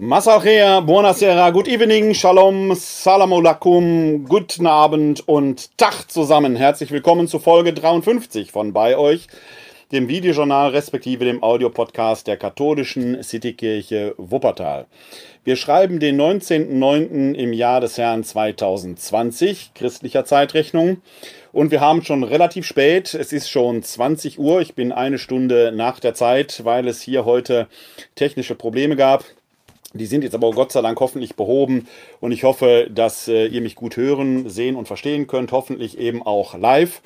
Masachea, 0.00 0.80
buonasera, 0.80 1.50
good 1.50 1.66
evening, 1.66 2.14
shalom, 2.14 2.72
salam 2.76 3.32
alaikum, 3.32 4.24
guten 4.28 4.68
Abend 4.68 5.26
und 5.26 5.76
Tag 5.76 6.08
zusammen. 6.08 6.54
Herzlich 6.54 6.92
willkommen 6.92 7.26
zu 7.26 7.40
Folge 7.40 7.72
53 7.72 8.52
von 8.52 8.72
bei 8.72 8.96
euch, 8.96 9.26
dem 9.90 10.06
Videojournal 10.06 10.70
respektive 10.70 11.24
dem 11.24 11.42
Audiopodcast 11.42 12.28
der 12.28 12.36
katholischen 12.36 13.24
Citykirche 13.24 14.14
Wuppertal. 14.18 14.86
Wir 15.42 15.56
schreiben 15.56 15.98
den 15.98 16.16
19.09. 16.20 17.34
im 17.34 17.52
Jahr 17.52 17.80
des 17.80 17.98
Herrn 17.98 18.22
2020, 18.22 19.72
christlicher 19.74 20.24
Zeitrechnung. 20.24 21.02
Und 21.50 21.72
wir 21.72 21.80
haben 21.80 22.04
schon 22.04 22.22
relativ 22.22 22.66
spät, 22.66 23.14
es 23.14 23.32
ist 23.32 23.50
schon 23.50 23.82
20 23.82 24.38
Uhr, 24.38 24.60
ich 24.60 24.76
bin 24.76 24.92
eine 24.92 25.18
Stunde 25.18 25.72
nach 25.74 25.98
der 25.98 26.14
Zeit, 26.14 26.64
weil 26.64 26.86
es 26.86 27.02
hier 27.02 27.24
heute 27.24 27.66
technische 28.14 28.54
Probleme 28.54 28.94
gab. 28.94 29.24
Die 29.94 30.06
sind 30.06 30.22
jetzt 30.22 30.34
aber 30.34 30.50
Gott 30.50 30.70
sei 30.70 30.82
Dank 30.82 31.00
hoffentlich 31.00 31.34
behoben 31.34 31.88
und 32.20 32.32
ich 32.32 32.44
hoffe, 32.44 32.88
dass 32.90 33.26
äh, 33.26 33.46
ihr 33.46 33.62
mich 33.62 33.74
gut 33.74 33.96
hören, 33.96 34.50
sehen 34.50 34.76
und 34.76 34.86
verstehen 34.86 35.26
könnt, 35.26 35.50
hoffentlich 35.50 35.98
eben 35.98 36.22
auch 36.22 36.56
live. 36.58 37.00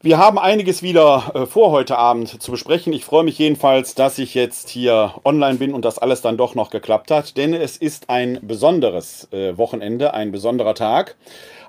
Wir 0.00 0.16
haben 0.16 0.38
einiges 0.38 0.82
wieder 0.82 1.32
äh, 1.34 1.46
vor 1.46 1.70
heute 1.70 1.98
Abend 1.98 2.42
zu 2.42 2.50
besprechen. 2.50 2.94
Ich 2.94 3.04
freue 3.04 3.24
mich 3.24 3.38
jedenfalls, 3.38 3.94
dass 3.94 4.18
ich 4.18 4.34
jetzt 4.34 4.70
hier 4.70 5.14
online 5.24 5.56
bin 5.58 5.74
und 5.74 5.84
das 5.84 5.98
alles 5.98 6.22
dann 6.22 6.38
doch 6.38 6.54
noch 6.54 6.70
geklappt 6.70 7.10
hat, 7.10 7.36
denn 7.36 7.52
es 7.52 7.76
ist 7.76 8.08
ein 8.08 8.38
besonderes 8.42 9.28
äh, 9.30 9.56
Wochenende, 9.58 10.14
ein 10.14 10.32
besonderer 10.32 10.74
Tag. 10.74 11.16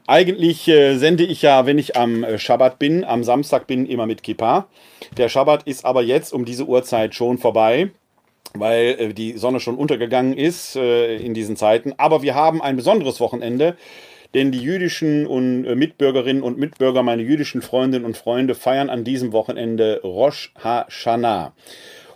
Eigentlich 0.08 0.70
äh, 0.70 0.98
sende 0.98 1.26
ich 1.26 1.42
ja, 1.42 1.66
wenn 1.66 1.80
ich 1.80 1.98
am 1.98 2.24
äh, 2.24 2.38
Schabbat 2.40 2.80
bin, 2.80 3.04
am 3.04 3.26
Samstag 3.26 3.68
bin, 3.68 3.86
immer 3.86 4.06
mit 4.06 4.24
Kippa. 4.24 4.68
Der 5.18 5.28
Schabbat 5.28 5.64
ist 5.64 5.84
aber 5.84 6.02
jetzt 6.02 6.32
um 6.32 6.46
diese 6.46 6.66
Uhrzeit 6.66 7.14
schon 7.14 7.38
vorbei 7.38 7.92
weil 8.60 8.96
äh, 9.00 9.14
die 9.14 9.38
Sonne 9.38 9.60
schon 9.60 9.76
untergegangen 9.76 10.38
ist 10.38 10.76
äh, 10.76 11.18
in 11.18 11.34
diesen 11.34 11.56
Zeiten. 11.56 11.94
Aber 11.98 12.22
wir 12.22 12.36
haben 12.36 12.62
ein 12.62 12.76
besonderes 12.76 13.20
Wochenende, 13.20 13.78
denn 14.34 14.52
die 14.52 14.60
jüdischen 14.60 15.26
und 15.28 15.66
äh, 15.66 15.76
Mitbürgerinnen 15.76 16.44
und 16.44 16.58
Mitbürger, 16.58 17.04
meine 17.04 17.24
jüdischen 17.24 17.62
Freundinnen 17.62 18.06
und 18.06 18.18
Freunde, 18.18 18.56
feiern 18.56 18.90
an 18.90 19.04
diesem 19.04 19.32
Wochenende 19.32 20.02
Rosh 20.04 20.54
Hashanah. 20.64 21.54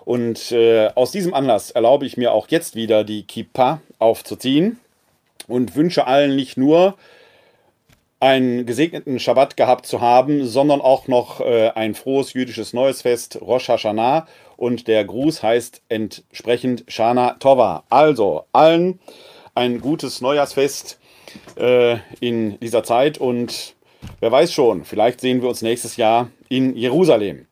Und 0.06 0.56
aus 0.96 1.12
diesem 1.12 1.36
Anlass 1.36 1.70
erlaube 1.70 2.08
ich 2.08 2.18
mir 2.18 2.32
auch 2.32 2.48
jetzt 2.48 2.76
wieder 2.76 3.04
die 3.04 3.28
Kippa 3.28 3.80
aufzuziehen 4.00 4.80
und 5.48 5.76
wünsche 5.76 6.08
allen 6.08 6.36
nicht 6.36 6.58
nur 6.58 6.96
einen 8.20 8.66
gesegneten 8.66 9.20
Schabbat 9.20 9.56
gehabt 9.56 9.86
zu 9.86 10.02
haben, 10.02 10.46
sondern 10.46 10.82
auch 10.82 11.08
noch 11.08 11.40
äh, 11.42 11.70
ein 11.70 11.96
frohes 11.96 12.34
jüdisches 12.34 12.74
neues 12.74 13.02
Fest, 13.02 13.40
Rosh 13.42 13.70
Hashanah. 13.70 14.28
Und 14.58 14.88
der 14.88 15.06
Gruß 15.06 15.42
heißt 15.42 15.82
entsprechend 15.88 16.84
Shana 16.90 17.36
Tova. 17.40 17.84
Also 17.90 18.44
allen 18.52 19.00
ein 19.56 19.80
gutes 19.80 20.22
Neujahrsfest 20.22 21.00
äh, 21.58 21.98
in 22.20 22.60
dieser 22.60 22.84
Zeit 22.84 23.18
und 23.18 23.76
wer 24.20 24.32
weiß 24.32 24.52
schon, 24.52 24.84
vielleicht 24.86 25.22
sehen 25.22 25.42
wir 25.42 25.50
uns 25.50 25.62
nächstes 25.62 25.98
Jahr 25.98 26.30
in 26.50 26.76
Jerusalem. 26.76 27.46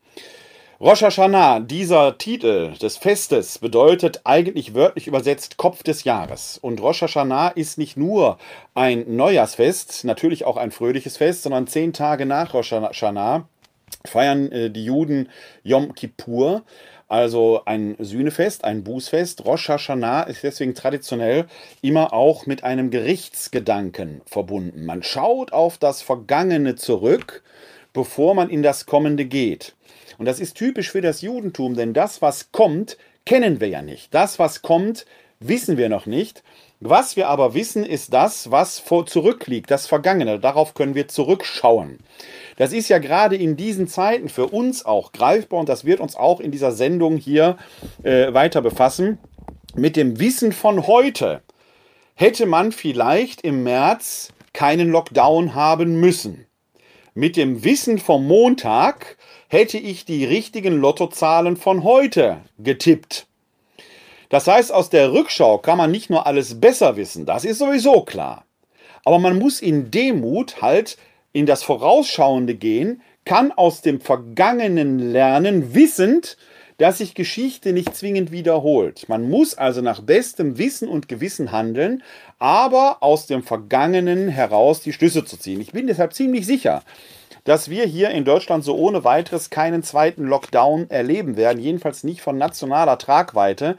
Rosh 0.80 1.02
Hashanah, 1.02 1.58
dieser 1.58 2.18
Titel 2.18 2.72
des 2.74 2.98
Festes, 2.98 3.58
bedeutet 3.58 4.20
eigentlich 4.22 4.74
wörtlich 4.74 5.08
übersetzt 5.08 5.56
Kopf 5.56 5.82
des 5.82 6.04
Jahres. 6.04 6.56
Und 6.62 6.80
Rosh 6.80 7.02
Hashanah 7.02 7.48
ist 7.48 7.78
nicht 7.78 7.96
nur 7.96 8.38
ein 8.76 9.16
Neujahrsfest, 9.16 10.04
natürlich 10.04 10.44
auch 10.44 10.56
ein 10.56 10.70
fröhliches 10.70 11.16
Fest, 11.16 11.42
sondern 11.42 11.66
zehn 11.66 11.92
Tage 11.92 12.26
nach 12.26 12.54
Rosh 12.54 12.70
Hashanah 12.70 13.48
feiern 14.06 14.52
äh, 14.52 14.70
die 14.70 14.84
Juden 14.84 15.28
Yom 15.64 15.96
Kippur, 15.96 16.62
also 17.08 17.62
ein 17.64 17.96
Sühnefest, 17.98 18.62
ein 18.62 18.84
Bußfest. 18.84 19.44
Rosh 19.46 19.68
Hashanah 19.68 20.22
ist 20.22 20.44
deswegen 20.44 20.76
traditionell 20.76 21.46
immer 21.82 22.12
auch 22.12 22.46
mit 22.46 22.62
einem 22.62 22.90
Gerichtsgedanken 22.90 24.20
verbunden. 24.26 24.86
Man 24.86 25.02
schaut 25.02 25.52
auf 25.52 25.76
das 25.76 26.02
Vergangene 26.02 26.76
zurück, 26.76 27.42
bevor 27.92 28.36
man 28.36 28.48
in 28.48 28.62
das 28.62 28.86
Kommende 28.86 29.24
geht. 29.24 29.74
Und 30.18 30.26
das 30.26 30.40
ist 30.40 30.56
typisch 30.56 30.90
für 30.90 31.00
das 31.00 31.22
Judentum, 31.22 31.74
denn 31.74 31.94
das, 31.94 32.20
was 32.20 32.52
kommt, 32.52 32.98
kennen 33.24 33.60
wir 33.60 33.68
ja 33.68 33.82
nicht. 33.82 34.12
Das, 34.12 34.38
was 34.38 34.62
kommt, 34.62 35.06
wissen 35.40 35.76
wir 35.76 35.88
noch 35.88 36.06
nicht. 36.06 36.42
Was 36.80 37.16
wir 37.16 37.28
aber 37.28 37.54
wissen, 37.54 37.84
ist 37.84 38.12
das, 38.12 38.50
was 38.50 38.78
vor 38.78 39.06
zurückliegt, 39.06 39.70
das 39.70 39.86
Vergangene. 39.86 40.38
Darauf 40.38 40.74
können 40.74 40.94
wir 40.94 41.08
zurückschauen. 41.08 41.98
Das 42.56 42.72
ist 42.72 42.88
ja 42.88 42.98
gerade 42.98 43.36
in 43.36 43.56
diesen 43.56 43.88
Zeiten 43.88 44.28
für 44.28 44.46
uns 44.46 44.84
auch 44.84 45.12
greifbar 45.12 45.60
und 45.60 45.68
das 45.68 45.84
wird 45.84 46.00
uns 46.00 46.14
auch 46.14 46.40
in 46.40 46.50
dieser 46.50 46.72
Sendung 46.72 47.16
hier 47.16 47.56
äh, 48.02 48.32
weiter 48.32 48.62
befassen. 48.62 49.18
Mit 49.74 49.96
dem 49.96 50.18
Wissen 50.18 50.52
von 50.52 50.86
heute 50.86 51.42
hätte 52.14 52.46
man 52.46 52.72
vielleicht 52.72 53.42
im 53.42 53.62
März 53.62 54.32
keinen 54.52 54.90
Lockdown 54.90 55.54
haben 55.54 56.00
müssen. 56.00 56.46
Mit 57.14 57.36
dem 57.36 57.64
Wissen 57.64 57.98
vom 57.98 58.26
Montag 58.26 59.16
hätte 59.48 59.78
ich 59.78 60.04
die 60.04 60.24
richtigen 60.24 60.78
Lottozahlen 60.78 61.56
von 61.56 61.82
heute 61.82 62.38
getippt. 62.58 63.26
Das 64.28 64.46
heißt, 64.46 64.72
aus 64.72 64.90
der 64.90 65.12
Rückschau 65.12 65.58
kann 65.58 65.78
man 65.78 65.90
nicht 65.90 66.10
nur 66.10 66.26
alles 66.26 66.60
besser 66.60 66.96
wissen, 66.96 67.24
das 67.26 67.44
ist 67.44 67.58
sowieso 67.58 68.02
klar. 68.02 68.44
Aber 69.04 69.18
man 69.18 69.38
muss 69.38 69.60
in 69.60 69.90
Demut 69.90 70.60
halt 70.60 70.98
in 71.32 71.46
das 71.46 71.62
Vorausschauende 71.62 72.54
gehen, 72.54 73.00
kann 73.24 73.52
aus 73.52 73.80
dem 73.80 74.00
Vergangenen 74.00 74.98
lernen, 74.98 75.74
wissend, 75.74 76.36
dass 76.78 76.98
sich 76.98 77.14
Geschichte 77.14 77.72
nicht 77.72 77.94
zwingend 77.96 78.30
wiederholt. 78.30 79.08
Man 79.08 79.28
muss 79.28 79.54
also 79.54 79.80
nach 79.82 80.00
bestem 80.00 80.58
Wissen 80.58 80.88
und 80.88 81.08
Gewissen 81.08 81.52
handeln, 81.52 82.02
aber 82.38 82.98
aus 83.02 83.26
dem 83.26 83.42
Vergangenen 83.42 84.28
heraus 84.28 84.80
die 84.80 84.92
Schlüsse 84.92 85.24
zu 85.24 85.36
ziehen. 85.36 85.60
Ich 85.60 85.72
bin 85.72 85.88
deshalb 85.88 86.14
ziemlich 86.14 86.46
sicher, 86.46 86.82
dass 87.48 87.70
wir 87.70 87.86
hier 87.86 88.10
in 88.10 88.26
Deutschland 88.26 88.62
so 88.62 88.76
ohne 88.76 89.04
weiteres 89.04 89.48
keinen 89.48 89.82
zweiten 89.82 90.24
Lockdown 90.24 90.90
erleben 90.90 91.38
werden, 91.38 91.62
jedenfalls 91.62 92.04
nicht 92.04 92.20
von 92.20 92.36
nationaler 92.36 92.98
Tragweite. 92.98 93.78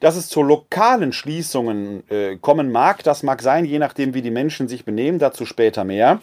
Dass 0.00 0.16
es 0.16 0.28
zu 0.28 0.42
lokalen 0.42 1.12
Schließungen 1.12 2.02
äh, 2.10 2.36
kommen 2.38 2.72
mag, 2.72 3.04
das 3.04 3.22
mag 3.22 3.40
sein, 3.40 3.64
je 3.64 3.78
nachdem, 3.78 4.14
wie 4.14 4.22
die 4.22 4.32
Menschen 4.32 4.66
sich 4.66 4.84
benehmen, 4.84 5.20
dazu 5.20 5.46
später 5.46 5.84
mehr. 5.84 6.20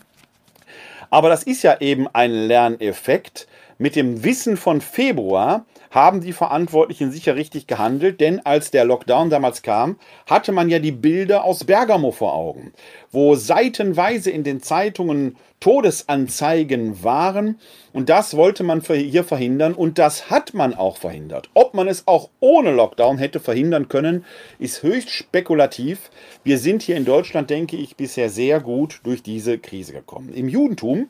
Aber 1.09 1.29
das 1.29 1.43
ist 1.43 1.63
ja 1.63 1.79
eben 1.79 2.09
ein 2.11 2.31
Lerneffekt. 2.31 3.47
Mit 3.77 3.95
dem 3.95 4.25
Wissen 4.25 4.57
von 4.57 4.81
Februar 4.81 5.65
haben 5.91 6.19
die 6.19 6.33
Verantwortlichen 6.33 7.09
sicher 7.09 7.37
richtig 7.37 7.67
gehandelt, 7.67 8.19
denn 8.19 8.45
als 8.45 8.69
der 8.69 8.83
Lockdown 8.83 9.29
damals 9.29 9.61
kam, 9.61 9.97
hatte 10.25 10.51
man 10.51 10.67
ja 10.67 10.79
die 10.79 10.91
Bilder 10.91 11.45
aus 11.45 11.63
Bergamo 11.63 12.11
vor 12.11 12.33
Augen, 12.33 12.73
wo 13.11 13.35
seitenweise 13.35 14.29
in 14.29 14.43
den 14.43 14.61
Zeitungen 14.61 15.37
Todesanzeigen 15.59 17.03
waren 17.03 17.59
und 17.93 18.09
das 18.09 18.35
wollte 18.35 18.63
man 18.63 18.81
hier 18.81 19.23
verhindern 19.23 19.73
und 19.73 19.97
das 19.97 20.29
hat 20.29 20.53
man 20.53 20.73
auch 20.73 20.97
verhindert. 20.97 21.49
Ob 21.53 21.73
man 21.73 21.87
es 21.87 22.07
auch 22.07 22.29
ohne 22.39 22.71
Lockdown 22.71 23.17
hätte 23.17 23.39
verhindern 23.39 23.87
können, 23.87 24.25
ist 24.59 24.83
höchst 24.83 25.09
spekulativ. 25.09 26.11
Wir 26.43 26.59
sind 26.59 26.81
hier 26.81 26.97
in 26.97 27.05
Deutschland, 27.05 27.49
denke 27.49 27.77
ich, 27.77 27.95
bisher 27.95 28.29
sehr 28.29 28.59
gut 28.59 28.99
durch 29.03 29.23
diese 29.23 29.57
Krise 29.57 29.93
gekommen. 29.93 30.33
Im 30.33 30.49
Judentum 30.49 31.09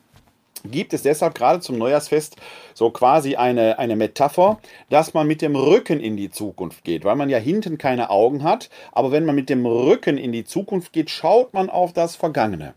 gibt 0.64 0.92
es 0.92 1.02
deshalb 1.02 1.34
gerade 1.34 1.60
zum 1.60 1.78
Neujahrsfest 1.78 2.36
so 2.74 2.90
quasi 2.90 3.36
eine, 3.36 3.78
eine 3.78 3.96
Metapher, 3.96 4.58
dass 4.90 5.14
man 5.14 5.26
mit 5.26 5.42
dem 5.42 5.56
Rücken 5.56 6.00
in 6.00 6.16
die 6.16 6.30
Zukunft 6.30 6.84
geht, 6.84 7.04
weil 7.04 7.16
man 7.16 7.30
ja 7.30 7.38
hinten 7.38 7.78
keine 7.78 8.10
Augen 8.10 8.42
hat, 8.42 8.68
aber 8.92 9.12
wenn 9.12 9.24
man 9.24 9.34
mit 9.34 9.48
dem 9.48 9.64
Rücken 9.66 10.18
in 10.18 10.32
die 10.32 10.44
Zukunft 10.44 10.92
geht, 10.92 11.10
schaut 11.10 11.54
man 11.54 11.70
auf 11.70 11.92
das 11.92 12.16
Vergangene. 12.16 12.74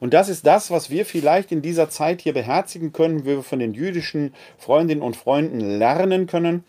Und 0.00 0.14
das 0.14 0.28
ist 0.28 0.46
das, 0.46 0.70
was 0.70 0.90
wir 0.90 1.06
vielleicht 1.06 1.52
in 1.52 1.62
dieser 1.62 1.88
Zeit 1.88 2.22
hier 2.22 2.32
beherzigen 2.34 2.92
können, 2.92 3.24
wie 3.24 3.36
wir 3.36 3.42
von 3.42 3.58
den 3.58 3.74
jüdischen 3.74 4.34
Freundinnen 4.58 5.02
und 5.02 5.16
Freunden 5.16 5.60
lernen 5.60 6.26
können, 6.26 6.64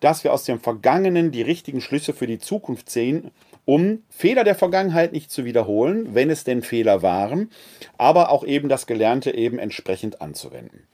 dass 0.00 0.24
wir 0.24 0.32
aus 0.32 0.44
dem 0.44 0.60
Vergangenen 0.60 1.30
die 1.30 1.42
richtigen 1.42 1.80
Schlüsse 1.80 2.12
für 2.12 2.26
die 2.26 2.38
Zukunft 2.38 2.90
sehen 2.90 3.30
um 3.68 4.02
Fehler 4.08 4.44
der 4.44 4.54
Vergangenheit 4.54 5.12
nicht 5.12 5.30
zu 5.30 5.44
wiederholen, 5.44 6.14
wenn 6.14 6.30
es 6.30 6.42
denn 6.42 6.62
Fehler 6.62 7.02
waren, 7.02 7.50
aber 7.98 8.30
auch 8.30 8.42
eben 8.42 8.70
das 8.70 8.86
Gelernte 8.86 9.34
eben 9.34 9.58
entsprechend 9.58 10.22
anzuwenden. 10.22 10.84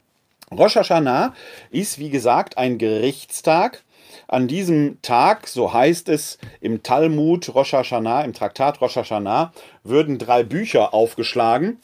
Rosh 0.51 0.75
Hashanah 0.75 1.35
ist, 1.71 2.01
wie 2.01 2.11
gesagt, 2.11 2.59
ein 2.59 2.79
Gerichtstag. 2.79 3.85
An 4.27 4.49
diesem 4.49 5.01
Tag, 5.03 5.47
so 5.47 5.73
heißt 5.73 6.09
es 6.09 6.39
im 6.61 6.83
Talmud 6.83 7.55
Rosh 7.55 7.75
Hashanah, 7.75 8.23
im 8.23 8.33
Traktat 8.33 8.81
Rosh 8.81 8.97
Hashanah, 8.97 9.53
würden 9.85 10.19
drei 10.19 10.43
Bücher 10.43 10.95
aufgeschlagen. 10.95 11.79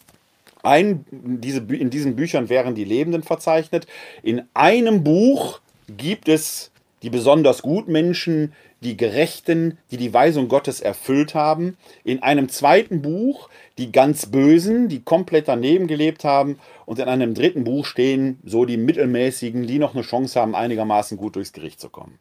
Ein, 0.65 1.05
diese, 1.13 1.61
in 1.61 1.91
diesen 1.91 2.17
Büchern 2.17 2.49
wären 2.49 2.75
die 2.75 2.85
Lebenden 2.85 3.23
verzeichnet. 3.23 3.87
In 4.25 4.43
einem 4.55 5.05
Buch 5.05 5.61
gibt 5.87 6.29
es 6.29 6.73
die 7.03 7.11
besonders 7.11 7.63
Gutmenschen, 7.63 8.53
die 8.81 8.97
Gerechten, 8.97 9.79
die 9.91 9.97
die 9.97 10.13
Weisung 10.13 10.49
Gottes 10.49 10.81
erfüllt 10.81 11.35
haben. 11.35 11.77
In 12.05 12.23
einem 12.23 12.49
zweiten 12.49 13.03
Buch 13.03 13.49
die 13.79 13.93
ganz 13.93 14.27
Bösen, 14.27 14.89
die 14.89 15.03
komplett 15.03 15.49
daneben 15.49 15.87
gelebt 15.87 16.25
haben. 16.25 16.59
Und 16.87 16.99
in 16.99 17.09
einem 17.09 17.35
dritten 17.35 17.65
Buch 17.65 17.87
stehen 17.87 18.39
so 18.45 18.65
die 18.65 18.77
Mittelmäßigen, 18.77 19.67
die 19.67 19.79
noch 19.79 19.95
eine 19.95 20.03
Chance 20.03 20.41
haben, 20.41 20.55
einigermaßen 20.55 21.17
gut 21.17 21.37
durchs 21.37 21.53
Gericht 21.53 21.81
zu 21.81 21.89
kommen. 21.89 22.19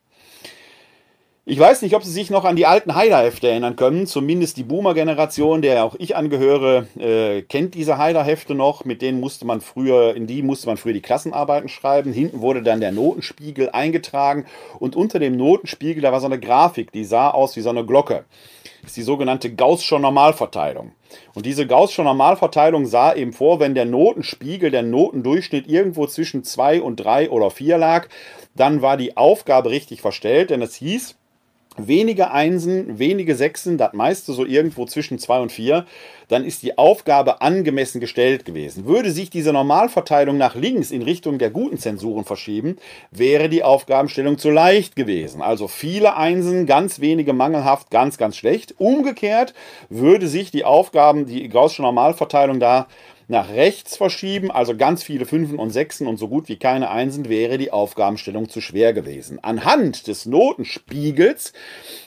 Ich 1.50 1.58
weiß 1.58 1.82
nicht, 1.82 1.96
ob 1.96 2.04
Sie 2.04 2.12
sich 2.12 2.30
noch 2.30 2.46
an 2.46 2.56
die 2.56 2.68
alten 2.68 2.94
Haider-Hefte 2.94 3.48
erinnern 3.48 3.76
können. 3.76 4.06
Zumindest 4.06 4.58
die 4.58 4.64
Boomer-Generation, 4.64 5.64
der 5.64 5.84
auch 5.84 5.96
ich 5.98 6.16
angehöre, 6.16 6.86
äh, 7.00 7.42
kennt 7.42 7.74
diese 7.74 7.98
Haider-Hefte 7.98 8.54
noch. 8.54 8.86
Mit 8.86 9.02
denen 9.02 9.20
musste 9.20 9.46
man 9.46 9.60
früher, 9.60 10.16
in 10.16 10.28
die 10.28 10.44
musste 10.44 10.68
man 10.68 10.78
früher 10.78 10.94
die 10.94 11.02
Klassenarbeiten 11.02 11.68
schreiben. 11.68 12.14
Hinten 12.14 12.42
wurde 12.42 12.62
dann 12.62 12.82
der 12.82 12.92
Notenspiegel 12.92 13.72
eingetragen 13.72 14.46
und 14.78 14.96
unter 14.96 15.18
dem 15.18 15.38
Notenspiegel, 15.38 16.04
da 16.04 16.12
war 16.12 16.20
so 16.20 16.28
eine 16.28 16.40
Grafik, 16.40 16.92
die 16.92 17.04
sah 17.04 17.32
aus 17.32 17.56
wie 17.56 17.62
so 17.62 17.72
eine 17.72 17.84
Glocke. 17.84 18.26
Das 18.82 18.92
ist 18.92 18.98
die 18.98 19.02
sogenannte 19.02 19.52
Gaußsche 19.52 20.00
Normalverteilung. 20.00 20.92
Und 21.34 21.48
diese 21.48 21.66
Gaußsche 21.66 22.04
Normalverteilung 22.04 22.86
sah 22.86 23.16
eben 23.16 23.34
vor, 23.34 23.60
wenn 23.60 23.74
der 23.74 23.86
Notenspiegel, 23.86 24.70
der 24.70 24.84
Notendurchschnitt 24.84 25.68
irgendwo 25.68 26.06
zwischen 26.06 26.44
2 26.44 26.84
und 26.84 26.98
3 26.98 27.32
oder 27.32 27.50
4 27.50 27.80
lag, 27.80 28.08
dann 28.56 28.84
war 28.84 28.98
die 28.98 29.18
Aufgabe 29.18 29.72
richtig 29.72 30.02
verstellt, 30.02 30.52
denn 30.52 30.62
es 30.62 30.76
hieß, 30.76 31.16
wenige 31.88 32.32
Einsen, 32.32 33.00
wenige 33.00 33.36
Sechsen, 33.36 33.78
das 33.78 33.94
meiste 33.94 34.34
so 34.34 34.46
irgendwo 34.46 34.86
zwischen 34.86 35.20
zwei 35.20 35.40
und 35.40 35.52
vier, 35.52 35.86
dann 36.28 36.46
ist 36.46 36.64
die 36.64 36.78
Aufgabe 36.78 37.42
angemessen 37.42 38.00
gestellt 38.00 38.46
gewesen. 38.46 38.86
Würde 38.86 39.12
sich 39.12 39.30
diese 39.30 39.52
Normalverteilung 39.52 40.38
nach 40.38 40.56
links 40.56 40.92
in 40.92 41.02
Richtung 41.02 41.40
der 41.40 41.50
guten 41.50 41.78
Zensuren 41.78 42.26
verschieben, 42.26 42.78
wäre 43.12 43.50
die 43.50 43.64
Aufgabenstellung 43.64 44.38
zu 44.38 44.50
leicht 44.50 44.96
gewesen. 44.96 45.42
Also 45.42 45.68
viele 45.68 46.16
Einsen, 46.16 46.66
ganz 46.66 47.00
wenige 47.00 47.34
mangelhaft, 47.34 47.90
ganz, 47.90 48.18
ganz 48.18 48.38
schlecht. 48.38 48.76
Umgekehrt 48.78 49.54
würde 49.90 50.28
sich 50.28 50.52
die 50.52 50.66
Aufgaben, 50.66 51.26
die 51.26 51.50
Gaußsche 51.50 51.82
Normalverteilung 51.82 52.60
da 52.60 52.88
nach 53.30 53.50
rechts 53.50 53.96
verschieben, 53.96 54.50
also 54.50 54.76
ganz 54.76 55.04
viele 55.04 55.26
Fünfen 55.26 55.60
und 55.60 55.70
Sechsen 55.70 56.08
und 56.08 56.18
so 56.18 56.28
gut 56.28 56.50
wie 56.50 56.58
keine 56.58 56.90
Einsen, 56.90 57.30
wäre 57.30 57.60
die 57.60 57.72
Aufgabenstellung 57.72 58.50
zu 58.50 58.60
schwer 58.60 58.92
gewesen. 58.92 59.38
Anhand 59.44 60.08
des 60.08 60.26
Notenspiegels 60.26 61.54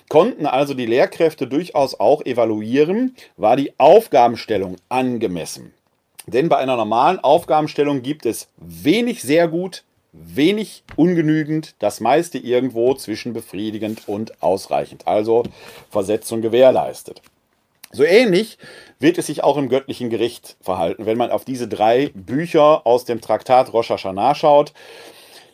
konnten 0.09 0.47
also 0.47 0.75
die 0.75 0.85
Lehrkräfte 0.85 1.47
durchaus 1.47 1.99
auch 1.99 2.27
evaluieren, 2.27 3.15
war 3.37 3.57
die 3.57 3.73
Aufgabenstellung 3.79 4.77
angemessen. 4.89 5.73
Denn 6.27 6.49
bei 6.49 6.57
einer 6.57 6.77
normalen 6.77 7.21
Aufgabenstellung 7.21 8.03
gibt 8.03 8.27
es 8.27 8.49
wenig 8.57 9.23
sehr 9.23 9.47
gut, 9.47 9.85
wenig 10.13 10.83
ungenügend, 10.97 11.77
das 11.79 12.01
meiste 12.01 12.39
irgendwo 12.39 12.95
zwischen 12.95 13.33
befriedigend 13.33 14.09
und 14.09 14.43
ausreichend. 14.43 15.07
Also 15.07 15.45
Versetzung 15.89 16.43
gewährleistet. 16.43 17.23
So 17.95 18.05
ähnlich 18.05 18.57
wird 19.01 19.19
es 19.19 19.27
sich 19.27 19.45
auch 19.45 19.59
im 19.59 19.69
göttlichen 19.69 20.09
Gericht 20.09 20.57
verhalten, 20.63 21.05
wenn 21.05 21.19
man 21.19 21.31
auf 21.31 21.45
diese 21.45 21.69
drei 21.69 22.11
Bücher 22.15 22.87
aus 22.87 23.05
dem 23.05 23.21
Traktat 23.21 23.75
Rosh 23.75 23.91
Hashanah 23.91 24.35
schaut. 24.35 24.73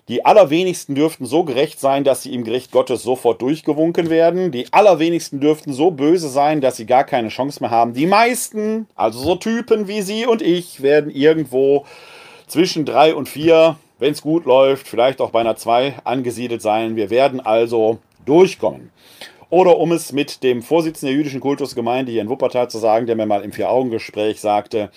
Die 0.07 0.25
allerwenigsten 0.25 0.95
dürften 0.95 1.27
so 1.27 1.43
gerecht 1.43 1.81
sein, 1.81 2.05
dass 2.05 2.23
sie 2.23 2.33
im 2.33 2.45
Gericht 2.45 2.71
Gottes 2.71 3.03
sofort 3.03 3.43
durchgewunken 3.43 4.09
werden. 4.09 4.53
Die 4.53 4.73
allerwenigsten 4.73 5.41
dürften 5.41 5.73
so 5.73 5.91
böse 5.91 6.29
sein, 6.29 6.61
dass 6.61 6.77
sie 6.77 6.87
gar 6.87 7.05
keine 7.05 7.29
Chance 7.29 7.61
mehr 7.61 7.71
haben. 7.71 7.93
Die 7.93 8.07
meisten, 8.07 8.87
also 8.95 9.19
so 9.19 9.35
Typen 9.35 9.89
wie 9.89 10.01
Sie 10.01 10.25
und 10.25 10.41
ich, 10.41 10.81
werden 10.81 11.11
irgendwo 11.11 11.85
zwischen 12.47 12.87
drei 12.87 13.15
und 13.15 13.29
vier, 13.29 13.77
wenn 13.99 14.13
es 14.13 14.23
gut 14.23 14.47
läuft, 14.47 14.87
vielleicht 14.87 15.21
auch 15.21 15.31
bei 15.31 15.41
einer 15.41 15.57
zwei 15.57 15.97
angesiedelt 16.05 16.63
sein. 16.63 16.95
Wir 16.95 17.11
werden 17.11 17.41
also 17.41 17.99
durchkommen. 18.25 18.91
Oder 19.51 19.79
um 19.79 19.93
es 19.93 20.13
mit 20.13 20.43
dem 20.43 20.63
Vorsitzenden 20.63 21.15
der 21.15 21.19
jüdischen 21.19 21.41
Kultusgemeinde 21.41 22.13
hier 22.13 22.21
in 22.21 22.29
Wuppertal 22.29 22.69
zu 22.69 22.79
sagen, 22.79 23.07
der 23.07 23.17
mir 23.17 23.27
mal 23.27 23.43
im 23.43 23.53
Vier-Augen-Gespräch 23.53 24.41
sagte, 24.41 24.91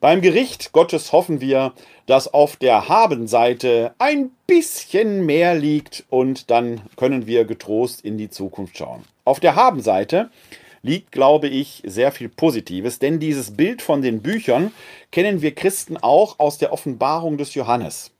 beim 0.00 0.22
Gericht 0.22 0.72
Gottes 0.72 1.12
hoffen 1.12 1.42
wir, 1.42 1.74
dass 2.06 2.32
auf 2.32 2.56
der 2.56 2.88
Habenseite 2.88 3.94
ein 3.98 4.30
bisschen 4.46 5.26
mehr 5.26 5.54
liegt 5.54 6.04
und 6.08 6.50
dann 6.50 6.80
können 6.96 7.26
wir 7.26 7.44
getrost 7.44 8.00
in 8.02 8.16
die 8.16 8.30
Zukunft 8.30 8.78
schauen. 8.78 9.04
Auf 9.26 9.40
der 9.40 9.56
Habenseite 9.56 10.30
liegt, 10.82 11.12
glaube 11.12 11.48
ich, 11.48 11.82
sehr 11.84 12.12
viel 12.12 12.30
Positives, 12.30 12.98
denn 12.98 13.20
dieses 13.20 13.54
Bild 13.54 13.82
von 13.82 14.00
den 14.00 14.22
Büchern 14.22 14.72
kennen 15.12 15.42
wir 15.42 15.54
Christen 15.54 15.98
auch 15.98 16.38
aus 16.38 16.56
der 16.56 16.72
Offenbarung 16.72 17.36
des 17.36 17.54
Johannes 17.54 18.12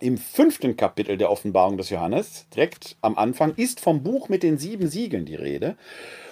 im 0.00 0.16
fünften 0.18 0.76
Kapitel 0.76 1.16
der 1.16 1.30
Offenbarung 1.30 1.76
des 1.76 1.90
Johannes, 1.90 2.46
direkt 2.54 2.96
am 3.00 3.18
Anfang, 3.18 3.54
ist 3.56 3.80
vom 3.80 4.02
Buch 4.02 4.28
mit 4.28 4.42
den 4.42 4.58
sieben 4.58 4.88
Siegeln 4.88 5.24
die 5.24 5.34
Rede. 5.34 5.76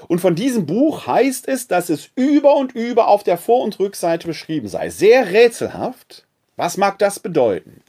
Und 0.08 0.20
von 0.20 0.34
diesem 0.34 0.66
Buch 0.66 1.06
heißt 1.06 1.48
es, 1.48 1.66
dass 1.66 1.88
es 1.88 2.10
über 2.14 2.56
und 2.56 2.72
über 2.72 3.08
auf 3.08 3.24
der 3.24 3.38
Vor- 3.38 3.64
und 3.64 3.78
Rückseite 3.78 4.26
beschrieben 4.26 4.68
sei. 4.68 4.90
Sehr 4.90 5.32
rätselhaft. 5.32 6.26
Was 6.56 6.76
mag 6.76 6.98
das 6.98 7.20
bedeuten? 7.20 7.82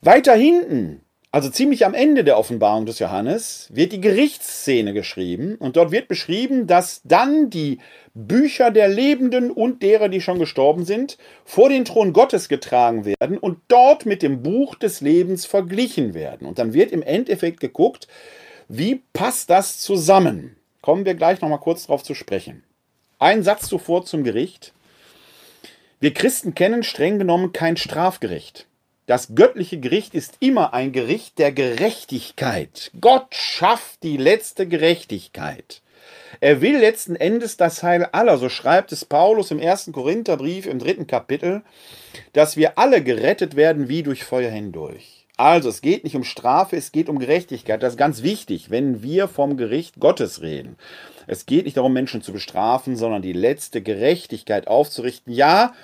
Weiter 0.00 0.34
hinten 0.34 1.00
also 1.36 1.50
ziemlich 1.50 1.84
am 1.84 1.92
Ende 1.92 2.24
der 2.24 2.38
Offenbarung 2.38 2.86
des 2.86 2.98
Johannes 2.98 3.68
wird 3.70 3.92
die 3.92 4.00
Gerichtsszene 4.00 4.94
geschrieben 4.94 5.56
und 5.56 5.76
dort 5.76 5.90
wird 5.90 6.08
beschrieben, 6.08 6.66
dass 6.66 7.02
dann 7.04 7.50
die 7.50 7.76
Bücher 8.14 8.70
der 8.70 8.88
Lebenden 8.88 9.50
und 9.50 9.82
derer, 9.82 10.08
die 10.08 10.22
schon 10.22 10.38
gestorben 10.38 10.86
sind, 10.86 11.18
vor 11.44 11.68
den 11.68 11.84
Thron 11.84 12.14
Gottes 12.14 12.48
getragen 12.48 13.04
werden 13.04 13.36
und 13.36 13.58
dort 13.68 14.06
mit 14.06 14.22
dem 14.22 14.42
Buch 14.42 14.76
des 14.76 15.02
Lebens 15.02 15.44
verglichen 15.44 16.14
werden. 16.14 16.48
Und 16.48 16.58
dann 16.58 16.72
wird 16.72 16.90
im 16.90 17.02
Endeffekt 17.02 17.60
geguckt, 17.60 18.08
wie 18.68 19.02
passt 19.12 19.50
das 19.50 19.78
zusammen? 19.78 20.56
Kommen 20.80 21.04
wir 21.04 21.16
gleich 21.16 21.42
noch 21.42 21.50
mal 21.50 21.58
kurz 21.58 21.86
darauf 21.88 22.02
zu 22.02 22.14
sprechen. 22.14 22.64
Ein 23.18 23.42
Satz 23.42 23.68
zuvor 23.68 24.06
zum 24.06 24.24
Gericht. 24.24 24.72
Wir 26.00 26.14
Christen 26.14 26.54
kennen 26.54 26.82
streng 26.82 27.18
genommen 27.18 27.52
kein 27.52 27.76
Strafgericht. 27.76 28.66
Das 29.06 29.36
göttliche 29.36 29.78
Gericht 29.78 30.14
ist 30.14 30.36
immer 30.40 30.74
ein 30.74 30.90
Gericht 30.90 31.38
der 31.38 31.52
Gerechtigkeit. 31.52 32.90
Gott 33.00 33.34
schafft 33.36 34.02
die 34.02 34.16
letzte 34.16 34.66
Gerechtigkeit. 34.66 35.80
Er 36.40 36.60
will 36.60 36.76
letzten 36.78 37.14
Endes 37.14 37.56
das 37.56 37.84
Heil 37.84 38.08
aller, 38.10 38.36
so 38.36 38.48
schreibt 38.48 38.90
es 38.90 39.04
Paulus 39.04 39.52
im 39.52 39.60
ersten 39.60 39.92
Korintherbrief 39.92 40.66
im 40.66 40.80
dritten 40.80 41.06
Kapitel, 41.06 41.62
dass 42.32 42.56
wir 42.56 42.78
alle 42.78 43.00
gerettet 43.00 43.54
werden 43.54 43.88
wie 43.88 44.02
durch 44.02 44.24
Feuer 44.24 44.50
hindurch. 44.50 45.26
Also 45.36 45.68
es 45.68 45.82
geht 45.82 46.02
nicht 46.02 46.16
um 46.16 46.24
Strafe, 46.24 46.76
es 46.76 46.90
geht 46.90 47.08
um 47.08 47.20
Gerechtigkeit. 47.20 47.82
Das 47.82 47.92
ist 47.92 47.98
ganz 47.98 48.22
wichtig, 48.22 48.70
wenn 48.70 49.02
wir 49.02 49.28
vom 49.28 49.56
Gericht 49.56 50.00
Gottes 50.00 50.40
reden. 50.42 50.76
Es 51.28 51.46
geht 51.46 51.66
nicht 51.66 51.76
darum, 51.76 51.92
Menschen 51.92 52.22
zu 52.22 52.32
bestrafen, 52.32 52.96
sondern 52.96 53.22
die 53.22 53.34
letzte 53.34 53.82
Gerechtigkeit 53.82 54.66
aufzurichten. 54.66 55.32
Ja, 55.32 55.74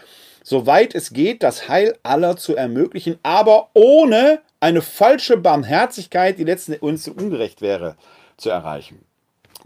soweit 0.43 0.94
es 0.94 1.12
geht, 1.12 1.43
das 1.43 1.69
Heil 1.69 1.97
aller 2.03 2.37
zu 2.37 2.56
ermöglichen, 2.56 3.19
aber 3.23 3.71
ohne 3.75 4.41
eine 4.61 4.83
falsche 4.83 5.37
Barmherzigkeit, 5.37 6.39
die 6.39 6.44
letzten 6.44 6.75
uns 6.75 7.09
ungerecht 7.09 7.62
wäre, 7.62 7.97
zu 8.37 8.50
erreichen. 8.50 9.05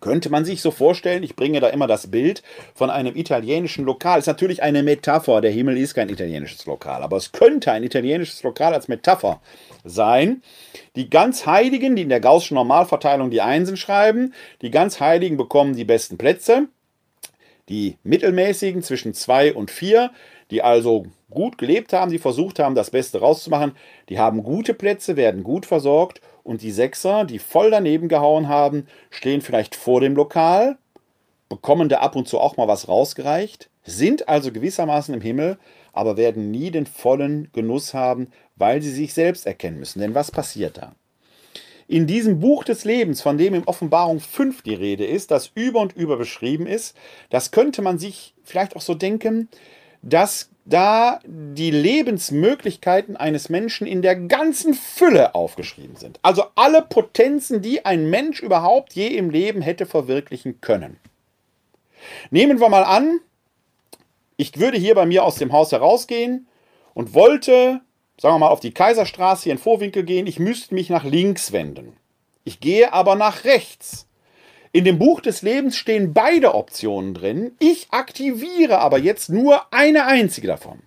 Könnte 0.01 0.29
man 0.29 0.45
sich 0.45 0.61
so 0.61 0.71
vorstellen, 0.71 1.23
ich 1.23 1.37
bringe 1.37 1.61
da 1.61 1.69
immer 1.69 1.87
das 1.87 2.11
Bild 2.11 2.43
von 2.75 2.91
einem 2.91 3.17
italienischen 3.17 3.85
Lokal. 3.85 4.19
Ist 4.19 4.27
natürlich 4.27 4.63
eine 4.63 4.83
Metapher, 4.83 5.41
der 5.41 5.51
Himmel 5.51 5.79
ist 5.79 5.95
kein 5.95 6.11
italienisches 6.11 6.67
Lokal, 6.67 7.03
aber 7.03 7.17
es 7.17 7.33
könnte 7.33 7.73
ein 7.73 7.83
italienisches 7.83 8.43
Lokal 8.43 8.75
als 8.75 8.89
Metapher 8.89 9.41
sein. 9.85 10.43
Die 10.97 11.09
ganz 11.09 11.47
Heiligen, 11.47 11.97
die 11.97 12.03
in 12.03 12.11
der 12.11 12.21
Gaußschen 12.21 12.57
Normalverteilung 12.57 13.31
die 13.31 13.41
Einsen 13.41 13.77
schreiben, 13.77 14.35
die 14.61 14.71
ganz 14.71 15.01
Heiligen 15.01 15.39
bekommen 15.39 15.75
die 15.75 15.85
besten 15.85 16.19
Plätze. 16.19 16.69
Die 17.69 17.97
mittelmäßigen 18.05 18.83
zwischen 18.83 19.13
zwei 19.15 19.53
und 19.53 19.71
vier 19.71 20.11
die 20.51 20.63
also 20.63 21.07
gut 21.31 21.59
gelebt 21.59 21.93
haben, 21.93 22.11
die 22.11 22.19
versucht 22.19 22.59
haben, 22.59 22.75
das 22.75 22.91
Beste 22.91 23.21
rauszumachen, 23.21 23.73
die 24.09 24.19
haben 24.19 24.43
gute 24.43 24.75
Plätze, 24.75 25.17
werden 25.17 25.43
gut 25.43 25.67
versorgt 25.67 26.21
und 26.43 26.63
die 26.63 26.71
Sechser, 26.71 27.25
die 27.25 27.39
voll 27.39 27.71
daneben 27.71 28.09
gehauen 28.09 28.49
haben, 28.49 28.87
stehen 29.11 29.43
vielleicht 29.43 29.75
vor 29.75 30.01
dem 30.01 30.15
Lokal, 30.15 30.79
bekommen 31.49 31.89
da 31.89 31.99
ab 31.99 32.17
und 32.17 32.29
zu 32.29 32.39
auch 32.39 32.57
mal 32.57 32.69
was 32.69 32.89
rausgereicht, 32.89 33.69
sind 33.85 34.29
also 34.29 34.53
gewissermaßen 34.53 35.15
im 35.15 35.21
Himmel, 35.21 35.59
aber 35.93 36.17
werden 36.17 36.51
nie 36.51 36.71
den 36.71 36.87
vollen 36.87 37.51
Genuss 37.53 37.95
haben, 37.95 38.29
weil 38.57 38.83
sie 38.83 38.91
sich 38.91 39.15
selbst 39.15 39.47
erkennen 39.47 39.79
müssen. 39.79 40.01
Denn 40.01 40.15
was 40.15 40.31
passiert 40.31 40.79
da? 40.79 40.95
In 41.89 42.09
diesem 42.09 42.41
Buch 42.41 42.65
des 42.65 42.85
Lebens, 42.85 43.23
von 43.23 43.39
dem 43.39 43.55
in 43.55 43.65
Offenbarung 43.65 44.19
5 44.19 44.63
die 44.63 44.75
Rede 44.75 45.07
ist, 45.07 45.31
das 45.31 45.53
über 45.55 45.81
und 45.81 45.95
über 45.95 46.17
beschrieben 46.17 46.67
ist, 46.67 46.97
das 47.31 47.53
könnte 47.53 47.81
man 47.81 47.99
sich 47.99 48.35
vielleicht 48.43 48.75
auch 48.75 48.81
so 48.81 48.95
denken, 48.95 49.49
dass 50.09 50.51
da 50.65 51.21
die 51.25 51.71
Lebensmöglichkeiten 51.71 53.17
eines 53.17 53.49
Menschen 53.49 53.87
in 53.87 54.03
der 54.03 54.17
ganzen 54.17 54.75
Fülle 54.75 55.35
aufgeschrieben 55.35 55.97
sind. 55.97 56.19
Also 56.23 56.45
alle 56.55 56.83
Potenzen, 56.83 57.63
die 57.63 57.85
ein 57.85 58.11
Mensch 58.11 58.41
überhaupt 58.41 58.93
je 58.95 59.09
im 59.09 59.31
Leben 59.31 59.63
hätte 59.63 59.87
verwirklichen 59.87 60.61
können. 60.61 60.99
Nehmen 62.31 62.61
wir 62.61 62.69
mal 62.69 62.85
an, 62.85 63.21
ich 64.37 64.59
würde 64.59 64.79
hier 64.79 64.95
bei 64.95 65.07
mir 65.07 65.25
aus 65.25 65.37
dem 65.37 65.53
Haus 65.53 65.73
herausgehen 65.73 66.47
und 66.95 67.15
wollte, 67.15 67.81
sagen 68.21 68.35
wir 68.35 68.41
mal, 68.41 68.49
auf 68.49 68.61
die 68.61 68.75
Kaiserstraße 68.75 69.45
hier 69.45 69.53
in 69.53 69.59
Vorwinkel 69.59 70.05
gehen. 70.05 70.27
Ich 70.27 70.39
müsste 70.39 70.75
mich 70.75 70.91
nach 70.91 71.05
links 71.05 71.53
wenden. 71.53 71.97
Ich 72.45 72.61
gehe 72.61 72.93
aber 72.93 73.15
nach 73.15 73.45
rechts. 73.45 74.07
In 74.77 74.85
dem 74.85 74.99
Buch 74.99 75.23
des 75.23 75.41
Lebens 75.41 75.75
stehen 75.75 76.13
beide 76.13 76.55
Optionen 76.55 77.15
drin. 77.15 77.53
Ich 77.59 77.87
aktiviere 77.93 78.79
aber 78.81 78.99
jetzt 78.99 79.31
nur 79.31 79.73
eine 79.73 80.05
einzige 80.05 80.49
davon. 80.49 80.81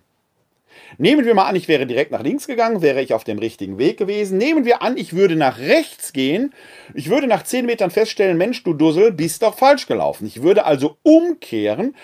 Nehmen 0.96 1.26
wir 1.26 1.34
mal 1.34 1.48
an, 1.48 1.56
ich 1.56 1.66
wäre 1.66 1.88
direkt 1.88 2.12
nach 2.12 2.22
links 2.22 2.46
gegangen, 2.46 2.82
wäre 2.82 3.02
ich 3.02 3.14
auf 3.14 3.24
dem 3.24 3.40
richtigen 3.40 3.78
Weg 3.78 3.96
gewesen. 3.96 4.38
Nehmen 4.38 4.64
wir 4.64 4.82
an, 4.82 4.96
ich 4.96 5.14
würde 5.14 5.34
nach 5.34 5.58
rechts 5.58 6.12
gehen. 6.12 6.54
Ich 6.94 7.10
würde 7.10 7.26
nach 7.26 7.42
10 7.42 7.66
Metern 7.66 7.90
feststellen, 7.90 8.38
Mensch, 8.38 8.62
du 8.62 8.74
Dussel, 8.74 9.10
bist 9.10 9.42
doch 9.42 9.58
falsch 9.58 9.88
gelaufen. 9.88 10.24
Ich 10.24 10.40
würde 10.40 10.66
also 10.66 10.96
umkehren 11.02 11.96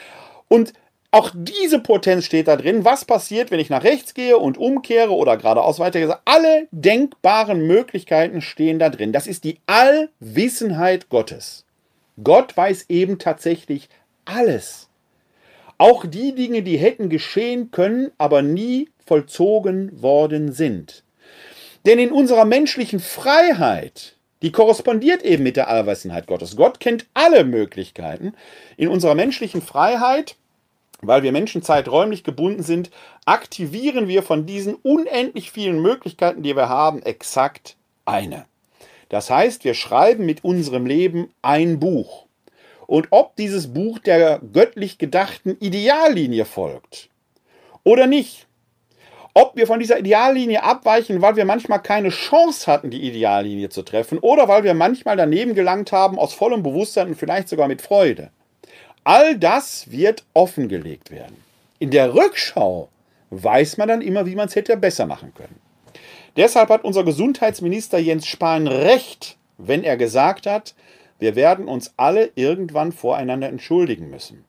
und 0.48 0.72
auch 1.12 1.30
diese 1.36 1.78
Potenz 1.78 2.24
steht 2.24 2.48
da 2.48 2.56
drin. 2.56 2.84
Was 2.84 3.04
passiert, 3.04 3.52
wenn 3.52 3.60
ich 3.60 3.70
nach 3.70 3.84
rechts 3.84 4.12
gehe 4.12 4.38
und 4.38 4.58
umkehre 4.58 5.12
oder 5.12 5.36
geradeaus 5.36 5.78
weitergehe? 5.78 6.18
Alle 6.24 6.66
denkbaren 6.72 7.64
Möglichkeiten 7.64 8.40
stehen 8.40 8.80
da 8.80 8.90
drin. 8.90 9.12
Das 9.12 9.28
ist 9.28 9.44
die 9.44 9.60
Allwissenheit 9.66 11.10
Gottes. 11.10 11.65
Gott 12.22 12.56
weiß 12.56 12.86
eben 12.88 13.18
tatsächlich 13.18 13.88
alles. 14.24 14.88
Auch 15.78 16.06
die 16.06 16.34
Dinge, 16.34 16.62
die 16.62 16.78
hätten 16.78 17.10
geschehen 17.10 17.70
können, 17.70 18.10
aber 18.18 18.42
nie 18.42 18.88
vollzogen 19.04 20.02
worden 20.02 20.52
sind. 20.52 21.04
Denn 21.84 21.98
in 21.98 22.10
unserer 22.10 22.44
menschlichen 22.44 22.98
Freiheit, 22.98 24.16
die 24.42 24.52
korrespondiert 24.52 25.22
eben 25.22 25.42
mit 25.42 25.56
der 25.56 25.68
Allwissenheit 25.68 26.26
Gottes. 26.26 26.56
Gott 26.56 26.80
kennt 26.80 27.06
alle 27.14 27.44
Möglichkeiten. 27.44 28.32
In 28.76 28.88
unserer 28.88 29.14
menschlichen 29.14 29.62
Freiheit 29.62 30.36
weil 31.02 31.22
wir 31.22 31.32
Menschen 31.32 31.62
zeiträumlich 31.62 32.24
gebunden 32.24 32.62
sind, 32.62 32.90
aktivieren 33.24 34.08
wir 34.08 34.22
von 34.22 34.46
diesen 34.46 34.74
unendlich 34.74 35.50
vielen 35.50 35.80
Möglichkeiten, 35.80 36.42
die 36.42 36.56
wir 36.56 36.68
haben, 36.68 37.02
exakt 37.02 37.76
eine. 38.04 38.46
Das 39.08 39.30
heißt, 39.30 39.64
wir 39.64 39.74
schreiben 39.74 40.26
mit 40.26 40.44
unserem 40.44 40.86
Leben 40.86 41.30
ein 41.42 41.78
Buch. 41.78 42.26
Und 42.86 43.08
ob 43.10 43.36
dieses 43.36 43.72
Buch 43.72 43.98
der 43.98 44.40
göttlich 44.52 44.98
gedachten 44.98 45.56
Ideallinie 45.58 46.44
folgt 46.44 47.08
oder 47.84 48.06
nicht, 48.06 48.46
ob 49.34 49.54
wir 49.54 49.66
von 49.66 49.80
dieser 49.80 49.98
Ideallinie 49.98 50.62
abweichen, 50.62 51.20
weil 51.20 51.36
wir 51.36 51.44
manchmal 51.44 51.82
keine 51.82 52.08
Chance 52.08 52.70
hatten, 52.70 52.90
die 52.90 53.02
Ideallinie 53.02 53.68
zu 53.68 53.82
treffen, 53.82 54.18
oder 54.18 54.48
weil 54.48 54.64
wir 54.64 54.72
manchmal 54.72 55.16
daneben 55.16 55.54
gelangt 55.54 55.92
haben 55.92 56.18
aus 56.18 56.32
vollem 56.32 56.62
Bewusstsein 56.62 57.08
und 57.08 57.16
vielleicht 57.16 57.48
sogar 57.48 57.68
mit 57.68 57.82
Freude. 57.82 58.30
All 59.04 59.36
das 59.36 59.90
wird 59.90 60.24
offengelegt 60.32 61.10
werden. 61.10 61.36
In 61.78 61.90
der 61.90 62.14
Rückschau 62.14 62.88
weiß 63.30 63.76
man 63.76 63.88
dann 63.88 64.00
immer, 64.00 64.24
wie 64.24 64.36
man 64.36 64.48
es 64.48 64.56
hätte 64.56 64.76
besser 64.76 65.06
machen 65.06 65.34
können. 65.34 65.60
Deshalb 66.36 66.68
hat 66.68 66.84
unser 66.84 67.02
Gesundheitsminister 67.02 67.98
Jens 67.98 68.26
Spahn 68.26 68.66
recht, 68.66 69.38
wenn 69.58 69.84
er 69.84 69.96
gesagt 69.96 70.46
hat, 70.46 70.74
wir 71.18 71.34
werden 71.34 71.66
uns 71.66 71.94
alle 71.96 72.30
irgendwann 72.34 72.92
voreinander 72.92 73.48
entschuldigen 73.48 74.10
müssen. 74.10 74.44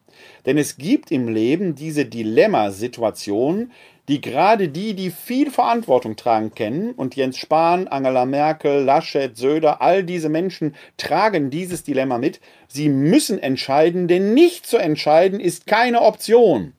Denn 0.45 0.57
es 0.57 0.77
gibt 0.77 1.11
im 1.11 1.29
Leben 1.29 1.75
diese 1.75 2.05
Dilemmasituationen, 2.05 3.71
die 4.07 4.21
gerade 4.21 4.69
die, 4.69 4.93
die 4.93 5.11
viel 5.11 5.51
Verantwortung 5.51 6.15
tragen, 6.15 6.53
kennen. 6.53 6.91
Und 6.91 7.15
Jens 7.15 7.37
Spahn, 7.37 7.87
Angela 7.87 8.25
Merkel, 8.25 8.83
Laschet, 8.83 9.35
Söder, 9.37 9.81
all 9.81 10.03
diese 10.03 10.29
Menschen 10.29 10.75
tragen 10.97 11.49
dieses 11.49 11.83
Dilemma 11.83 12.17
mit. 12.17 12.39
Sie 12.67 12.89
müssen 12.89 13.39
entscheiden, 13.39 14.07
denn 14.07 14.33
nicht 14.33 14.65
zu 14.65 14.77
entscheiden 14.77 15.39
ist 15.39 15.67
keine 15.67 16.01
Option. 16.01 16.73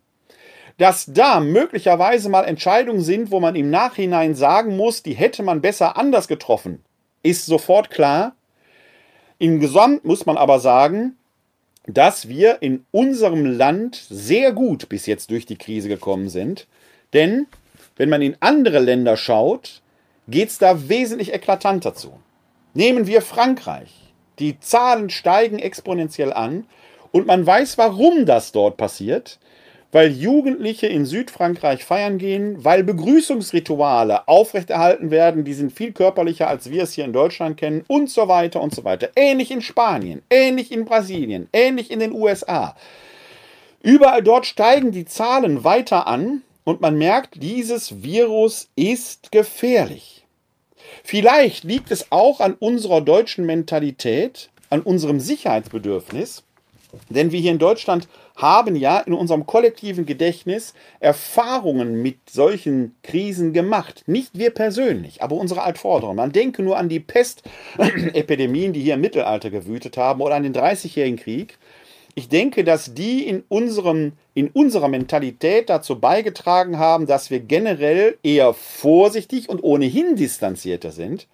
Dass 0.79 1.07
da 1.07 1.41
möglicherweise 1.41 2.29
mal 2.29 2.45
Entscheidungen 2.45 3.03
sind, 3.03 3.31
wo 3.31 3.41
man 3.41 3.57
im 3.57 3.69
Nachhinein 3.69 4.35
sagen 4.35 4.77
muss, 4.77 5.03
die 5.03 5.15
hätte 5.15 5.43
man 5.43 5.61
besser 5.61 5.97
anders 5.97 6.29
getroffen, 6.29 6.83
ist 7.23 7.47
sofort 7.47 7.91
klar. 7.91 8.35
Im 9.39 9.61
Gesamt 9.61 10.05
muss 10.05 10.25
man 10.25 10.37
aber 10.37 10.61
sagen, 10.61 11.17
dass 11.87 12.29
wir 12.29 12.63
in 12.63 12.85
unserem 12.91 13.45
Land 13.45 14.05
sehr 14.09 14.53
gut 14.53 14.89
bis 14.89 15.07
jetzt 15.07 15.31
durch 15.31 15.47
die 15.47 15.57
Krise 15.57 15.89
gekommen 15.89 16.29
sind. 16.29 16.67
Denn 17.13 17.47
wenn 17.97 18.09
man 18.09 18.23
in 18.23 18.37
andere 18.41 18.79
Länder 18.79 19.17
schaut, 19.17 19.83
geht 20.29 20.51
es 20.51 20.59
da 20.59 20.89
wesentlich 20.89 21.33
eklatanter 21.33 21.95
zu. 21.95 22.13
Nehmen 22.75 23.07
wir 23.07 23.23
Frankreich. 23.23 23.93
Die 24.39 24.61
Zahlen 24.61 25.11
steigen 25.11 25.59
exponentiell 25.59 26.33
an 26.33 26.67
und 27.11 27.27
man 27.27 27.45
weiß, 27.45 27.79
warum 27.79 28.27
das 28.27 28.53
dort 28.53 28.77
passiert. 28.77 29.39
Weil 29.90 30.12
Jugendliche 30.12 30.87
in 30.87 31.07
Südfrankreich 31.07 31.83
feiern 31.85 32.18
gehen, 32.18 32.62
weil 32.62 32.85
Begrüßungsrituale 32.85 34.28
aufrechterhalten 34.28 35.11
werden, 35.11 35.45
die 35.45 35.54
sind 35.54 35.73
viel 35.73 35.92
körperlicher, 35.92 36.47
als 36.47 36.71
wir 36.71 36.83
es 36.83 36.92
hier 36.92 37.07
in 37.07 37.14
Deutschland 37.14 37.57
kennen 37.57 37.85
und 37.88 38.11
so 38.11 38.28
weiter 38.28 38.61
und 38.61 38.75
so 38.75 38.85
weiter. 38.85 39.09
Ähnlich 39.16 39.50
in 39.50 39.62
Spanien, 39.62 40.23
ähnlich 40.28 40.73
in 40.73 40.85
Brasilien, 40.85 41.49
ähnlich 41.54 41.90
in 41.90 42.00
den 42.00 42.12
USA. 42.12 42.76
Überall 43.83 44.23
dort 44.23 44.45
steigen 44.45 44.92
die 44.92 45.07
Zahlen 45.07 45.64
weiter 45.64 46.07
an 46.07 46.42
und 46.64 46.83
man 46.83 46.99
merkt, 46.99 47.42
dieses 47.42 48.02
Virus 48.02 48.68
ist 48.76 49.33
gefährlich. 49.33 50.26
Vielleicht 51.02 51.64
liegt 51.64 51.90
es 51.90 52.12
auch 52.12 52.40
an 52.40 52.54
unserer 52.54 53.00
deutschen 53.00 53.47
Mentalität, 53.47 54.50
an 54.68 54.83
unserem 54.83 55.21
Sicherheitsbedürfnis, 55.21 56.42
denn 57.09 57.33
wir 57.33 57.40
hier 57.40 57.52
in 57.52 57.59
Deutschland 57.59 58.09
haben 58.38 58.75
ja 58.75 58.99
in 59.00 59.12
unserem 59.12 59.45
kollektiven 59.45 60.07
Gedächtnis 60.07 60.73
Erfahrungen 60.99 62.00
mit 62.00 62.30
solchen 62.30 62.97
Krisen 63.02 63.52
gemacht. 63.52 64.04
Nicht 64.07 64.38
wir 64.38 64.50
persönlich, 64.50 65.23
aber 65.23 65.37
unsere 65.37 65.62
Altvorderen. 65.62 66.16
Man 66.16 66.33
denke 66.33 66.62
nur 66.62 66.78
an 66.78 66.88
die 66.88 67.00
Pestepidemien, 67.00 68.73
die 68.73 68.80
hier 68.80 68.95
im 68.95 69.02
Mittelalter 69.02 69.50
gewütet 69.50 69.97
haben 69.97 70.23
oder 70.23 70.37
an 70.37 70.45
den 70.45 70.52
Dreißigjährigen 70.54 71.18
Krieg 71.18 71.59
ich 72.18 72.28
denke, 72.28 72.64
dass 72.64 72.95
die 72.95 73.28
in, 73.28 73.45
unserem, 73.49 74.14
in 74.35 74.49
unserer 74.49 74.88
Mentalität 74.88 75.71
dazu 75.71 76.00
beigetragen 76.00 76.76
haben, 76.76 77.07
dass 77.07 77.30
wir 77.30 77.38
generell 77.38 78.18
eher 78.25 78.54
vorsichtig 78.54 79.49
und 79.49 79.62
ohnehin 79.62 80.16
distanzierter 80.16 80.90
sind. 80.90 81.28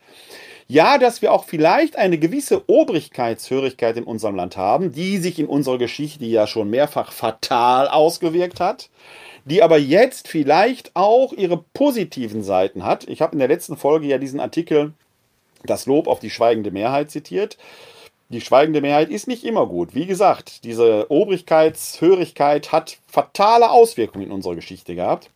Ja, 0.66 0.98
dass 0.98 1.20
wir 1.22 1.32
auch 1.32 1.44
vielleicht 1.44 1.96
eine 1.96 2.18
gewisse 2.18 2.68
Obrigkeitshörigkeit 2.68 3.96
in 3.96 4.04
unserem 4.04 4.36
Land 4.36 4.56
haben, 4.56 4.92
die 4.92 5.18
sich 5.18 5.38
in 5.38 5.46
unserer 5.46 5.78
Geschichte 5.78 6.24
ja 6.24 6.46
schon 6.46 6.70
mehrfach 6.70 7.12
fatal 7.12 7.88
ausgewirkt 7.88 8.60
hat, 8.60 8.88
die 9.44 9.62
aber 9.62 9.78
jetzt 9.78 10.26
vielleicht 10.28 10.90
auch 10.94 11.32
ihre 11.32 11.58
positiven 11.74 12.42
Seiten 12.42 12.84
hat. 12.84 13.08
Ich 13.08 13.20
habe 13.20 13.34
in 13.34 13.40
der 13.40 13.48
letzten 13.48 13.76
Folge 13.76 14.06
ja 14.06 14.18
diesen 14.18 14.40
Artikel 14.40 14.92
Das 15.64 15.86
Lob 15.86 16.08
auf 16.08 16.20
die 16.20 16.30
schweigende 16.30 16.70
Mehrheit 16.70 17.10
zitiert 17.10 17.58
die 18.34 18.40
schweigende 18.40 18.80
Mehrheit 18.80 19.10
ist 19.10 19.28
nicht 19.28 19.44
immer 19.44 19.66
gut. 19.66 19.94
Wie 19.94 20.06
gesagt, 20.06 20.64
diese 20.64 21.10
Obrigkeitshörigkeit 21.10 22.72
hat 22.72 22.98
fatale 23.06 23.70
Auswirkungen 23.70 24.26
in 24.26 24.32
unserer 24.32 24.54
Geschichte 24.54 24.94
gehabt. 24.94 25.30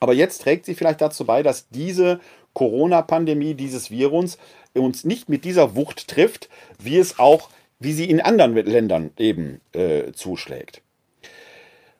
Aber 0.00 0.12
jetzt 0.12 0.42
trägt 0.42 0.66
sie 0.66 0.74
vielleicht 0.74 1.00
dazu 1.00 1.24
bei, 1.24 1.42
dass 1.42 1.68
diese 1.70 2.20
Corona-Pandemie, 2.58 3.54
dieses 3.54 3.90
Virus 3.92 4.36
uns 4.74 5.04
nicht 5.04 5.28
mit 5.28 5.44
dieser 5.44 5.76
Wucht 5.76 6.08
trifft, 6.08 6.48
wie 6.78 6.98
es 6.98 7.20
auch, 7.20 7.50
wie 7.78 7.92
sie 7.92 8.10
in 8.10 8.20
anderen 8.20 8.54
Ländern 8.54 9.12
eben 9.16 9.60
äh, 9.72 10.12
zuschlägt. 10.12 10.82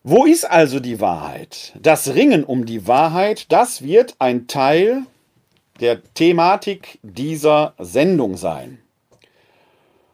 Wo 0.02 0.24
ist 0.24 0.44
also 0.44 0.80
die 0.80 1.00
Wahrheit? 1.00 1.72
Das 1.80 2.14
Ringen 2.14 2.42
um 2.42 2.66
die 2.66 2.88
Wahrheit, 2.88 3.52
das 3.52 3.82
wird 3.82 4.16
ein 4.18 4.48
Teil 4.48 5.02
der 5.80 6.02
Thematik 6.14 6.98
dieser 7.02 7.74
Sendung 7.78 8.36
sein. 8.36 8.78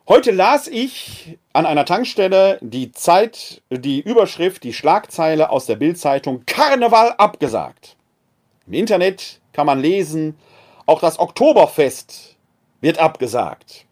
Heute 0.06 0.30
las 0.30 0.68
ich 0.68 1.38
an 1.54 1.64
einer 1.64 1.86
Tankstelle 1.86 2.58
die 2.60 2.92
Zeit, 2.92 3.62
die 3.70 4.00
Überschrift, 4.00 4.62
die 4.62 4.74
Schlagzeile 4.74 5.48
aus 5.48 5.64
der 5.64 5.76
Bildzeitung 5.76 6.44
Karneval 6.44 7.14
abgesagt. 7.16 7.96
Im 8.66 8.72
Internet 8.72 9.40
kann 9.52 9.66
man 9.66 9.80
lesen, 9.80 10.36
auch 10.86 11.00
das 11.00 11.18
Oktoberfest 11.18 12.36
wird 12.80 12.98
abgesagt. 12.98 13.84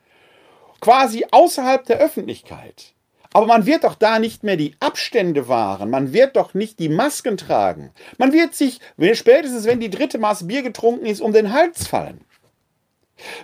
Quasi 0.81 1.25
außerhalb 1.31 1.85
der 1.87 1.99
Öffentlichkeit. 1.99 2.95
Aber 3.33 3.47
man 3.47 3.67
wird 3.67 3.85
doch 3.85 3.95
da 3.95 4.19
nicht 4.19 4.43
mehr 4.43 4.57
die 4.57 4.75
Abstände 4.81 5.47
wahren. 5.47 5.91
Man 5.91 6.13
wird 6.13 6.35
doch 6.35 6.55
nicht 6.55 6.81
die 6.81 6.89
Masken 6.89 7.37
tragen. 7.37 7.93
Man 8.19 8.33
wird 8.33 8.55
sich, 8.55 8.81
spätestens 9.13 9.67
wenn 9.67 9.79
die 9.79 9.91
dritte 9.91 10.19
Maß 10.19 10.49
Bier 10.49 10.63
getrunken 10.63 11.07
ist, 11.07 11.21
um 11.21 11.33
den 11.33 11.53
Hals 11.53 11.87
fallen. 11.87 12.25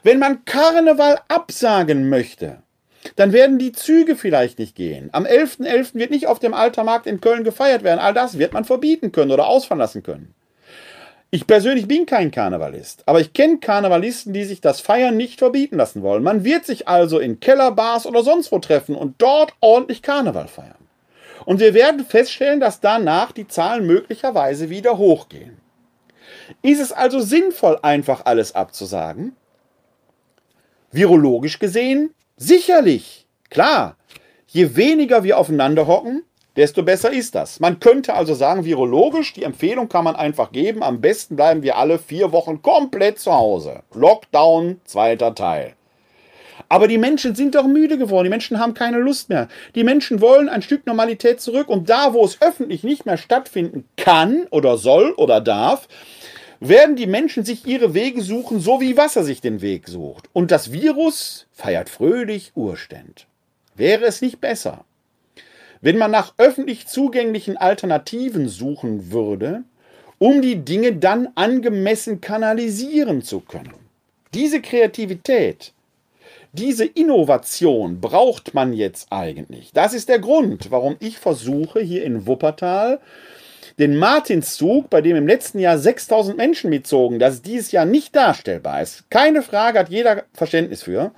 Wenn 0.03 0.19
man 0.19 0.45
Karneval 0.45 1.21
absagen 1.29 2.09
möchte, 2.09 2.63
dann 3.17 3.33
werden 3.33 3.59
die 3.59 3.73
Züge 3.73 4.17
vielleicht 4.17 4.59
nicht 4.59 4.75
gehen. 4.75 5.09
Am 5.13 5.25
11.11. 5.25 5.67
.11. 5.67 5.95
wird 5.95 6.11
nicht 6.11 6.27
auf 6.27 6.39
dem 6.39 6.55
Altermarkt 6.55 7.07
in 7.07 7.21
Köln 7.21 7.45
gefeiert 7.45 7.83
werden. 7.83 8.01
All 8.01 8.15
das 8.15 8.39
wird 8.39 8.53
man 8.53 8.65
verbieten 8.65 9.13
können 9.13 9.31
oder 9.31 9.47
ausfallen 9.47 9.81
lassen 9.81 10.03
können. 10.03 10.35
Ich 11.35 11.47
persönlich 11.47 11.89
bin 11.89 12.05
kein 12.05 12.31
Karnevalist, 12.31 13.05
aber 13.07 13.19
ich 13.19 13.33
kenne 13.33 13.59
Karnevalisten, 13.59 14.35
die 14.35 14.45
sich 14.45 14.61
das 14.61 14.83
Feiern 14.83 15.17
nicht 15.17 15.39
verbieten 15.39 15.79
lassen 15.79 16.03
wollen. 16.03 16.23
Man 16.23 16.45
wird 16.45 16.67
sich 16.67 16.89
also 16.89 17.19
in 17.19 17.41
Kellerbars 17.41 18.05
oder 18.05 18.23
sonst 18.23 18.53
wo 18.53 18.59
treffen 18.59 18.95
und 18.95 19.15
dort 19.17 19.55
ordentlich 19.61 20.03
Karneval 20.03 20.47
feiern. 20.47 20.75
Und 21.47 21.59
wir 21.59 21.73
werden 21.73 22.05
feststellen, 22.05 22.61
dass 22.61 22.81
danach 22.81 23.33
die 23.33 23.49
Zahlen 23.49 23.87
möglicherweise 23.87 24.69
wieder 24.69 24.99
hochgehen. 24.99 25.57
Ist 26.61 26.81
es 26.81 26.93
also 26.93 27.21
sinnvoll, 27.21 27.79
einfach 27.81 28.27
alles 28.27 28.55
abzusagen? 28.55 29.35
Virologisch 30.91 31.59
gesehen 31.59 32.11
Sicherlich, 32.43 33.29
klar. 33.51 33.97
Je 34.49 34.75
weniger 34.75 35.23
wir 35.23 35.39
aufeinander 35.39 35.87
hocken, 35.87 36.25
desto 36.57 36.83
besser 36.83 37.13
ist 37.13 37.37
das. 37.37 37.61
Man 37.61 37.79
könnte 37.79 38.15
also 38.15 38.35
sagen, 38.35 38.65
virologisch, 38.65 39.33
die 39.33 39.45
Empfehlung 39.45 39.89
kann 39.89 40.03
man 40.03 40.17
einfach 40.17 40.51
geben, 40.51 40.83
am 40.83 41.01
besten 41.01 41.37
bleiben 41.37 41.63
wir 41.63 41.77
alle 41.77 42.01
vier 42.01 42.33
Wochen 42.33 42.61
komplett 42.61 43.21
zu 43.21 43.33
Hause. 43.33 43.85
Lockdown, 43.95 44.81
zweiter 44.85 45.37
Teil. 45.37 45.75
Aber 46.69 46.89
die 46.89 46.99
Menschen 46.99 47.37
sind 47.37 47.55
doch 47.55 47.69
müde 47.69 47.97
geworden, 47.97 48.25
die 48.25 48.31
Menschen 48.31 48.59
haben 48.59 48.75
keine 48.75 48.99
Lust 48.99 49.29
mehr. 49.29 49.47
Die 49.77 49.85
Menschen 49.85 50.21
wollen 50.21 50.49
ein 50.49 50.63
Stück 50.63 50.85
Normalität 50.85 51.41
zurück 51.41 51.69
und 51.69 51.89
da, 51.91 52.13
wo 52.13 52.25
es 52.25 52.43
öffentlich 52.43 52.83
nicht 52.83 53.07
mehr 53.07 53.19
stattfinden 53.19 53.89
kann 53.97 54.49
oder 54.51 54.79
soll 54.79 55.13
oder 55.13 55.41
darf, 55.41 55.87
werden 56.69 56.95
die 56.97 57.07
Menschen 57.07 57.45
sich 57.45 57.67
ihre 57.67 57.93
Wege 57.93 58.23
suchen, 58.23 58.61
so 58.61 58.81
wie 58.81 58.97
Wasser 58.97 59.25
sich 59.25 59.41
den 59.41 59.61
Weg 59.61 59.89
sucht. 59.89 60.29
Und 60.33 60.51
das 60.51 60.73
Virus 60.73 61.47
feiert 61.53 61.89
fröhlich 61.89 62.53
Urständ. 62.55 63.27
Wäre 63.75 64.05
es 64.05 64.23
nicht 64.23 64.41
besser, 64.41 64.85
wenn 65.81 65.99
man 65.99 66.11
nach 66.11 66.35
öffentlich 66.39 66.87
zugänglichen 66.87 67.57
Alternativen 67.57 68.49
suchen 68.49 69.11
würde, 69.11 69.65
um 70.19 70.41
die 70.41 70.65
Dinge 70.65 70.93
dann 70.95 71.29
angemessen 71.35 72.21
kanalisieren 72.21 73.23
zu 73.23 73.41
können? 73.41 73.75
Diese 74.35 74.63
Kreativität, 74.63 75.73
diese 76.53 76.85
Innovation 76.85 78.01
braucht 78.01 78.55
man 78.55 78.73
jetzt 78.73 79.09
eigentlich. 79.11 79.73
Das 79.73 79.95
ist 79.95 80.09
der 80.09 80.21
Grund, 80.21 80.71
warum 80.71 80.97
ich 81.01 81.19
versuche, 81.19 81.81
hier 81.81 82.05
in 82.05 82.27
Wuppertal 82.27 83.01
den 83.79 83.97
Martinszug, 83.97 84.91
bei 84.91 85.01
dem 85.01 85.17
im 85.17 85.27
letzten 85.27 85.59
Jahr 85.59 85.79
6000 85.79 86.37
Menschen 86.37 86.71
mitzogen, 86.71 87.19
das 87.19 87.43
dieses 87.43 87.73
Jahr 87.73 87.85
nicht 87.85 88.15
darstellbar 88.15 88.83
ist. 88.83 89.11
Keine 89.11 89.43
Frage, 89.43 89.79
hat 89.79 89.89
jeder 89.89 90.25
Verständnis 90.35 90.83
für. 90.83 91.13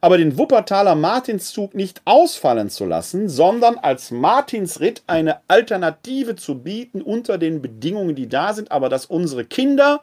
Aber 0.00 0.18
den 0.18 0.36
Wuppertaler 0.36 0.96
Martinszug 0.96 1.74
nicht 1.74 2.02
ausfallen 2.04 2.68
zu 2.68 2.84
lassen, 2.84 3.30
sondern 3.30 3.78
als 3.78 4.10
Martinsritt 4.10 5.02
eine 5.06 5.40
Alternative 5.48 6.36
zu 6.36 6.58
bieten 6.58 7.00
unter 7.00 7.38
den 7.38 7.62
Bedingungen, 7.62 8.14
die 8.14 8.28
da 8.28 8.52
sind, 8.52 8.70
aber 8.70 8.90
dass 8.90 9.06
unsere 9.06 9.46
Kinder 9.46 10.02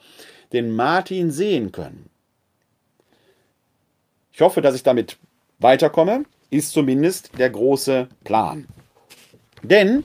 den 0.54 0.72
Martin 0.72 1.30
sehen 1.30 1.72
können. 1.72 2.10
Ich 4.34 4.42
hoffe, 4.42 4.62
dass 4.62 4.74
ich 4.74 4.82
damit 4.82 5.18
weiterkomme, 5.60 6.24
ist 6.50 6.72
zumindest 6.72 7.38
der 7.38 7.52
große 7.52 8.08
Plan. 8.24 8.68
Denn 9.62 10.04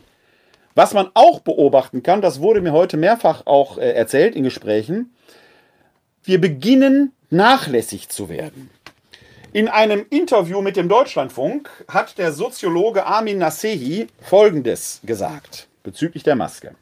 was 0.76 0.92
man 0.92 1.10
auch 1.14 1.40
beobachten 1.40 2.04
kann, 2.04 2.20
das 2.20 2.40
wurde 2.40 2.60
mir 2.60 2.72
heute 2.72 2.98
mehrfach 2.98 3.46
auch 3.46 3.78
äh, 3.78 3.92
erzählt 3.92 4.36
in 4.36 4.44
Gesprächen, 4.44 5.12
wir 6.22 6.40
beginnen 6.40 7.12
nachlässig 7.30 8.10
zu 8.10 8.28
werden. 8.28 8.70
In 9.52 9.68
einem 9.68 10.04
Interview 10.10 10.60
mit 10.60 10.76
dem 10.76 10.88
Deutschlandfunk 10.88 11.70
hat 11.88 12.18
der 12.18 12.30
Soziologe 12.30 13.06
Armin 13.06 13.38
Nasehi 13.38 14.06
Folgendes 14.20 15.00
gesagt 15.02 15.66
bezüglich 15.82 16.24
der 16.24 16.36
Maske. 16.36 16.74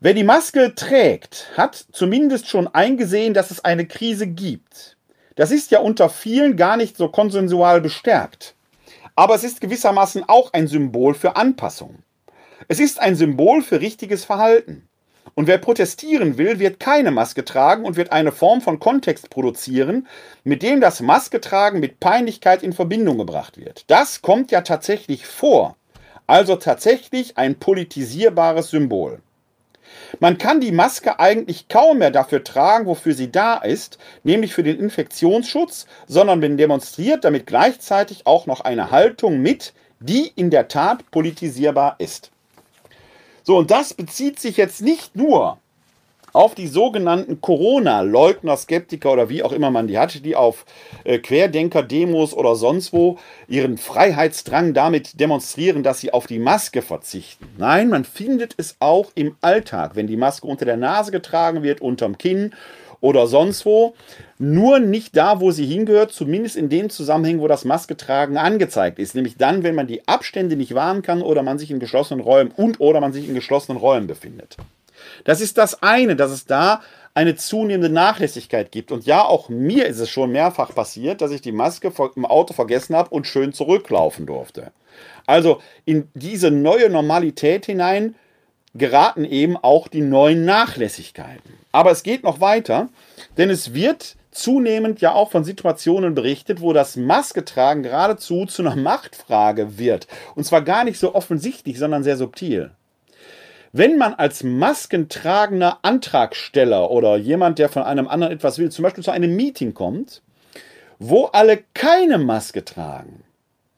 Wer 0.00 0.14
die 0.14 0.24
Maske 0.24 0.74
trägt, 0.74 1.52
hat 1.56 1.86
zumindest 1.92 2.48
schon 2.48 2.66
eingesehen, 2.66 3.32
dass 3.32 3.52
es 3.52 3.64
eine 3.64 3.86
Krise 3.86 4.26
gibt. 4.26 4.96
Das 5.36 5.52
ist 5.52 5.70
ja 5.70 5.78
unter 5.78 6.08
vielen 6.08 6.56
gar 6.56 6.76
nicht 6.76 6.96
so 6.96 7.08
konsensual 7.10 7.80
bestärkt. 7.80 8.55
Aber 9.16 9.34
es 9.34 9.44
ist 9.44 9.62
gewissermaßen 9.62 10.28
auch 10.28 10.52
ein 10.52 10.68
Symbol 10.68 11.14
für 11.14 11.36
Anpassung. 11.36 12.02
Es 12.68 12.80
ist 12.80 13.00
ein 13.00 13.16
Symbol 13.16 13.62
für 13.62 13.80
richtiges 13.80 14.24
Verhalten. 14.24 14.88
Und 15.34 15.46
wer 15.46 15.58
protestieren 15.58 16.38
will, 16.38 16.58
wird 16.58 16.80
keine 16.80 17.10
Maske 17.10 17.44
tragen 17.44 17.84
und 17.84 17.96
wird 17.96 18.12
eine 18.12 18.30
Form 18.30 18.60
von 18.60 18.78
Kontext 18.78 19.30
produzieren, 19.30 20.06
mit 20.44 20.62
dem 20.62 20.80
das 20.80 21.00
Masketragen 21.00 21.80
mit 21.80 21.98
Peinlichkeit 21.98 22.62
in 22.62 22.72
Verbindung 22.72 23.18
gebracht 23.18 23.58
wird. 23.58 23.84
Das 23.88 24.22
kommt 24.22 24.50
ja 24.50 24.60
tatsächlich 24.60 25.26
vor. 25.26 25.76
Also 26.26 26.56
tatsächlich 26.56 27.38
ein 27.38 27.58
politisierbares 27.58 28.70
Symbol. 28.70 29.20
Man 30.20 30.38
kann 30.38 30.60
die 30.60 30.72
Maske 30.72 31.18
eigentlich 31.18 31.68
kaum 31.68 31.98
mehr 31.98 32.10
dafür 32.10 32.44
tragen, 32.44 32.86
wofür 32.86 33.14
sie 33.14 33.30
da 33.30 33.56
ist, 33.56 33.98
nämlich 34.22 34.54
für 34.54 34.62
den 34.62 34.78
Infektionsschutz, 34.78 35.86
sondern 36.06 36.40
man 36.40 36.56
demonstriert 36.56 37.24
damit 37.24 37.46
gleichzeitig 37.46 38.26
auch 38.26 38.46
noch 38.46 38.60
eine 38.60 38.90
Haltung 38.90 39.40
mit, 39.40 39.72
die 40.00 40.30
in 40.34 40.50
der 40.50 40.68
Tat 40.68 41.10
politisierbar 41.10 41.96
ist. 41.98 42.30
So, 43.42 43.56
und 43.56 43.70
das 43.70 43.94
bezieht 43.94 44.40
sich 44.40 44.56
jetzt 44.56 44.82
nicht 44.82 45.16
nur 45.16 45.58
auf 46.36 46.54
die 46.54 46.66
sogenannten 46.66 47.40
Corona-Leugner, 47.40 48.58
Skeptiker 48.58 49.12
oder 49.12 49.30
wie 49.30 49.42
auch 49.42 49.52
immer 49.52 49.70
man 49.70 49.86
die 49.86 49.98
hat, 49.98 50.22
die 50.22 50.36
auf 50.36 50.66
äh, 51.04 51.18
Querdenker-Demos 51.18 52.34
oder 52.34 52.56
sonst 52.56 52.92
wo 52.92 53.18
ihren 53.48 53.78
Freiheitsdrang 53.78 54.74
damit 54.74 55.18
demonstrieren, 55.18 55.82
dass 55.82 56.00
sie 56.00 56.12
auf 56.12 56.26
die 56.26 56.38
Maske 56.38 56.82
verzichten. 56.82 57.46
Nein, 57.56 57.88
man 57.88 58.04
findet 58.04 58.54
es 58.58 58.76
auch 58.80 59.12
im 59.14 59.34
Alltag, 59.40 59.92
wenn 59.96 60.06
die 60.06 60.18
Maske 60.18 60.46
unter 60.46 60.66
der 60.66 60.76
Nase 60.76 61.10
getragen 61.10 61.62
wird, 61.62 61.80
unterm 61.80 62.18
Kinn 62.18 62.52
oder 63.00 63.26
sonst 63.26 63.64
wo. 63.64 63.94
Nur 64.38 64.78
nicht 64.78 65.16
da, 65.16 65.40
wo 65.40 65.52
sie 65.52 65.64
hingehört, 65.64 66.12
zumindest 66.12 66.56
in 66.56 66.68
den 66.68 66.90
Zusammenhängen, 66.90 67.40
wo 67.40 67.48
das 67.48 67.64
Masketragen 67.64 68.36
angezeigt 68.36 68.98
ist. 68.98 69.14
Nämlich 69.14 69.38
dann, 69.38 69.62
wenn 69.62 69.74
man 69.74 69.86
die 69.86 70.06
Abstände 70.06 70.56
nicht 70.56 70.74
wahren 70.74 71.00
kann 71.00 71.22
oder 71.22 71.42
man 71.42 71.58
sich 71.58 71.70
in 71.70 71.80
geschlossenen 71.80 72.22
Räumen 72.22 72.52
und 72.54 72.78
oder 72.78 73.00
man 73.00 73.14
sich 73.14 73.26
in 73.26 73.34
geschlossenen 73.34 73.80
Räumen 73.80 74.06
befindet. 74.06 74.58
Das 75.24 75.40
ist 75.40 75.58
das 75.58 75.82
eine, 75.82 76.16
dass 76.16 76.30
es 76.30 76.46
da 76.46 76.80
eine 77.14 77.34
zunehmende 77.34 77.88
Nachlässigkeit 77.88 78.70
gibt. 78.70 78.92
Und 78.92 79.06
ja, 79.06 79.24
auch 79.24 79.48
mir 79.48 79.86
ist 79.86 80.00
es 80.00 80.10
schon 80.10 80.32
mehrfach 80.32 80.74
passiert, 80.74 81.22
dass 81.22 81.30
ich 81.30 81.40
die 81.40 81.52
Maske 81.52 81.90
im 82.14 82.26
Auto 82.26 82.52
vergessen 82.52 82.94
habe 82.94 83.10
und 83.10 83.26
schön 83.26 83.54
zurücklaufen 83.54 84.26
durfte. 84.26 84.70
Also 85.24 85.62
in 85.86 86.08
diese 86.14 86.50
neue 86.50 86.90
Normalität 86.90 87.66
hinein 87.66 88.14
geraten 88.74 89.24
eben 89.24 89.56
auch 89.56 89.88
die 89.88 90.02
neuen 90.02 90.44
Nachlässigkeiten. 90.44 91.54
Aber 91.72 91.90
es 91.90 92.02
geht 92.02 92.22
noch 92.22 92.40
weiter, 92.40 92.88
denn 93.38 93.48
es 93.48 93.72
wird 93.72 94.16
zunehmend 94.30 95.00
ja 95.00 95.14
auch 95.14 95.30
von 95.30 95.44
Situationen 95.44 96.14
berichtet, 96.14 96.60
wo 96.60 96.74
das 96.74 96.96
Masketragen 96.96 97.82
geradezu 97.82 98.44
zu 98.44 98.62
einer 98.62 98.76
Machtfrage 98.76 99.78
wird. 99.78 100.06
Und 100.34 100.44
zwar 100.44 100.60
gar 100.60 100.84
nicht 100.84 100.98
so 100.98 101.14
offensichtlich, 101.14 101.78
sondern 101.78 102.04
sehr 102.04 102.18
subtil. 102.18 102.72
Wenn 103.72 103.98
man 103.98 104.14
als 104.14 104.42
maskentragender 104.42 105.78
Antragsteller 105.82 106.90
oder 106.90 107.16
jemand, 107.16 107.58
der 107.58 107.68
von 107.68 107.82
einem 107.82 108.08
anderen 108.08 108.32
etwas 108.32 108.58
will, 108.58 108.70
zum 108.70 108.82
Beispiel 108.82 109.04
zu 109.04 109.10
einem 109.10 109.34
Meeting 109.36 109.74
kommt, 109.74 110.22
wo 110.98 111.24
alle 111.26 111.62
keine 111.74 112.18
Maske 112.18 112.64
tragen, 112.64 113.24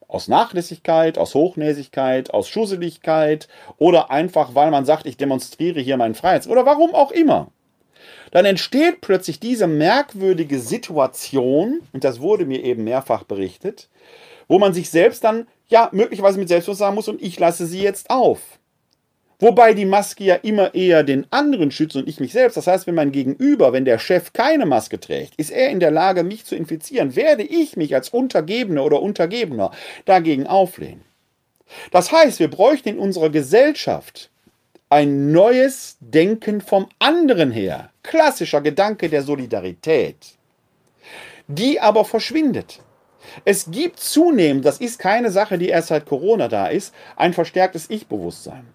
aus 0.07 0.29
Nachlässigkeit, 0.29 1.19
aus 1.19 1.35
Hochnäsigkeit, 1.35 2.33
aus 2.33 2.49
Schusseligkeit 2.49 3.49
oder 3.77 4.11
einfach, 4.11 4.55
weil 4.55 4.71
man 4.71 4.85
sagt, 4.85 5.07
ich 5.07 5.17
demonstriere 5.17 5.81
hier 5.81 5.97
meinen 5.97 6.15
Freiheits- 6.15 6.49
oder 6.49 6.65
warum 6.65 6.95
auch 6.95 7.11
immer. 7.11 7.49
Dann 8.31 8.45
entsteht 8.45 9.01
plötzlich 9.01 9.41
diese 9.41 9.67
merkwürdige 9.67 10.61
Situation, 10.61 11.81
und 11.93 12.05
das 12.05 12.21
wurde 12.21 12.47
mir 12.47 12.63
eben 12.65 12.85
mehrfach 12.85 13.25
berichtet, 13.25 13.89
wo 14.49 14.59
man 14.59 14.73
sich 14.73 14.91
selbst 14.91 15.25
dann, 15.25 15.47
ja, 15.69 15.89
möglicherweise 15.93 16.39
mit 16.39 16.49
Selbstbewusstsein 16.49 16.87
sagen 16.89 16.95
muss, 16.95 17.09
und 17.09 17.23
ich 17.23 17.39
lasse 17.39 17.67
sie 17.67 17.83
jetzt 17.83 18.11
auf. 18.11 18.58
Wobei 19.41 19.73
die 19.73 19.85
Maske 19.85 20.25
ja 20.25 20.35
immer 20.35 20.75
eher 20.75 21.05
den 21.05 21.27
anderen 21.31 21.71
schützt 21.71 21.95
und 21.95 22.09
ich 22.09 22.19
mich 22.19 22.33
selbst. 22.33 22.57
Das 22.57 22.67
heißt, 22.67 22.89
wenn 22.89 22.97
mein 22.97 23.13
Gegenüber, 23.13 23.73
wenn 23.73 23.85
der 23.85 24.01
Chef 24.01 24.33
keine 24.33 24.67
Maske 24.67 24.99
trägt, 24.99 25.37
ist 25.37 25.51
er 25.51 25.71
in 25.71 25.79
der 25.79 25.93
Lage, 25.93 26.25
mich 26.25 26.45
zu 26.45 26.57
infizieren, 26.57 27.15
werde 27.15 27.45
ich 27.45 27.77
mich 27.77 27.95
als 27.95 28.09
Untergebener 28.09 28.85
oder 28.85 29.01
Untergebener 29.01 29.71
dagegen 30.07 30.49
auflehnen. 30.49 31.05
Das 31.93 32.11
heißt, 32.11 32.41
wir 32.41 32.51
bräuchten 32.51 32.89
in 32.89 32.99
unserer 32.99 33.31
Gesellschaft 33.31 34.31
ein 34.91 35.31
neues 35.31 35.99
Denken 36.01 36.61
vom 36.61 36.89
anderen 36.99 37.53
her. 37.53 37.91
Klassischer 38.03 38.61
Gedanke 38.61 39.09
der 39.09 39.23
Solidarität. 39.23 40.17
Die 41.47 41.81
aber 41.81 42.05
verschwindet. 42.05 42.81
Es 43.45 43.71
gibt 43.71 44.01
zunehmend, 44.01 44.65
das 44.65 44.81
ist 44.81 44.99
keine 44.99 45.31
Sache, 45.31 45.59
die 45.59 45.69
erst 45.69 45.89
seit 45.89 46.07
Corona 46.07 46.49
da 46.49 46.69
ist, 46.69 46.95
ein 47.17 47.35
verstärktes 47.35 47.91
Ich-Bewusstsein. 47.91 48.67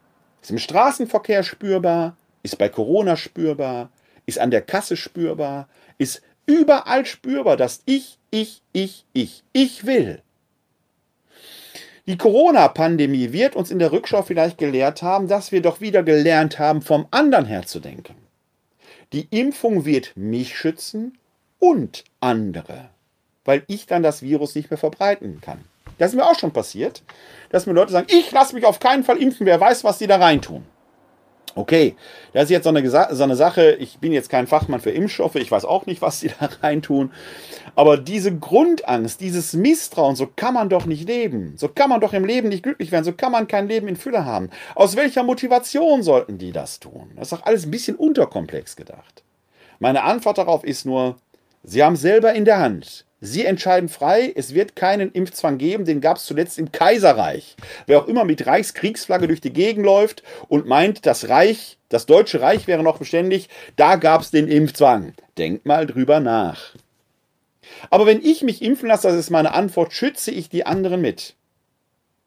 Ist 0.44 0.52
im 0.52 0.58
Straßenverkehr 0.60 1.42
spürbar, 1.42 2.18
ist 2.44 2.58
bei 2.58 2.68
Corona 2.68 3.16
spürbar, 3.16 3.90
ist 4.26 4.40
an 4.40 4.52
der 4.52 4.62
Kasse 4.62 4.98
spürbar, 4.98 5.70
ist 5.98 6.22
überall 6.46 7.06
spürbar, 7.06 7.56
dass 7.56 7.82
ich, 7.86 8.18
ich, 8.30 8.62
ich, 8.74 9.06
ich, 9.14 9.44
ich 9.54 9.86
will. 9.86 10.22
Die 12.08 12.18
Corona-Pandemie 12.18 13.32
wird 13.32 13.56
uns 13.56 13.72
in 13.72 13.80
der 13.80 13.94
Rückschau 13.94 14.22
vielleicht 14.22 14.58
gelehrt 14.58 15.02
haben, 15.02 15.30
dass 15.30 15.54
wir 15.54 15.62
doch 15.62 15.80
wieder 15.80 16.04
gelernt 16.04 16.60
haben, 16.60 16.82
vom 16.82 17.08
anderen 17.12 17.46
her 17.46 17.66
zu 17.66 17.80
denken. 17.80 18.16
Die 19.14 19.30
Impfung 19.30 19.86
wird 19.86 20.12
mich 20.18 20.58
schützen 20.58 21.18
und 21.60 22.04
andere, 22.20 22.90
weil 23.46 23.64
ich 23.68 23.86
dann 23.86 24.04
das 24.04 24.22
Virus 24.22 24.56
nicht 24.56 24.70
mehr 24.70 24.78
verbreiten 24.78 25.40
kann. 25.40 25.64
Das 25.98 26.12
ist 26.12 26.16
mir 26.16 26.26
auch 26.26 26.38
schon 26.38 26.52
passiert, 26.52 27.04
dass 27.50 27.66
mir 27.66 27.74
Leute 27.74 27.92
sagen, 27.92 28.08
ich 28.10 28.32
lasse 28.32 28.56
mich 28.56 28.66
auf 28.66 28.80
keinen 28.80 29.04
Fall 29.04 29.18
impfen, 29.18 29.46
wer 29.46 29.60
weiß, 29.60 29.84
was 29.84 29.98
die 29.98 30.08
da 30.08 30.18
reintun. 30.18 30.66
Okay, 31.56 31.96
das 32.34 32.46
ist 32.46 32.50
jetzt 32.50 32.64
so 32.64 32.72
eine, 32.72 32.90
so 32.90 33.24
eine 33.24 33.36
Sache, 33.36 33.74
ich 33.74 34.00
bin 34.00 34.12
jetzt 34.12 34.30
kein 34.30 34.48
Fachmann 34.48 34.80
für 34.80 34.90
Impfstoffe, 34.90 35.36
ich 35.36 35.52
weiß 35.52 35.66
auch 35.66 35.86
nicht, 35.86 36.02
was 36.02 36.20
die 36.20 36.32
da 36.40 36.50
reintun, 36.64 37.12
aber 37.76 37.98
diese 37.98 38.36
Grundangst, 38.36 39.22
dieses 39.22 39.54
Misstrauen, 39.54 40.16
so 40.16 40.28
kann 40.36 40.56
man 40.56 40.70
doch 40.70 40.88
nicht 40.88 41.08
leben, 41.08 41.54
so 41.58 41.68
kann 41.68 41.92
man 41.92 42.02
doch 42.02 42.14
im 42.14 42.26
Leben 42.26 42.50
nicht 42.50 42.64
glücklich 42.64 42.92
werden, 42.92 43.04
so 43.04 43.14
kann 43.14 43.32
man 43.32 43.48
kein 43.48 43.68
Leben 43.68 43.88
in 43.88 43.96
Fülle 43.96 44.26
haben. 44.26 44.50
Aus 44.74 44.96
welcher 44.96 45.22
Motivation 45.22 46.02
sollten 46.02 46.40
die 46.40 46.52
das 46.52 46.80
tun? 46.80 47.12
Das 47.16 47.32
ist 47.32 47.34
doch 47.34 47.46
alles 47.46 47.66
ein 47.66 47.72
bisschen 47.72 47.98
unterkomplex 47.98 48.76
gedacht. 48.76 49.24
Meine 49.78 50.04
Antwort 50.04 50.40
darauf 50.40 50.64
ist 50.64 50.88
nur, 50.88 51.18
sie 51.62 51.84
haben 51.84 51.98
selber 51.98 52.34
in 52.34 52.46
der 52.46 52.60
Hand, 52.60 53.06
Sie 53.26 53.46
entscheiden 53.46 53.88
frei, 53.88 54.34
es 54.36 54.54
wird 54.54 54.76
keinen 54.76 55.10
Impfzwang 55.14 55.58
geben, 55.58 55.86
den 55.86 56.02
gab 56.02 56.18
es 56.18 56.26
zuletzt 56.26 56.60
im 56.60 56.74
Kaiserreich. 56.74 57.56
Wer 57.88 58.02
auch 58.02 58.08
immer 58.10 58.26
mit 58.26 58.46
Reichskriegsflagge 58.46 59.28
durch 59.28 59.40
die 59.40 59.54
Gegend 59.54 59.86
läuft 59.86 60.24
und 60.50 60.68
meint, 60.68 61.06
das 61.06 61.30
Reich, 61.30 61.78
das 61.88 62.06
Deutsche 62.06 62.42
Reich 62.42 62.68
wäre 62.68 62.84
noch 62.84 62.98
beständig, 62.98 63.48
da 63.78 63.96
gab 63.96 64.24
es 64.24 64.32
den 64.32 64.50
Impfzwang. 64.50 65.14
Denkt 65.38 65.66
mal 65.66 65.88
drüber 65.88 66.20
nach. 66.20 66.76
Aber 67.90 68.06
wenn 68.06 68.22
ich 68.22 68.42
mich 68.42 68.62
impfen 68.62 68.90
lasse, 68.90 69.08
das 69.08 69.16
ist 69.16 69.30
meine 69.30 69.54
Antwort, 69.54 69.94
schütze 69.94 70.32
ich 70.32 70.50
die 70.50 70.66
anderen 70.66 71.00
mit. 71.00 71.36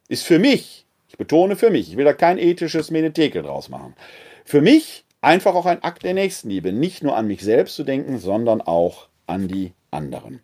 Ist 0.08 0.24
für 0.24 0.38
mich, 0.38 0.86
ich 1.10 1.18
betone 1.18 1.56
für 1.56 1.68
mich, 1.68 1.90
ich 1.90 1.98
will 1.98 2.06
da 2.06 2.14
kein 2.14 2.38
ethisches 2.38 2.90
Menetekel 2.90 3.42
draus 3.42 3.68
machen, 3.68 3.94
für 4.46 4.62
mich 4.62 5.04
einfach 5.20 5.54
auch 5.56 5.66
ein 5.66 5.84
Akt 5.84 6.04
der 6.04 6.14
Nächstenliebe, 6.14 6.72
nicht 6.72 7.02
nur 7.02 7.18
an 7.18 7.26
mich 7.26 7.42
selbst 7.42 7.74
zu 7.74 7.84
denken, 7.84 8.18
sondern 8.18 8.62
auch 8.62 9.08
an 9.26 9.46
die 9.46 9.74
anderen. 9.90 10.40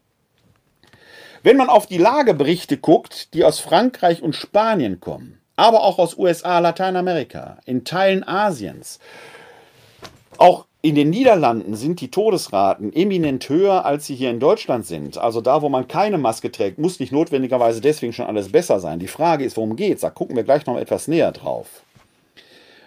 Wenn 1.45 1.57
man 1.57 1.69
auf 1.69 1.87
die 1.87 1.99
Lageberichte 1.99 2.77
guckt, 2.77 3.35
die 3.35 3.45
aus 3.45 3.59
Frankreich 3.59 4.23
und 4.23 4.37
Spanien 4.37 5.01
kommen, 5.01 5.41
aber 5.57 5.83
auch 5.83 5.99
aus 5.99 6.17
USA, 6.17 6.61
Lateinamerika, 6.61 7.59
in 7.65 7.85
Teilen 7.85 8.23
Asiens, 8.27 9.01
auch 10.39 10.67
in 10.83 10.95
den 10.95 11.11
Niederlanden 11.11 11.75
sind 11.75 12.01
die 12.01 12.13
Todesraten 12.13 12.93
eminent 12.93 13.49
höher, 13.49 13.85
als 13.85 14.07
sie 14.07 14.15
hier 14.15 14.31
in 14.31 14.39
Deutschland 14.39 14.87
sind. 14.87 15.19
Also 15.19 15.41
da, 15.41 15.63
wo 15.63 15.69
man 15.69 15.89
keine 15.89 16.17
Maske 16.17 16.53
trägt, 16.53 16.79
muss 16.79 17.01
nicht 17.01 17.13
notwendigerweise 17.13 17.81
deswegen 17.81 18.13
schon 18.13 18.27
alles 18.27 18.53
besser 18.53 18.79
sein. 18.79 19.01
Die 19.01 19.09
Frage 19.09 19.45
ist, 19.45 19.57
worum 19.57 19.75
geht's? 19.75 20.03
Da 20.03 20.11
gucken 20.11 20.37
wir 20.37 20.45
gleich 20.45 20.67
noch 20.67 20.77
etwas 20.77 21.09
näher 21.09 21.33
drauf. 21.33 21.83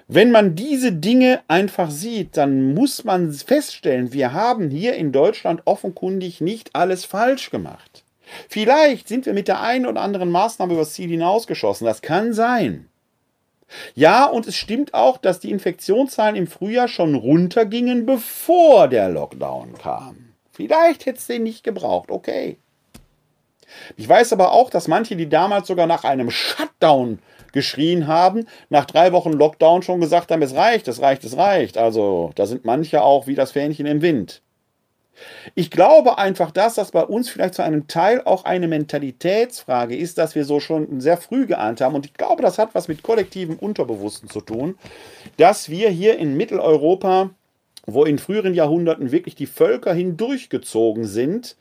Wenn 0.07 0.31
man 0.31 0.55
diese 0.55 0.93
Dinge 0.93 1.41
einfach 1.49 1.91
sieht, 1.91 2.37
dann 2.37 2.73
muss 2.73 3.03
man 3.03 3.33
feststellen, 3.33 4.13
wir 4.13 4.31
haben 4.31 4.69
hier 4.69 4.95
in 4.95 5.11
Deutschland 5.11 5.61
offenkundig 5.65 6.39
nicht 6.39 6.69
alles 6.73 7.03
falsch 7.03 7.49
gemacht. 7.49 8.04
Vielleicht 8.49 9.07
sind 9.07 9.25
wir 9.25 9.33
mit 9.33 9.47
der 9.47 9.61
einen 9.61 9.85
oder 9.85 10.01
anderen 10.01 10.31
Maßnahme 10.31 10.73
übers 10.73 10.93
Ziel 10.93 11.09
hinausgeschossen. 11.09 11.85
Das 11.85 12.01
kann 12.01 12.33
sein. 12.33 12.89
Ja, 13.95 14.25
und 14.25 14.47
es 14.47 14.55
stimmt 14.55 14.93
auch, 14.93 15.17
dass 15.17 15.39
die 15.39 15.51
Infektionszahlen 15.51 16.35
im 16.35 16.47
Frühjahr 16.47 16.87
schon 16.87 17.15
runtergingen, 17.15 18.05
bevor 18.05 18.87
der 18.87 19.09
Lockdown 19.09 19.73
kam. 19.77 20.33
Vielleicht 20.51 21.05
hätte 21.05 21.17
es 21.17 21.27
den 21.27 21.43
nicht 21.43 21.63
gebraucht, 21.63 22.11
okay. 22.11 22.57
Ich 23.97 24.07
weiß 24.07 24.31
aber 24.33 24.51
auch, 24.51 24.69
dass 24.69 24.87
manche, 24.87 25.15
die 25.15 25.27
damals 25.27 25.67
sogar 25.67 25.87
nach 25.87 26.03
einem 26.03 26.31
Shutdown 26.31 27.19
geschrien 27.51 28.07
haben, 28.07 28.45
nach 28.69 28.85
drei 28.85 29.11
Wochen 29.11 29.33
Lockdown 29.33 29.81
schon 29.81 29.99
gesagt 29.99 30.31
haben, 30.31 30.41
es 30.41 30.53
reicht, 30.53 30.87
es 30.87 31.01
reicht, 31.01 31.23
es 31.23 31.35
reicht. 31.35 31.77
Also 31.77 32.31
da 32.35 32.45
sind 32.45 32.65
manche 32.65 33.01
auch 33.01 33.27
wie 33.27 33.35
das 33.35 33.51
Fähnchen 33.51 33.85
im 33.85 34.01
Wind. 34.01 34.41
Ich 35.53 35.71
glaube 35.71 36.17
einfach, 36.17 36.51
dass 36.51 36.75
das 36.75 36.91
bei 36.91 37.03
uns 37.03 37.29
vielleicht 37.29 37.55
zu 37.55 37.63
einem 37.63 37.87
Teil 37.87 38.21
auch 38.23 38.45
eine 38.45 38.67
Mentalitätsfrage 38.67 39.95
ist, 39.95 40.17
dass 40.17 40.35
wir 40.35 40.45
so 40.45 40.59
schon 40.59 40.99
sehr 40.99 41.17
früh 41.17 41.45
geahnt 41.45 41.81
haben. 41.81 41.95
Und 41.95 42.05
ich 42.05 42.13
glaube, 42.13 42.41
das 42.41 42.57
hat 42.57 42.75
was 42.75 42.87
mit 42.87 43.03
kollektivem 43.03 43.57
Unterbewussten 43.57 44.29
zu 44.29 44.41
tun, 44.41 44.77
dass 45.37 45.69
wir 45.69 45.89
hier 45.89 46.17
in 46.17 46.35
Mitteleuropa, 46.35 47.29
wo 47.85 48.03
in 48.03 48.19
früheren 48.19 48.53
Jahrhunderten 48.53 49.11
wirklich 49.11 49.35
die 49.35 49.45
Völker 49.45 49.93
hindurchgezogen 49.93 51.05
sind, 51.05 51.55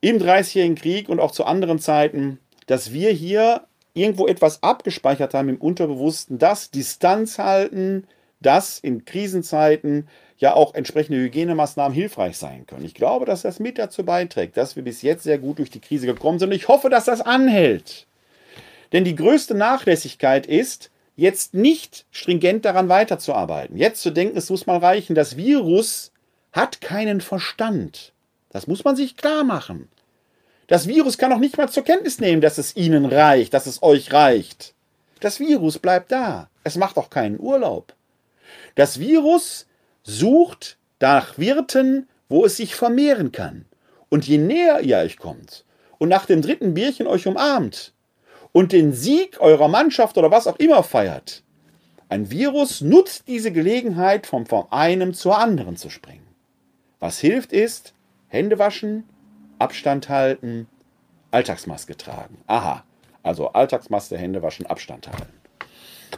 im 0.00 0.18
Dreißigjährigen 0.18 0.76
Krieg 0.76 1.08
und 1.08 1.20
auch 1.20 1.32
zu 1.32 1.44
anderen 1.44 1.78
Zeiten, 1.78 2.38
dass 2.66 2.92
wir 2.92 3.10
hier 3.10 3.62
irgendwo 3.94 4.26
etwas 4.26 4.62
abgespeichert 4.62 5.34
haben 5.34 5.48
im 5.48 5.56
Unterbewussten, 5.56 6.38
das 6.38 6.70
Distanz 6.70 7.38
halten, 7.38 8.06
das 8.40 8.78
in 8.78 9.04
Krisenzeiten 9.04 10.08
ja 10.38 10.54
auch 10.54 10.74
entsprechende 10.74 11.18
Hygienemaßnahmen 11.18 11.94
hilfreich 11.94 12.38
sein 12.38 12.66
können. 12.66 12.84
Ich 12.84 12.94
glaube, 12.94 13.26
dass 13.26 13.42
das 13.42 13.58
mit 13.58 13.78
dazu 13.78 14.04
beiträgt, 14.04 14.56
dass 14.56 14.76
wir 14.76 14.84
bis 14.84 15.02
jetzt 15.02 15.24
sehr 15.24 15.38
gut 15.38 15.58
durch 15.58 15.70
die 15.70 15.80
Krise 15.80 16.06
gekommen 16.06 16.38
sind. 16.38 16.48
Und 16.48 16.54
ich 16.54 16.68
hoffe, 16.68 16.88
dass 16.90 17.04
das 17.04 17.20
anhält. 17.20 18.06
Denn 18.92 19.04
die 19.04 19.16
größte 19.16 19.54
Nachlässigkeit 19.54 20.46
ist, 20.46 20.90
jetzt 21.16 21.54
nicht 21.54 22.06
stringent 22.10 22.64
daran 22.64 22.88
weiterzuarbeiten. 22.88 23.76
Jetzt 23.76 24.00
zu 24.00 24.10
denken, 24.10 24.38
es 24.38 24.48
muss 24.50 24.66
mal 24.66 24.78
reichen. 24.78 25.14
Das 25.14 25.36
Virus 25.36 26.12
hat 26.52 26.80
keinen 26.80 27.20
Verstand. 27.20 28.12
Das 28.50 28.66
muss 28.66 28.84
man 28.84 28.96
sich 28.96 29.16
klar 29.16 29.44
machen. 29.44 29.88
Das 30.68 30.86
Virus 30.86 31.18
kann 31.18 31.32
auch 31.32 31.38
nicht 31.38 31.56
mal 31.58 31.68
zur 31.68 31.82
Kenntnis 31.82 32.20
nehmen, 32.20 32.40
dass 32.40 32.58
es 32.58 32.76
Ihnen 32.76 33.04
reicht, 33.04 33.54
dass 33.54 33.66
es 33.66 33.82
euch 33.82 34.12
reicht. 34.12 34.74
Das 35.20 35.40
Virus 35.40 35.78
bleibt 35.78 36.12
da. 36.12 36.48
Es 36.62 36.76
macht 36.76 36.96
auch 36.96 37.10
keinen 37.10 37.40
Urlaub. 37.40 37.94
Das 38.74 39.00
Virus 39.00 39.66
Sucht 40.08 40.78
nach 41.00 41.36
Wirten, 41.36 42.08
wo 42.30 42.46
es 42.46 42.56
sich 42.56 42.74
vermehren 42.74 43.30
kann. 43.30 43.66
Und 44.08 44.26
je 44.26 44.38
näher 44.38 44.80
ihr 44.80 44.96
euch 44.96 45.18
kommt 45.18 45.66
und 45.98 46.08
nach 46.08 46.24
dem 46.24 46.40
dritten 46.40 46.72
Bierchen 46.72 47.06
euch 47.06 47.26
umarmt 47.26 47.92
und 48.52 48.72
den 48.72 48.94
Sieg 48.94 49.38
eurer 49.38 49.68
Mannschaft 49.68 50.16
oder 50.16 50.30
was 50.30 50.46
auch 50.46 50.56
immer 50.56 50.82
feiert, 50.82 51.42
ein 52.08 52.30
Virus 52.30 52.80
nutzt 52.80 53.28
diese 53.28 53.52
Gelegenheit, 53.52 54.26
vom, 54.26 54.46
vom 54.46 54.66
einem 54.70 55.12
zur 55.12 55.36
anderen 55.36 55.76
zu 55.76 55.90
springen. 55.90 56.26
Was 57.00 57.18
hilft 57.18 57.52
ist, 57.52 57.92
Hände 58.28 58.58
waschen, 58.58 59.04
Abstand 59.58 60.08
halten, 60.08 60.68
Alltagsmaske 61.32 61.98
tragen. 61.98 62.38
Aha, 62.46 62.82
also 63.22 63.48
Alltagsmaske, 63.48 64.16
Hände 64.16 64.42
waschen, 64.42 64.64
Abstand 64.64 65.06
halten. 65.06 65.34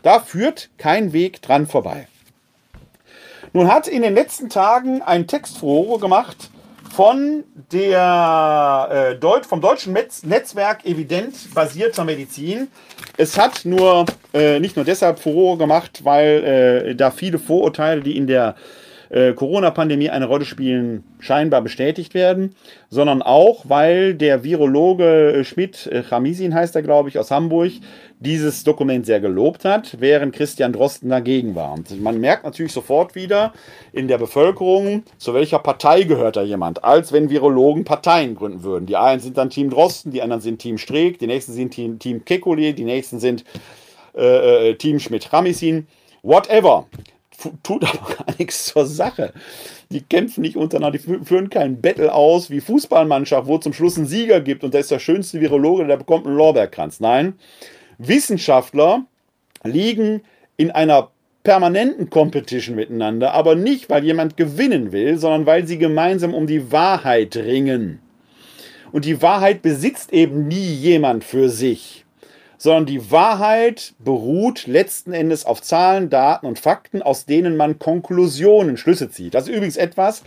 Da 0.05 0.21
führt 0.21 0.71
kein 0.79 1.13
Weg 1.13 1.43
dran 1.43 1.67
vorbei. 1.67 2.07
Nun 3.53 3.69
hat 3.69 3.89
in 3.89 4.03
den 4.03 4.15
letzten 4.15 4.49
Tagen 4.49 5.03
ein 5.03 5.27
Text 5.27 5.59
Furore 5.59 5.99
gemacht 5.99 6.51
von 6.95 7.45
der, 7.73 8.89
äh, 8.91 9.17
Deut 9.17 9.47
vom 9.47 9.61
deutschen 9.61 9.93
Metz 9.93 10.23
Netzwerk 10.23 10.85
evidenzbasierter 10.85 12.05
Medizin. 12.05 12.69
Es 13.17 13.39
hat 13.39 13.65
nur 13.65 14.07
äh, 14.35 14.59
nicht 14.61 14.77
nur 14.77 14.85
deshalb 14.85 15.21
Furore 15.21 15.59
gemacht, 15.59 16.05
weil 16.05 16.91
äh, 16.91 16.95
da 16.95 17.11
viele 17.11 17.39
Vorurteile, 17.39 18.01
die 18.01 18.17
in 18.17 18.27
der 18.27 18.57
äh, 19.11 19.33
Corona-Pandemie 19.35 20.09
eine 20.09 20.27
Rolle 20.27 20.45
spielen, 20.45 21.05
scheinbar 21.19 21.61
bestätigt 21.61 22.15
werden, 22.15 22.55
sondern 22.89 23.23
auch, 23.23 23.65
weil 23.69 24.15
der 24.15 24.45
Virologe 24.45 25.43
Schmidt, 25.45 25.87
äh, 25.89 26.03
Chamisin 26.03 26.55
heißt 26.55 26.75
er, 26.77 26.83
glaube 26.83 27.09
ich, 27.09 27.19
aus 27.19 27.31
Hamburg, 27.31 27.73
dieses 28.21 28.65
Dokument 28.65 29.05
sehr 29.05 29.21
gelobt 29.21 29.65
hat, 29.65 29.97
während 29.99 30.35
Christian 30.35 30.73
Drosten 30.73 31.09
dagegen 31.09 31.55
war. 31.55 31.73
Und 31.73 32.01
man 32.01 32.21
merkt 32.21 32.45
natürlich 32.45 32.73
sofort 32.73 33.15
wieder 33.15 33.53
in 33.93 34.09
der 34.09 34.19
Bevölkerung, 34.19 35.03
zu 35.19 35.35
welcher 35.35 35.59
Partei 35.59 36.05
gehört 36.05 36.37
da 36.37 36.43
jemand, 36.43 36.85
als 36.85 37.13
wenn 37.13 37.31
Virologen 37.31 37.85
Parteien 37.85 38.35
gründen 38.37 38.63
würden. 38.63 38.87
Die 38.87 38.97
einen 38.97 39.21
sind 39.21 39.37
dann 39.37 39.51
Team 39.51 39.71
Drosten, 39.71 40.13
die 40.13 40.23
anderen 40.23 40.43
sind 40.43 40.61
Team 40.61 40.79
Streeck, 40.79 41.19
die 41.19 41.27
nächsten 41.27 41.53
sind 41.53 41.73
Team, 41.73 41.99
Team 41.99 42.23
Kekulé, 42.25 42.73
die 42.75 42.85
nächsten 42.85 43.19
sind 43.19 43.45
äh, 44.15 44.71
äh 44.71 44.75
Team 44.75 45.01
Schmidt-Ramisin, 45.01 45.87
whatever 46.23 46.87
tut 47.63 47.85
aber 47.85 48.15
gar 48.17 48.35
nichts 48.39 48.67
zur 48.67 48.87
Sache. 48.87 49.33
Die 49.91 50.03
kämpfen 50.03 50.43
nicht 50.43 50.57
untereinander, 50.57 50.99
die 50.99 51.25
führen 51.25 51.51
kein 51.51 51.81
Battle 51.81 52.13
aus 52.13 52.51
wie 52.51 52.61
Fußballmannschaft, 52.61 53.47
wo 53.47 53.57
es 53.57 53.63
zum 53.63 53.73
Schluss 53.73 53.97
einen 53.97 54.07
Sieger 54.07 54.41
gibt 54.41 54.65
und 54.65 54.75
der 54.75 54.81
ist 54.81 54.91
der 54.91 54.99
schönste 54.99 55.41
Virologe, 55.41 55.87
der 55.87 55.97
bekommt 55.97 56.27
einen 56.27 56.37
Lorbeerkranz. 56.37 57.01
Nein, 57.01 57.35
Wissenschaftler 57.99 59.05
liegen 59.65 60.23
in 60.57 60.71
einer 60.71 61.11
permanenten 61.43 62.11
Competition 62.11 62.77
miteinander, 62.77 63.33
aber 63.33 63.55
nicht, 63.55 63.89
weil 63.89 64.05
jemand 64.05 64.37
gewinnen 64.37 64.93
will, 64.93 65.17
sondern 65.19 65.47
weil 65.47 65.67
sie 65.67 65.79
gemeinsam 65.79 66.35
um 66.35 66.47
die 66.47 66.71
Wahrheit 66.71 67.37
ringen. 67.37 68.01
Und 68.93 69.05
die 69.05 69.23
Wahrheit 69.23 69.63
besitzt 69.63 70.13
eben 70.13 70.49
nie 70.49 70.75
jemand 70.75 71.25
für 71.25 71.49
sich, 71.49 72.05
sondern 72.61 72.85
die 72.85 73.11
Wahrheit 73.11 73.95
beruht 73.99 74.67
letzten 74.67 75.15
Endes 75.15 75.47
auf 75.47 75.63
Zahlen, 75.63 76.11
Daten 76.11 76.45
und 76.45 76.59
Fakten, 76.59 77.01
aus 77.01 77.25
denen 77.25 77.57
man 77.57 77.79
Konklusionen, 77.79 78.77
Schlüsse 78.77 79.11
zieht. 79.11 79.33
Das 79.33 79.45
ist 79.45 79.55
übrigens 79.55 79.79
etwas, 79.79 80.23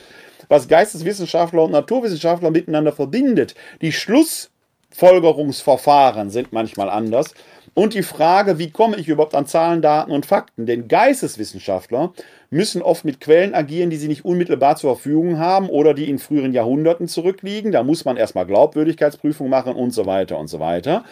was 0.48 0.68
Geisteswissenschaftler 0.68 1.62
und 1.64 1.70
Naturwissenschaftler 1.72 2.50
miteinander 2.50 2.92
verbindet. 2.92 3.54
Die 3.82 3.92
Schlussfolgerungsverfahren 3.92 6.32
sind 6.32 6.52
manchmal 6.52 6.90
anders, 6.90 7.36
und 7.76 7.96
die 7.96 8.04
Frage, 8.04 8.60
wie 8.60 8.70
komme 8.70 8.98
ich 8.98 9.08
überhaupt 9.08 9.34
an 9.34 9.48
Zahlen, 9.48 9.82
Daten 9.82 10.12
und 10.12 10.28
Fakten? 10.28 10.68
Denn 10.68 10.88
Geisteswissenschaftler 10.88 12.14
müssen 12.54 12.82
oft 12.82 13.04
mit 13.04 13.20
Quellen 13.20 13.54
agieren, 13.54 13.90
die 13.90 13.98
sie 13.98 14.08
nicht 14.08 14.24
unmittelbar 14.24 14.78
zur 14.78 14.96
Verfügung 14.96 15.40
haben 15.40 15.70
oder 15.70 15.94
die 15.94 16.10
in 16.10 16.20
früheren 16.20 16.54
Jahrhunderten 16.54 17.08
zurückliegen. 17.08 17.72
Da 17.72 17.84
muss 17.84 18.06
man 18.06 18.16
erstmal 18.16 18.46
Glaubwürdigkeitsprüfung 18.46 19.50
machen 19.50 19.76
und 19.76 19.92
so 19.92 20.06
weiter 20.06 20.38
und 20.38 20.48
so 20.48 20.60
weiter 20.60 21.04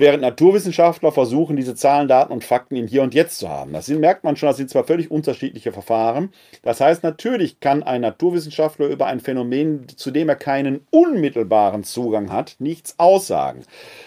während 0.00 0.22
Naturwissenschaftler 0.22 1.12
versuchen, 1.12 1.56
diese 1.56 1.74
Zahlen, 1.74 2.08
Daten 2.08 2.32
und 2.32 2.42
Fakten 2.42 2.74
im 2.74 2.86
Hier 2.86 3.02
und 3.02 3.14
Jetzt 3.14 3.38
zu 3.38 3.50
haben. 3.50 3.74
Das 3.74 3.86
merkt 3.88 4.24
man 4.24 4.34
schon, 4.34 4.48
das 4.48 4.56
sind 4.56 4.70
zwar 4.70 4.84
völlig 4.84 5.10
unterschiedliche 5.10 5.72
Verfahren. 5.72 6.30
Das 6.62 6.80
heißt, 6.80 7.02
natürlich 7.02 7.60
kann 7.60 7.82
ein 7.82 8.00
Naturwissenschaftler 8.00 8.86
über 8.86 9.06
ein 9.06 9.20
Phänomen, 9.20 9.86
zu 9.94 10.10
dem 10.10 10.30
er 10.30 10.36
keinen 10.36 10.86
unmittelbaren 10.90 11.84
Zugang 11.84 12.32
hat, 12.32 12.56
nichts 12.58 12.94
aussagen. 12.98 13.62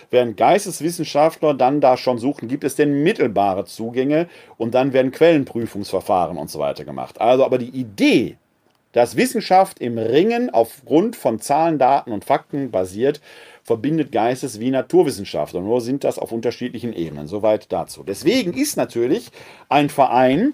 Während 0.09 0.35
Geisteswissenschaftler 0.35 1.53
dann 1.53 1.79
da 1.79 1.95
schon 1.95 2.17
suchen, 2.17 2.47
gibt 2.47 2.63
es 2.63 2.75
denn 2.75 3.03
mittelbare 3.03 3.65
Zugänge 3.65 4.27
und 4.57 4.73
dann 4.73 4.93
werden 4.93 5.11
Quellenprüfungsverfahren 5.11 6.37
und 6.37 6.49
so 6.49 6.57
weiter 6.57 6.62
gemacht. 6.85 7.19
Also 7.21 7.45
aber 7.45 7.57
die 7.57 7.69
Idee, 7.69 8.37
dass 8.93 9.17
Wissenschaft 9.17 9.79
im 9.79 9.97
Ringen 9.97 10.49
aufgrund 10.51 11.15
von 11.15 11.39
Zahlen, 11.39 11.79
Daten 11.79 12.11
und 12.11 12.25
Fakten 12.25 12.71
basiert, 12.71 13.21
verbindet 13.63 14.11
Geistes- 14.11 14.59
wie 14.59 14.71
Naturwissenschaftler. 14.71 15.61
Nur 15.61 15.81
sind 15.81 16.03
das 16.03 16.19
auf 16.19 16.31
unterschiedlichen 16.31 16.93
Ebenen. 16.93 17.27
Soweit 17.27 17.71
dazu. 17.71 18.03
Deswegen 18.03 18.53
ist 18.53 18.77
natürlich 18.77 19.29
ein 19.69 19.89
Verein, 19.89 20.53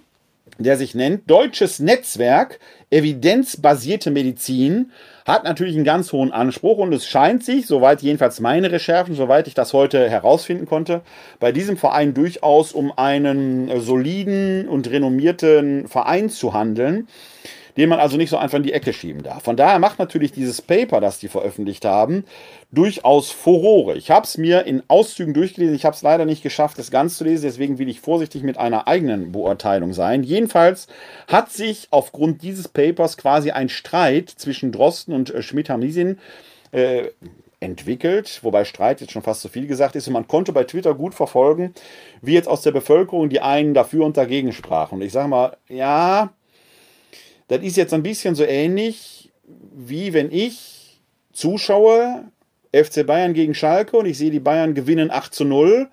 der 0.58 0.78
sich 0.78 0.96
nennt 0.96 1.30
Deutsches 1.30 1.80
Netzwerk 1.80 2.60
Evidenzbasierte 2.90 4.10
Medizin, 4.10 4.92
hat 5.30 5.44
natürlich 5.44 5.76
einen 5.76 5.86
ganz 5.86 6.12
hohen 6.12 6.32
Anspruch 6.32 6.80
und 6.80 6.92
es 6.92 7.06
scheint 7.06 7.44
sich, 7.44 7.68
soweit 7.68 8.02
jedenfalls 8.02 8.40
meine 8.40 8.72
Recherchen, 8.72 9.16
soweit 9.16 9.48
ich 9.48 9.54
das 9.54 9.74
heute 9.74 10.10
herausfinden 10.10 10.66
konnte, 10.66 11.02
bei 11.40 11.52
diesem 11.52 11.78
Verein 11.78 12.14
durchaus 12.14 12.74
um 12.74 12.92
einen 12.98 13.80
soliden 13.80 14.68
und 14.68 14.90
renommierten 14.90 15.88
Verein 15.88 16.30
zu 16.30 16.54
handeln 16.54 17.08
den 17.78 17.90
man 17.90 18.00
also 18.00 18.18
nicht 18.18 18.30
so 18.30 18.38
einfach 18.38 18.58
in 18.58 18.64
die 18.64 18.74
Ecke 18.74 18.94
schieben 18.94 19.24
darf. 19.24 19.44
Von 19.44 19.58
daher 19.58 19.80
macht 19.80 20.00
natürlich 20.00 20.32
dieses 20.32 20.62
Paper, 20.62 21.00
das 21.00 21.20
die 21.20 21.28
veröffentlicht 21.28 21.86
haben, 21.86 22.26
durchaus 22.72 23.32
Furore. 23.32 23.96
Ich 23.96 24.12
habe 24.12 24.26
es 24.26 24.38
mir 24.38 24.66
in 24.66 24.84
Auszügen 24.88 25.34
durchgelesen, 25.34 25.76
ich 25.76 25.86
habe 25.86 25.96
es 25.96 26.02
leider 26.02 26.26
nicht 26.26 26.44
geschafft, 26.44 26.78
das 26.78 26.92
ganz 26.92 27.18
zu 27.18 27.24
lesen, 27.24 27.44
deswegen 27.44 27.80
will 27.80 27.90
ich 27.90 28.02
vorsichtig 28.02 28.44
mit 28.44 28.58
einer 28.58 28.88
eigenen 28.88 29.32
Beurteilung 29.32 29.94
sein. 29.94 30.24
Jedenfalls 30.24 30.88
hat 31.28 31.52
sich 31.52 31.88
aufgrund 31.92 32.42
dieses 32.42 32.68
Papers 32.68 33.18
quasi 33.18 33.52
ein 33.52 33.70
Streit 33.70 34.30
zwischen 34.30 34.72
Drosten 34.72 35.14
und 35.14 35.34
äh, 35.34 35.42
Schmidt-Hamisin 35.42 36.20
äh, 36.72 37.08
entwickelt, 37.60 38.40
wobei 38.44 38.64
Streit 38.64 39.02
jetzt 39.02 39.12
schon 39.12 39.22
fast 39.22 39.42
zu 39.42 39.50
viel 39.50 39.68
gesagt 39.68 39.96
ist. 39.96 40.08
Und 40.08 40.14
man 40.14 40.28
konnte 40.28 40.54
bei 40.54 40.64
Twitter 40.64 40.94
gut 40.94 41.14
verfolgen, 41.14 41.74
wie 42.22 42.34
jetzt 42.34 42.48
aus 42.48 42.62
der 42.62 42.72
Bevölkerung 42.72 43.30
die 43.30 43.42
einen 43.42 43.74
dafür 43.74 44.06
und 44.06 44.18
dagegen 44.18 44.54
sprachen. 44.54 44.96
Und 44.96 45.02
ich 45.02 45.12
sage 45.12 45.28
mal, 45.28 45.58
ja, 45.68 46.30
das 47.50 47.62
ist 47.62 47.78
jetzt 47.78 47.94
ein 47.94 48.04
bisschen 48.04 48.36
so 48.36 48.46
ähnlich, 48.46 49.32
wie 49.76 50.14
wenn 50.14 50.32
ich 50.32 51.02
zuschaue, 51.34 52.24
FC 52.72 53.06
Bayern 53.06 53.34
gegen 53.34 53.56
Schalke 53.56 53.98
und 53.98 54.06
ich 54.06 54.18
sehe 54.18 54.32
die 54.32 54.40
Bayern 54.40 54.76
gewinnen 54.76 55.12
8 55.12 55.34
zu 55.34 55.46
0. 55.46 55.90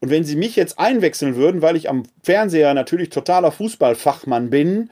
Und 0.00 0.10
wenn 0.10 0.24
sie 0.24 0.36
mich 0.36 0.56
jetzt 0.56 0.78
einwechseln 0.78 1.36
würden, 1.36 1.62
weil 1.62 1.76
ich 1.76 1.88
am 1.88 2.04
Fernseher 2.22 2.72
natürlich 2.74 3.10
totaler 3.10 3.52
Fußballfachmann 3.52 4.50
bin, 4.50 4.90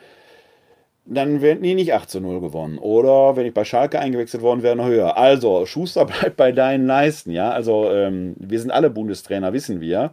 dann 1.06 1.42
wären 1.42 1.62
die 1.62 1.74
nicht 1.74 1.92
8 1.92 2.08
zu 2.10 2.20
0 2.20 2.40
gewonnen. 2.40 2.78
Oder 2.78 3.36
wenn 3.36 3.46
ich 3.46 3.54
bei 3.54 3.64
Schalke 3.64 3.98
eingewechselt 3.98 4.42
worden 4.42 4.62
wäre, 4.62 4.76
noch 4.76 4.86
höher. 4.86 5.16
Also, 5.16 5.64
Schuster 5.66 6.04
bleibt 6.06 6.36
bei 6.36 6.52
deinen 6.52 6.86
Leisten, 6.86 7.30
ja. 7.30 7.50
Also, 7.50 7.90
ähm, 7.90 8.34
wir 8.38 8.60
sind 8.60 8.70
alle 8.70 8.90
Bundestrainer, 8.90 9.52
wissen 9.52 9.80
wir. 9.80 10.12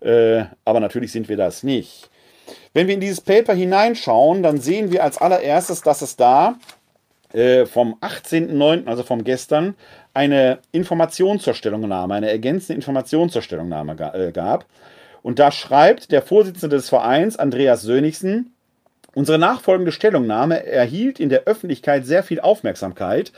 Äh, 0.00 0.44
aber 0.64 0.80
natürlich 0.80 1.12
sind 1.12 1.28
wir 1.28 1.36
das 1.36 1.62
nicht. 1.62 2.10
Wenn 2.74 2.86
wir 2.86 2.94
in 2.94 3.00
dieses 3.00 3.20
Paper 3.20 3.54
hineinschauen, 3.54 4.42
dann 4.42 4.60
sehen 4.60 4.92
wir 4.92 5.04
als 5.04 5.18
allererstes, 5.18 5.82
dass 5.82 6.02
es 6.02 6.16
da 6.16 6.56
äh, 7.32 7.66
vom 7.66 7.96
18.09., 8.00 8.86
also 8.86 9.02
vom 9.02 9.24
gestern, 9.24 9.74
eine 10.14 10.58
Information 10.72 11.40
zur 11.40 11.54
Stellungnahme, 11.54 12.14
eine 12.14 12.30
ergänzende 12.30 12.74
Information 12.74 13.30
zur 13.30 13.42
Stellungnahme 13.42 13.92
äh, 14.14 14.32
gab. 14.32 14.66
Und 15.22 15.38
da 15.38 15.50
schreibt 15.50 16.12
der 16.12 16.22
Vorsitzende 16.22 16.76
des 16.76 16.88
Vereins, 16.88 17.36
Andreas 17.36 17.82
Sönigsen, 17.82 18.54
unsere 19.14 19.38
nachfolgende 19.38 19.92
Stellungnahme 19.92 20.66
erhielt 20.66 21.20
in 21.20 21.28
der 21.28 21.44
Öffentlichkeit 21.44 22.04
sehr 22.04 22.22
viel 22.22 22.40
Aufmerksamkeit, 22.40 23.32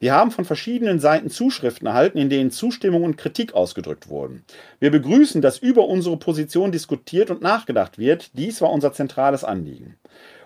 wir 0.00 0.14
haben 0.14 0.30
von 0.30 0.46
verschiedenen 0.46 0.98
Seiten 0.98 1.28
Zuschriften 1.28 1.86
erhalten, 1.86 2.16
in 2.16 2.30
denen 2.30 2.50
Zustimmung 2.50 3.04
und 3.04 3.18
Kritik 3.18 3.52
ausgedrückt 3.52 4.08
wurden. 4.08 4.44
Wir 4.78 4.90
begrüßen, 4.90 5.42
dass 5.42 5.58
über 5.58 5.86
unsere 5.86 6.16
Position 6.16 6.72
diskutiert 6.72 7.30
und 7.30 7.42
nachgedacht 7.42 7.98
wird. 7.98 8.30
Dies 8.32 8.62
war 8.62 8.70
unser 8.70 8.94
zentrales 8.94 9.44
Anliegen. 9.44 9.98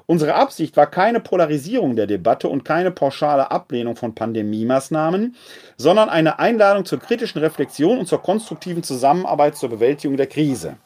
Unsere 0.06 0.34
Absicht 0.34 0.76
war 0.76 0.90
keine 0.90 1.20
Polarisierung 1.20 1.94
der 1.94 2.08
Debatte 2.08 2.48
und 2.48 2.64
keine 2.64 2.90
pauschale 2.90 3.52
Ablehnung 3.52 3.94
von 3.94 4.14
Pandemiemaßnahmen, 4.14 5.36
sondern 5.76 6.10
eine 6.10 6.40
Einladung 6.40 6.84
zur 6.84 6.98
kritischen 6.98 7.40
Reflexion 7.40 8.00
und 8.00 8.06
zur 8.06 8.20
konstruktiven 8.22 8.82
Zusammenarbeit 8.82 9.56
zur 9.56 9.70
Bewältigung 9.70 10.16
der 10.16 10.26
Krise. 10.26 10.76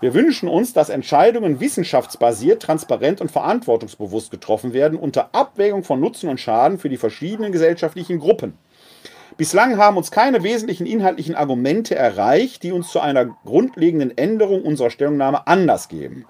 Wir 0.00 0.14
wünschen 0.14 0.48
uns, 0.48 0.72
dass 0.72 0.88
Entscheidungen 0.88 1.60
wissenschaftsbasiert, 1.60 2.62
transparent 2.62 3.20
und 3.20 3.30
verantwortungsbewusst 3.30 4.30
getroffen 4.30 4.72
werden, 4.72 4.98
unter 4.98 5.34
Abwägung 5.34 5.84
von 5.84 6.00
Nutzen 6.00 6.28
und 6.28 6.40
Schaden 6.40 6.78
für 6.78 6.88
die 6.88 6.96
verschiedenen 6.96 7.52
gesellschaftlichen 7.52 8.18
Gruppen. 8.18 8.58
Bislang 9.36 9.78
haben 9.78 9.96
uns 9.96 10.10
keine 10.10 10.44
wesentlichen 10.44 10.86
inhaltlichen 10.86 11.34
Argumente 11.34 11.96
erreicht, 11.96 12.62
die 12.62 12.70
uns 12.70 12.90
zu 12.90 13.00
einer 13.00 13.26
grundlegenden 13.44 14.16
Änderung 14.16 14.62
unserer 14.62 14.90
Stellungnahme 14.90 15.46
Anlass 15.46 15.88
geben. 15.88 16.26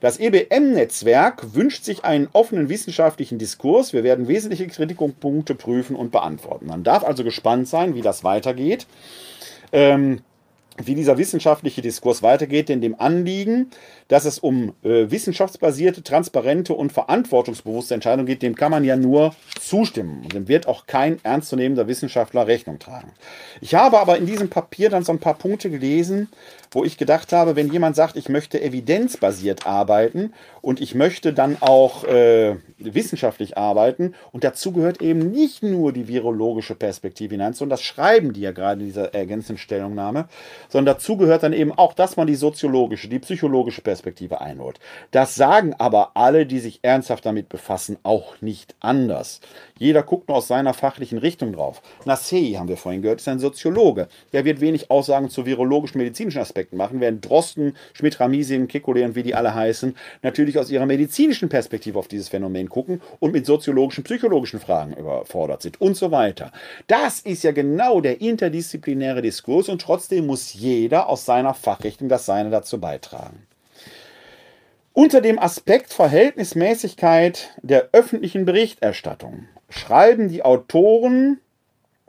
Das 0.00 0.20
EBM-Netzwerk 0.20 1.54
wünscht 1.54 1.84
sich 1.84 2.04
einen 2.04 2.28
offenen 2.32 2.68
wissenschaftlichen 2.68 3.38
Diskurs. 3.38 3.92
Wir 3.92 4.04
werden 4.04 4.28
wesentliche 4.28 4.66
Kritikpunkte 4.66 5.54
prüfen 5.54 5.96
und 5.96 6.12
beantworten. 6.12 6.66
Man 6.66 6.84
darf 6.84 7.04
also 7.04 7.24
gespannt 7.24 7.68
sein, 7.68 7.94
wie 7.94 8.02
das 8.02 8.22
weitergeht. 8.22 8.86
Ähm, 9.72 10.20
wie 10.82 10.94
dieser 10.94 11.18
wissenschaftliche 11.18 11.82
Diskurs 11.82 12.22
weitergeht, 12.22 12.68
denn 12.68 12.80
dem 12.80 12.98
Anliegen, 12.98 13.70
dass 14.08 14.24
es 14.24 14.38
um 14.38 14.74
äh, 14.82 15.10
wissenschaftsbasierte, 15.10 16.02
transparente 16.02 16.74
und 16.74 16.92
verantwortungsbewusste 16.92 17.94
Entscheidungen 17.94 18.26
geht, 18.26 18.42
dem 18.42 18.56
kann 18.56 18.70
man 18.70 18.84
ja 18.84 18.96
nur 18.96 19.34
zustimmen. 19.60 20.22
Und 20.24 20.32
dem 20.32 20.48
wird 20.48 20.66
auch 20.66 20.86
kein 20.86 21.24
ernstzunehmender 21.24 21.86
Wissenschaftler 21.86 22.46
Rechnung 22.46 22.78
tragen. 22.78 23.12
Ich 23.60 23.74
habe 23.74 23.98
aber 24.00 24.18
in 24.18 24.26
diesem 24.26 24.50
Papier 24.50 24.90
dann 24.90 25.04
so 25.04 25.12
ein 25.12 25.20
paar 25.20 25.34
Punkte 25.34 25.70
gelesen, 25.70 26.28
wo 26.72 26.84
ich 26.84 26.98
gedacht 26.98 27.32
habe, 27.32 27.54
wenn 27.54 27.72
jemand 27.72 27.94
sagt, 27.94 28.16
ich 28.16 28.28
möchte 28.28 28.60
evidenzbasiert 28.60 29.66
arbeiten 29.66 30.32
und 30.64 30.80
ich 30.80 30.94
möchte 30.94 31.32
dann 31.32 31.58
auch 31.60 32.04
äh, 32.04 32.56
wissenschaftlich 32.78 33.58
arbeiten. 33.58 34.14
Und 34.32 34.44
dazu 34.44 34.72
gehört 34.72 35.02
eben 35.02 35.30
nicht 35.30 35.62
nur 35.62 35.92
die 35.92 36.08
virologische 36.08 36.74
Perspektive 36.74 37.34
hinein, 37.34 37.52
sondern 37.52 37.76
das 37.76 37.82
schreiben 37.82 38.32
die 38.32 38.40
ja 38.40 38.52
gerade 38.52 38.80
in 38.80 38.86
dieser 38.86 39.14
ergänzenden 39.14 39.58
Stellungnahme, 39.58 40.26
sondern 40.68 40.94
dazu 40.94 41.16
gehört 41.16 41.42
dann 41.42 41.52
eben 41.52 41.72
auch, 41.72 41.92
dass 41.92 42.16
man 42.16 42.26
die 42.26 42.34
soziologische, 42.34 43.08
die 43.08 43.18
psychologische 43.18 43.82
Perspektive 43.82 44.40
einholt. 44.40 44.80
Das 45.10 45.34
sagen 45.34 45.74
aber 45.78 46.12
alle, 46.16 46.46
die 46.46 46.60
sich 46.60 46.80
ernsthaft 46.82 47.26
damit 47.26 47.48
befassen, 47.48 47.98
auch 48.02 48.40
nicht 48.40 48.74
anders. 48.80 49.40
Jeder 49.78 50.02
guckt 50.02 50.28
nur 50.28 50.38
aus 50.38 50.48
seiner 50.48 50.72
fachlichen 50.72 51.18
Richtung 51.18 51.52
drauf. 51.52 51.82
Nassei, 52.04 52.54
haben 52.56 52.68
wir 52.68 52.76
vorhin 52.76 53.02
gehört, 53.02 53.20
ist 53.20 53.28
ein 53.28 53.38
Soziologe. 53.38 54.08
Der 54.32 54.44
wird 54.44 54.60
wenig 54.60 54.90
Aussagen 54.90 55.28
zu 55.28 55.46
virologischen, 55.46 55.98
medizinischen 55.98 56.40
Aspekten 56.40 56.76
machen, 56.76 57.00
während 57.00 57.28
Drosten, 57.28 57.76
Schmidt-Ramisin, 57.92 58.68
Kekulé 58.68 59.04
und 59.04 59.14
wie 59.14 59.22
die 59.22 59.34
alle 59.34 59.54
heißen, 59.54 59.94
natürlich 60.22 60.53
aus 60.58 60.70
ihrer 60.70 60.86
medizinischen 60.86 61.48
Perspektive 61.48 61.98
auf 61.98 62.08
dieses 62.08 62.28
Phänomen 62.28 62.68
gucken 62.68 63.00
und 63.20 63.32
mit 63.32 63.46
soziologischen, 63.46 64.04
psychologischen 64.04 64.60
Fragen 64.60 64.94
überfordert 64.94 65.62
sind 65.62 65.80
und 65.80 65.96
so 65.96 66.10
weiter. 66.10 66.52
Das 66.86 67.20
ist 67.20 67.44
ja 67.44 67.52
genau 67.52 68.00
der 68.00 68.20
interdisziplinäre 68.20 69.22
Diskurs 69.22 69.68
und 69.68 69.80
trotzdem 69.80 70.26
muss 70.26 70.54
jeder 70.54 71.08
aus 71.08 71.24
seiner 71.24 71.54
Fachrichtung 71.54 72.08
das 72.08 72.26
Seine 72.26 72.50
dazu 72.50 72.80
beitragen. 72.80 73.46
Unter 74.92 75.20
dem 75.20 75.40
Aspekt 75.40 75.92
Verhältnismäßigkeit 75.92 77.50
der 77.62 77.88
öffentlichen 77.92 78.44
Berichterstattung 78.44 79.48
schreiben 79.68 80.28
die 80.28 80.44
Autoren 80.44 81.40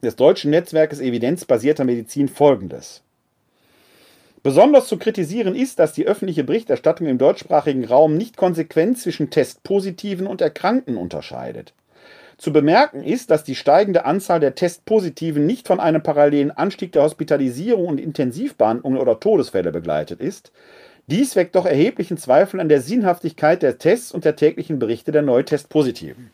des 0.04 0.16
deutschen 0.16 0.52
Netzwerkes 0.52 1.00
evidenzbasierter 1.00 1.84
Medizin 1.84 2.28
Folgendes. 2.28 3.02
Besonders 4.46 4.88
zu 4.88 4.98
kritisieren 4.98 5.56
ist, 5.56 5.80
dass 5.80 5.94
die 5.94 6.06
öffentliche 6.06 6.44
Berichterstattung 6.44 7.08
im 7.08 7.18
deutschsprachigen 7.18 7.84
Raum 7.84 8.16
nicht 8.16 8.38
konsequent 8.38 9.00
zwischen 9.00 9.32
Testpositiven 9.32 10.28
und 10.28 10.40
Erkrankten 10.40 10.98
unterscheidet. 10.98 11.74
Zu 12.38 12.54
bemerken 12.54 13.04
ist, 13.04 13.32
dass 13.32 13.44
die 13.44 13.56
steigende 13.56 14.06
Anzahl 14.06 14.40
der 14.40 14.54
Testpositiven 14.54 15.48
nicht 15.48 15.66
von 15.68 15.80
einem 15.80 16.04
parallelen 16.04 16.52
Anstieg 16.52 16.92
der 16.92 17.02
Hospitalisierung 17.02 17.88
und 17.88 18.00
Intensivbehandlungen 18.00 19.00
oder 19.00 19.20
Todesfälle 19.20 19.72
begleitet 19.72 20.20
ist. 20.20 20.52
Dies 21.08 21.36
weckt 21.36 21.56
doch 21.56 21.66
erheblichen 21.66 22.18
Zweifel 22.18 22.60
an 22.60 22.70
der 22.70 22.82
Sinnhaftigkeit 22.82 23.64
der 23.64 23.80
Tests 23.80 24.12
und 24.12 24.26
der 24.26 24.36
täglichen 24.36 24.78
Berichte 24.78 25.12
der 25.12 25.24
Neutestpositiven. 25.24 26.30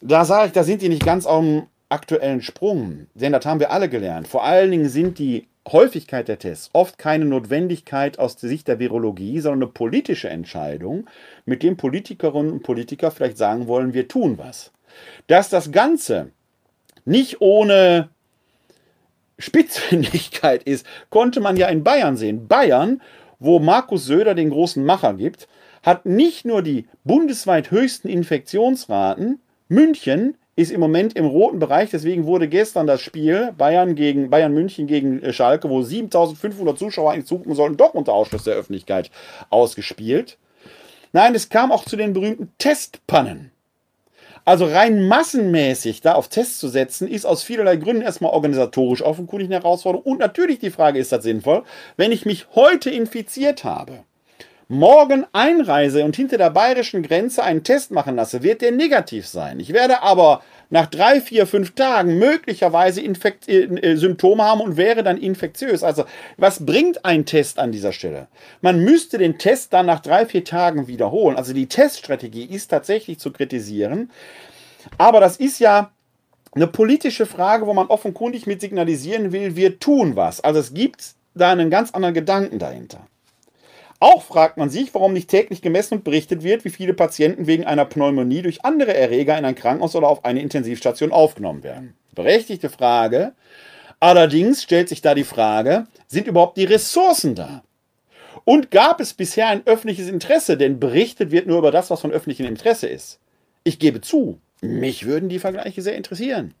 Da 0.00 0.24
sage 0.24 0.46
ich, 0.46 0.52
da 0.52 0.64
sind 0.64 0.80
die 0.80 0.88
nicht 0.88 1.04
ganz 1.04 1.26
auf 1.26 1.44
dem 1.44 1.64
aktuellen 1.90 2.40
Sprung, 2.40 3.06
denn 3.12 3.32
das 3.32 3.44
haben 3.44 3.60
wir 3.60 3.70
alle 3.70 3.90
gelernt. 3.90 4.28
Vor 4.28 4.44
allen 4.44 4.70
Dingen 4.70 4.88
sind 4.88 5.18
die 5.18 5.46
Häufigkeit 5.70 6.28
der 6.28 6.38
Tests 6.38 6.70
oft 6.72 6.98
keine 6.98 7.24
Notwendigkeit 7.24 8.18
aus 8.18 8.36
der 8.36 8.48
Sicht 8.48 8.68
der 8.68 8.78
Virologie, 8.78 9.40
sondern 9.40 9.62
eine 9.62 9.72
politische 9.72 10.28
Entscheidung, 10.28 11.06
mit 11.46 11.62
dem 11.62 11.76
Politikerinnen 11.76 12.52
und 12.52 12.62
Politiker 12.62 13.10
vielleicht 13.10 13.38
sagen 13.38 13.66
wollen, 13.66 13.94
wir 13.94 14.08
tun 14.08 14.36
was. 14.38 14.72
Dass 15.26 15.48
das 15.48 15.72
Ganze 15.72 16.30
nicht 17.04 17.40
ohne 17.40 18.10
Spitzfindigkeit 19.38 20.62
ist, 20.64 20.86
konnte 21.10 21.40
man 21.40 21.56
ja 21.56 21.68
in 21.68 21.82
Bayern 21.82 22.16
sehen. 22.16 22.46
Bayern, 22.46 23.00
wo 23.38 23.58
Markus 23.58 24.04
Söder 24.06 24.34
den 24.34 24.50
großen 24.50 24.84
Macher 24.84 25.14
gibt, 25.14 25.48
hat 25.82 26.06
nicht 26.06 26.44
nur 26.44 26.62
die 26.62 26.86
bundesweit 27.04 27.70
höchsten 27.70 28.08
Infektionsraten, 28.08 29.40
München 29.68 30.36
ist 30.56 30.70
im 30.70 30.80
Moment 30.80 31.16
im 31.16 31.26
roten 31.26 31.58
Bereich, 31.58 31.90
deswegen 31.90 32.26
wurde 32.26 32.48
gestern 32.48 32.86
das 32.86 33.00
Spiel 33.00 33.52
Bayern 33.56 33.94
gegen 33.94 34.30
Bayern 34.30 34.52
München 34.52 34.86
gegen 34.86 35.22
äh, 35.22 35.32
Schalke, 35.32 35.68
wo 35.68 35.82
7500 35.82 36.78
Zuschauer 36.78 37.12
eigentlich 37.12 37.26
zugucken 37.26 37.54
sollten, 37.54 37.76
doch 37.76 37.94
unter 37.94 38.12
Ausschluss 38.12 38.44
der 38.44 38.54
Öffentlichkeit 38.54 39.10
ausgespielt. 39.50 40.38
Nein, 41.12 41.34
es 41.34 41.48
kam 41.48 41.72
auch 41.72 41.84
zu 41.84 41.96
den 41.96 42.12
berühmten 42.12 42.52
Testpannen. 42.58 43.50
Also 44.44 44.66
rein 44.66 45.08
massenmäßig 45.08 46.02
da 46.02 46.14
auf 46.14 46.28
Tests 46.28 46.58
zu 46.58 46.68
setzen, 46.68 47.08
ist 47.08 47.24
aus 47.24 47.42
vielerlei 47.42 47.76
Gründen 47.76 48.02
erstmal 48.02 48.32
organisatorisch 48.32 49.00
offenkundig 49.00 49.48
eine 49.48 49.56
Herausforderung. 49.56 50.04
Und 50.04 50.18
natürlich 50.18 50.58
die 50.58 50.70
Frage, 50.70 50.98
ist 50.98 51.12
das 51.12 51.24
sinnvoll, 51.24 51.64
wenn 51.96 52.12
ich 52.12 52.26
mich 52.26 52.46
heute 52.54 52.90
infiziert 52.90 53.64
habe, 53.64 54.04
morgen 54.68 55.26
einreise 55.32 56.04
und 56.04 56.16
hinter 56.16 56.38
der 56.38 56.50
bayerischen 56.50 57.02
Grenze 57.02 57.42
einen 57.42 57.64
Test 57.64 57.90
machen 57.90 58.16
lasse, 58.16 58.42
wird 58.42 58.62
der 58.62 58.72
negativ 58.72 59.26
sein. 59.26 59.60
Ich 59.60 59.72
werde 59.72 60.02
aber 60.02 60.42
nach 60.70 60.86
drei, 60.86 61.20
vier, 61.20 61.46
fünf 61.46 61.74
Tagen 61.74 62.18
möglicherweise 62.18 63.00
Infekt 63.00 63.48
äh, 63.48 63.64
äh, 63.64 63.96
Symptome 63.96 64.42
haben 64.42 64.60
und 64.60 64.76
wäre 64.76 65.02
dann 65.02 65.18
infektiös. 65.18 65.82
Also 65.82 66.04
was 66.36 66.64
bringt 66.64 67.04
ein 67.04 67.26
Test 67.26 67.58
an 67.58 67.72
dieser 67.72 67.92
Stelle? 67.92 68.28
Man 68.60 68.80
müsste 68.82 69.18
den 69.18 69.38
Test 69.38 69.72
dann 69.72 69.86
nach 69.86 70.00
drei, 70.00 70.26
vier 70.26 70.44
Tagen 70.44 70.88
wiederholen. 70.88 71.36
Also 71.36 71.52
die 71.52 71.66
Teststrategie 71.66 72.44
ist 72.44 72.68
tatsächlich 72.68 73.18
zu 73.18 73.30
kritisieren. 73.30 74.10
Aber 74.98 75.20
das 75.20 75.36
ist 75.36 75.60
ja 75.60 75.90
eine 76.52 76.66
politische 76.66 77.26
Frage, 77.26 77.66
wo 77.66 77.74
man 77.74 77.88
offenkundig 77.88 78.46
mit 78.46 78.60
signalisieren 78.60 79.32
will, 79.32 79.56
wir 79.56 79.78
tun 79.78 80.16
was. 80.16 80.40
Also 80.40 80.60
es 80.60 80.72
gibt 80.72 81.14
da 81.34 81.50
einen 81.50 81.70
ganz 81.70 81.90
anderen 81.92 82.14
Gedanken 82.14 82.58
dahinter. 82.58 83.06
Auch 84.04 84.22
fragt 84.22 84.58
man 84.58 84.68
sich, 84.68 84.92
warum 84.92 85.14
nicht 85.14 85.30
täglich 85.30 85.62
gemessen 85.62 85.94
und 85.94 86.04
berichtet 86.04 86.42
wird, 86.42 86.66
wie 86.66 86.70
viele 86.70 86.92
Patienten 86.92 87.46
wegen 87.46 87.64
einer 87.64 87.86
Pneumonie 87.86 88.42
durch 88.42 88.62
andere 88.62 88.92
Erreger 88.92 89.38
in 89.38 89.46
ein 89.46 89.54
Krankenhaus 89.54 89.96
oder 89.96 90.08
auf 90.08 90.26
eine 90.26 90.42
Intensivstation 90.42 91.10
aufgenommen 91.10 91.62
werden. 91.62 91.94
Berechtigte 92.14 92.68
Frage. 92.68 93.32
Allerdings 94.00 94.62
stellt 94.62 94.90
sich 94.90 95.00
da 95.00 95.14
die 95.14 95.24
Frage, 95.24 95.86
sind 96.06 96.26
überhaupt 96.26 96.58
die 96.58 96.66
Ressourcen 96.66 97.34
da? 97.34 97.62
Und 98.44 98.70
gab 98.70 99.00
es 99.00 99.14
bisher 99.14 99.48
ein 99.48 99.66
öffentliches 99.66 100.10
Interesse? 100.10 100.58
Denn 100.58 100.78
berichtet 100.78 101.30
wird 101.30 101.46
nur 101.46 101.56
über 101.56 101.70
das, 101.70 101.88
was 101.88 102.02
von 102.02 102.12
öffentlichem 102.12 102.44
Interesse 102.44 102.88
ist. 102.88 103.20
Ich 103.62 103.78
gebe 103.78 104.02
zu, 104.02 104.38
mich 104.60 105.06
würden 105.06 105.30
die 105.30 105.38
Vergleiche 105.38 105.80
sehr 105.80 105.96
interessieren 105.96 106.52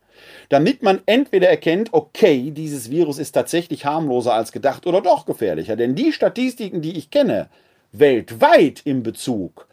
damit 0.48 0.82
man 0.82 1.00
entweder 1.06 1.48
erkennt, 1.48 1.92
okay, 1.92 2.50
dieses 2.50 2.90
Virus 2.90 3.18
ist 3.18 3.32
tatsächlich 3.32 3.84
harmloser 3.84 4.34
als 4.34 4.52
gedacht 4.52 4.86
oder 4.86 5.00
doch 5.00 5.26
gefährlicher. 5.26 5.76
Denn 5.76 5.94
die 5.94 6.12
Statistiken, 6.12 6.82
die 6.82 6.96
ich 6.96 7.10
kenne, 7.10 7.48
weltweit 7.92 8.82
im 8.84 9.02
Bezug, 9.02 9.68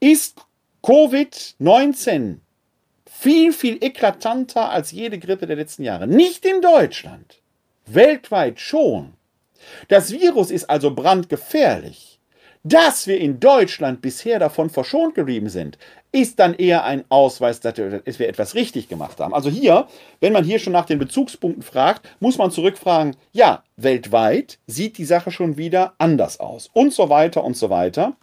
ist 0.00 0.40
Covid-19 0.82 2.38
viel, 3.06 3.52
viel 3.52 3.82
eklatanter 3.82 4.70
als 4.70 4.90
jede 4.90 5.18
Grippe 5.18 5.46
der 5.46 5.56
letzten 5.56 5.82
Jahre. 5.82 6.06
Nicht 6.06 6.44
in 6.44 6.60
Deutschland, 6.60 7.40
weltweit 7.86 8.60
schon. 8.60 9.14
Das 9.88 10.12
Virus 10.12 10.50
ist 10.50 10.68
also 10.68 10.94
brandgefährlich. 10.94 12.20
Dass 12.66 13.06
wir 13.06 13.18
in 13.18 13.40
Deutschland 13.40 14.00
bisher 14.00 14.38
davon 14.38 14.70
verschont 14.70 15.14
geblieben 15.14 15.50
sind, 15.50 15.76
ist 16.14 16.38
dann 16.38 16.54
eher 16.54 16.84
ein 16.84 17.04
Ausweis, 17.08 17.58
dass 17.58 17.76
wir 17.76 18.28
etwas 18.28 18.54
richtig 18.54 18.88
gemacht 18.88 19.18
haben. 19.18 19.34
Also 19.34 19.50
hier, 19.50 19.88
wenn 20.20 20.32
man 20.32 20.44
hier 20.44 20.60
schon 20.60 20.72
nach 20.72 20.86
den 20.86 21.00
Bezugspunkten 21.00 21.62
fragt, 21.62 22.08
muss 22.20 22.38
man 22.38 22.52
zurückfragen, 22.52 23.16
ja, 23.32 23.64
weltweit 23.76 24.60
sieht 24.68 24.96
die 24.96 25.04
Sache 25.04 25.32
schon 25.32 25.56
wieder 25.56 25.94
anders 25.98 26.38
aus 26.38 26.70
und 26.72 26.92
so 26.92 27.08
weiter 27.08 27.42
und 27.42 27.56
so 27.56 27.68
weiter. 27.68 28.16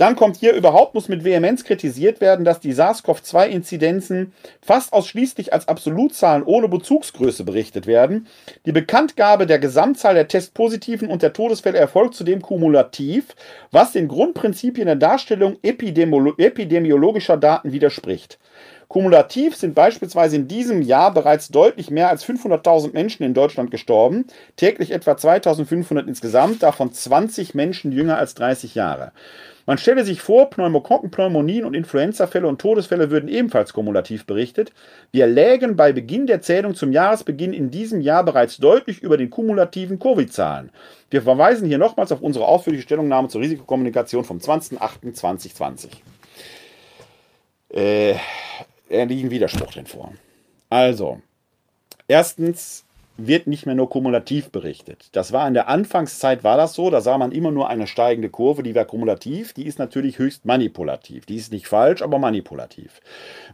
Dann 0.00 0.16
kommt 0.16 0.38
hier 0.38 0.54
überhaupt, 0.54 0.94
muss 0.94 1.10
mit 1.10 1.24
Vehemenz 1.24 1.62
kritisiert 1.62 2.22
werden, 2.22 2.42
dass 2.46 2.58
die 2.58 2.72
SARS-CoV-2-Inzidenzen 2.72 4.32
fast 4.62 4.94
ausschließlich 4.94 5.52
als 5.52 5.68
Absolutzahlen 5.68 6.42
ohne 6.42 6.68
Bezugsgröße 6.68 7.44
berichtet 7.44 7.86
werden. 7.86 8.26
Die 8.64 8.72
Bekanntgabe 8.72 9.46
der 9.46 9.58
Gesamtzahl 9.58 10.14
der 10.14 10.26
Testpositiven 10.26 11.10
und 11.10 11.20
der 11.20 11.34
Todesfälle 11.34 11.76
erfolgt 11.76 12.14
zudem 12.14 12.40
kumulativ, 12.40 13.36
was 13.72 13.92
den 13.92 14.08
Grundprinzipien 14.08 14.86
der 14.86 14.96
Darstellung 14.96 15.58
epidemiologischer 15.60 17.36
Daten 17.36 17.70
widerspricht. 17.72 18.38
Kumulativ 18.88 19.54
sind 19.54 19.74
beispielsweise 19.74 20.36
in 20.36 20.48
diesem 20.48 20.80
Jahr 20.80 21.12
bereits 21.12 21.50
deutlich 21.50 21.90
mehr 21.90 22.08
als 22.08 22.24
500.000 22.24 22.94
Menschen 22.94 23.22
in 23.22 23.34
Deutschland 23.34 23.70
gestorben, 23.70 24.24
täglich 24.56 24.92
etwa 24.92 25.12
2.500 25.12 26.08
insgesamt, 26.08 26.62
davon 26.62 26.90
20 26.90 27.54
Menschen 27.54 27.92
jünger 27.92 28.16
als 28.16 28.34
30 28.34 28.74
Jahre. 28.74 29.12
Man 29.70 29.78
stelle 29.78 30.04
sich 30.04 30.20
vor, 30.20 30.50
Pneumokokken, 30.50 31.12
Pneumonien 31.12 31.64
und 31.64 31.74
Influenzafälle 31.74 32.48
und 32.48 32.60
Todesfälle 32.60 33.12
würden 33.12 33.28
ebenfalls 33.28 33.72
kumulativ 33.72 34.26
berichtet. 34.26 34.72
Wir 35.12 35.28
lägen 35.28 35.76
bei 35.76 35.92
Beginn 35.92 36.26
der 36.26 36.42
Zählung 36.42 36.74
zum 36.74 36.90
Jahresbeginn 36.90 37.52
in 37.52 37.70
diesem 37.70 38.00
Jahr 38.00 38.24
bereits 38.24 38.56
deutlich 38.56 39.00
über 39.00 39.16
den 39.16 39.30
kumulativen 39.30 40.00
Covid-Zahlen. 40.00 40.72
Wir 41.08 41.22
verweisen 41.22 41.68
hier 41.68 41.78
nochmals 41.78 42.10
auf 42.10 42.20
unsere 42.20 42.48
ausführliche 42.48 42.82
Stellungnahme 42.82 43.28
zur 43.28 43.42
Risikokommunikation 43.42 44.24
vom 44.24 44.38
20.08.2020. 44.38 45.86
Äh, 47.72 48.16
er 48.88 49.06
liegt 49.06 49.22
ein 49.22 49.30
Widerspruch 49.30 49.70
drin 49.70 49.86
vor. 49.86 50.12
Also, 50.68 51.20
erstens 52.08 52.84
wird 53.26 53.46
nicht 53.46 53.66
mehr 53.66 53.74
nur 53.74 53.90
kumulativ 53.90 54.50
berichtet. 54.50 55.08
Das 55.12 55.32
war 55.32 55.46
in 55.46 55.54
der 55.54 55.68
Anfangszeit 55.68 56.44
war 56.44 56.56
das 56.56 56.74
so, 56.74 56.90
da 56.90 57.00
sah 57.00 57.18
man 57.18 57.32
immer 57.32 57.50
nur 57.50 57.68
eine 57.68 57.86
steigende 57.86 58.28
Kurve, 58.28 58.62
die 58.62 58.74
war 58.74 58.84
kumulativ, 58.84 59.52
die 59.52 59.66
ist 59.66 59.78
natürlich 59.78 60.18
höchst 60.18 60.44
manipulativ. 60.44 61.26
Die 61.26 61.36
ist 61.36 61.52
nicht 61.52 61.66
falsch, 61.66 62.02
aber 62.02 62.18
manipulativ. 62.18 63.00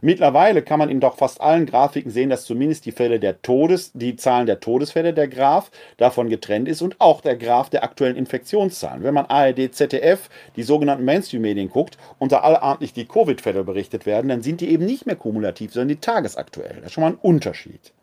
Mittlerweile 0.01 0.61
kann 0.61 0.79
man 0.79 0.89
in 0.89 0.99
doch 0.99 1.17
fast 1.17 1.41
allen 1.41 1.65
Grafiken 1.65 2.11
sehen, 2.11 2.29
dass 2.29 2.45
zumindest 2.45 2.85
die 2.85 2.91
Fälle 2.91 3.19
der 3.19 3.41
Todes, 3.41 3.91
die 3.93 4.15
Zahlen 4.15 4.45
der 4.45 4.59
Todesfälle 4.59 5.13
der 5.13 5.27
Graph 5.27 5.71
davon 5.97 6.29
getrennt 6.29 6.67
ist 6.67 6.81
und 6.81 6.95
auch 6.99 7.21
der 7.21 7.35
Graph 7.35 7.69
der 7.69 7.83
aktuellen 7.83 8.15
Infektionszahlen. 8.15 9.03
Wenn 9.03 9.13
man 9.13 9.25
ARD, 9.25 9.73
ZDF, 9.73 10.29
die 10.55 10.63
sogenannten 10.63 11.05
Mainstream-Medien 11.05 11.69
guckt 11.69 11.97
und 12.19 12.31
da 12.31 12.39
allabendlich 12.39 12.93
die 12.93 13.05
Covid-Fälle 13.05 13.63
berichtet 13.63 14.05
werden, 14.05 14.29
dann 14.29 14.41
sind 14.41 14.61
die 14.61 14.69
eben 14.69 14.85
nicht 14.85 15.05
mehr 15.05 15.15
kumulativ, 15.15 15.73
sondern 15.73 15.89
die 15.89 16.01
tagesaktuell. 16.01 16.77
Das 16.77 16.87
ist 16.87 16.93
schon 16.93 17.03
mal 17.03 17.11
ein 17.11 17.19
Unterschied. 17.21 17.93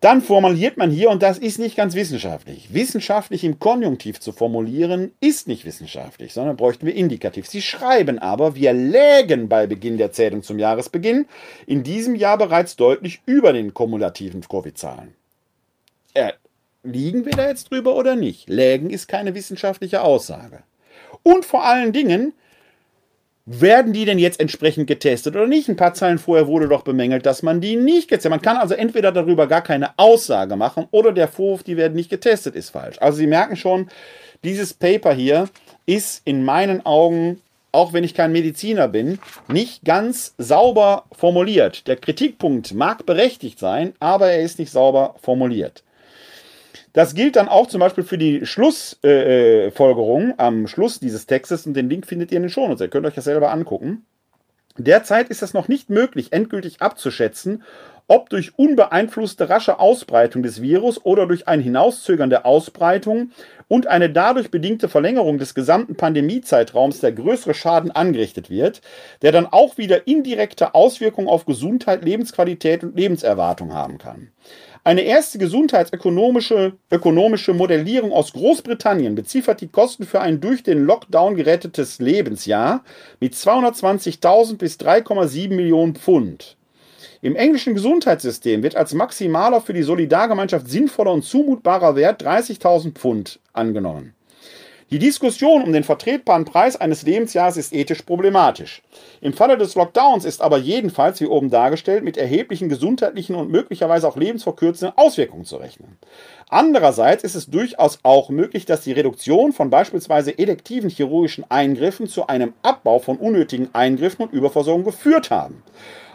Dann 0.00 0.22
formuliert 0.22 0.76
man 0.76 0.92
hier, 0.92 1.10
und 1.10 1.24
das 1.24 1.38
ist 1.38 1.58
nicht 1.58 1.76
ganz 1.76 1.94
wissenschaftlich. 1.94 2.72
Wissenschaftlich 2.72 3.42
im 3.42 3.58
Konjunktiv 3.58 4.20
zu 4.20 4.30
formulieren, 4.30 5.10
ist 5.20 5.48
nicht 5.48 5.64
wissenschaftlich, 5.64 6.32
sondern 6.32 6.56
bräuchten 6.56 6.86
wir 6.86 6.94
indikativ. 6.94 7.48
Sie 7.48 7.60
schreiben 7.60 8.20
aber, 8.20 8.54
wir 8.54 8.72
lägen 8.72 9.48
bei 9.48 9.66
Beginn 9.66 9.98
der 9.98 10.12
Zählung 10.12 10.44
zum 10.44 10.60
Jahresbeginn 10.60 11.26
in 11.66 11.82
diesem 11.82 12.14
Jahr 12.14 12.38
bereits 12.38 12.76
deutlich 12.76 13.20
über 13.26 13.52
den 13.52 13.74
kumulativen 13.74 14.40
Covid-Zahlen. 14.40 15.14
Äh, 16.14 16.32
liegen 16.84 17.24
wir 17.24 17.32
da 17.32 17.48
jetzt 17.48 17.72
drüber 17.72 17.96
oder 17.96 18.14
nicht? 18.14 18.48
Lägen 18.48 18.90
ist 18.90 19.08
keine 19.08 19.34
wissenschaftliche 19.34 20.02
Aussage. 20.02 20.62
Und 21.24 21.44
vor 21.44 21.64
allen 21.64 21.92
Dingen, 21.92 22.34
werden 23.50 23.94
die 23.94 24.04
denn 24.04 24.18
jetzt 24.18 24.40
entsprechend 24.40 24.86
getestet 24.86 25.34
oder 25.34 25.46
nicht? 25.46 25.68
Ein 25.68 25.76
paar 25.76 25.94
Zeilen 25.94 26.18
vorher 26.18 26.46
wurde 26.46 26.68
doch 26.68 26.82
bemängelt, 26.82 27.24
dass 27.24 27.42
man 27.42 27.62
die 27.62 27.76
nicht 27.76 28.08
getestet 28.08 28.30
Man 28.30 28.42
kann 28.42 28.58
also 28.58 28.74
entweder 28.74 29.10
darüber 29.10 29.46
gar 29.46 29.62
keine 29.62 29.98
Aussage 29.98 30.54
machen 30.54 30.86
oder 30.90 31.12
der 31.12 31.28
Vorwurf, 31.28 31.62
die 31.62 31.78
werden 31.78 31.94
nicht 31.94 32.10
getestet, 32.10 32.54
ist 32.54 32.70
falsch. 32.70 32.96
Also 33.00 33.18
Sie 33.18 33.26
merken 33.26 33.56
schon, 33.56 33.88
dieses 34.44 34.74
Paper 34.74 35.14
hier 35.14 35.48
ist 35.86 36.20
in 36.26 36.44
meinen 36.44 36.84
Augen, 36.84 37.40
auch 37.72 37.94
wenn 37.94 38.04
ich 38.04 38.12
kein 38.12 38.32
Mediziner 38.32 38.86
bin, 38.86 39.18
nicht 39.48 39.82
ganz 39.82 40.34
sauber 40.36 41.04
formuliert. 41.12 41.86
Der 41.86 41.96
Kritikpunkt 41.96 42.74
mag 42.74 43.06
berechtigt 43.06 43.58
sein, 43.58 43.94
aber 43.98 44.30
er 44.30 44.42
ist 44.42 44.58
nicht 44.58 44.70
sauber 44.70 45.14
formuliert. 45.22 45.82
Das 46.98 47.14
gilt 47.14 47.36
dann 47.36 47.46
auch 47.46 47.68
zum 47.68 47.78
Beispiel 47.78 48.02
für 48.02 48.18
die 48.18 48.44
Schlussfolgerung 48.44 50.30
äh, 50.30 50.34
am 50.36 50.66
Schluss 50.66 50.98
dieses 50.98 51.26
Textes 51.26 51.64
und 51.64 51.74
den 51.74 51.88
Link 51.88 52.08
findet 52.08 52.32
ihr 52.32 52.38
in 52.38 52.42
den 52.42 52.50
Shownotes. 52.50 52.80
Ihr 52.80 52.88
könnt 52.88 53.06
euch 53.06 53.14
das 53.14 53.22
selber 53.22 53.52
angucken. 53.52 54.04
Derzeit 54.78 55.28
ist 55.28 55.44
es 55.44 55.54
noch 55.54 55.68
nicht 55.68 55.90
möglich, 55.90 56.32
endgültig 56.32 56.82
abzuschätzen, 56.82 57.62
ob 58.08 58.30
durch 58.30 58.58
unbeeinflusste 58.58 59.48
rasche 59.48 59.78
Ausbreitung 59.78 60.42
des 60.42 60.60
Virus 60.60 61.04
oder 61.04 61.28
durch 61.28 61.46
ein 61.46 61.60
Hinauszögern 61.60 62.30
der 62.30 62.44
Ausbreitung 62.44 63.30
und 63.68 63.86
eine 63.86 64.10
dadurch 64.10 64.50
bedingte 64.50 64.88
Verlängerung 64.88 65.38
des 65.38 65.54
gesamten 65.54 65.94
Pandemiezeitraums 65.94 66.98
der 66.98 67.12
größere 67.12 67.54
Schaden 67.54 67.92
angerichtet 67.92 68.50
wird, 68.50 68.80
der 69.22 69.30
dann 69.30 69.46
auch 69.46 69.78
wieder 69.78 70.08
indirekte 70.08 70.74
Auswirkungen 70.74 71.28
auf 71.28 71.44
Gesundheit, 71.44 72.02
Lebensqualität 72.02 72.82
und 72.82 72.96
Lebenserwartung 72.96 73.72
haben 73.72 73.98
kann. 73.98 74.32
Eine 74.88 75.02
erste 75.02 75.36
gesundheitsökonomische 75.36 76.72
ökonomische 76.90 77.52
Modellierung 77.52 78.10
aus 78.10 78.32
Großbritannien 78.32 79.14
beziffert 79.14 79.60
die 79.60 79.68
Kosten 79.68 80.06
für 80.06 80.22
ein 80.22 80.40
durch 80.40 80.62
den 80.62 80.86
Lockdown 80.86 81.36
gerettetes 81.36 81.98
Lebensjahr 81.98 82.82
mit 83.20 83.34
220.000 83.34 84.56
bis 84.56 84.76
3,7 84.76 85.54
Millionen 85.54 85.94
Pfund. 85.94 86.56
Im 87.20 87.36
englischen 87.36 87.74
Gesundheitssystem 87.74 88.62
wird 88.62 88.76
als 88.76 88.94
maximaler 88.94 89.60
für 89.60 89.74
die 89.74 89.82
Solidargemeinschaft 89.82 90.66
sinnvoller 90.70 91.12
und 91.12 91.22
zumutbarer 91.22 91.94
Wert 91.94 92.24
30.000 92.24 92.92
Pfund 92.92 93.40
angenommen. 93.52 94.14
Die 94.90 94.98
Diskussion 94.98 95.62
um 95.62 95.72
den 95.74 95.84
vertretbaren 95.84 96.46
Preis 96.46 96.74
eines 96.74 97.02
Lebensjahres 97.02 97.58
ist 97.58 97.74
ethisch 97.74 98.00
problematisch. 98.02 98.82
Im 99.20 99.34
Falle 99.34 99.58
des 99.58 99.74
Lockdowns 99.74 100.24
ist 100.24 100.40
aber 100.40 100.56
jedenfalls, 100.56 101.20
wie 101.20 101.26
oben 101.26 101.50
dargestellt, 101.50 102.04
mit 102.04 102.16
erheblichen 102.16 102.70
gesundheitlichen 102.70 103.36
und 103.36 103.50
möglicherweise 103.50 104.08
auch 104.08 104.16
lebensverkürzenden 104.16 104.96
Auswirkungen 104.96 105.44
zu 105.44 105.56
rechnen. 105.56 105.98
Andererseits 106.50 107.24
ist 107.24 107.34
es 107.34 107.46
durchaus 107.46 107.98
auch 108.02 108.30
möglich, 108.30 108.64
dass 108.64 108.80
die 108.80 108.92
Reduktion 108.92 109.52
von 109.52 109.68
beispielsweise 109.68 110.38
elektiven 110.38 110.88
chirurgischen 110.88 111.44
Eingriffen 111.50 112.08
zu 112.08 112.26
einem 112.26 112.54
Abbau 112.62 112.98
von 112.98 113.18
unnötigen 113.18 113.68
Eingriffen 113.74 114.24
und 114.24 114.32
Überversorgung 114.32 114.84
geführt 114.84 115.30
haben. 115.30 115.62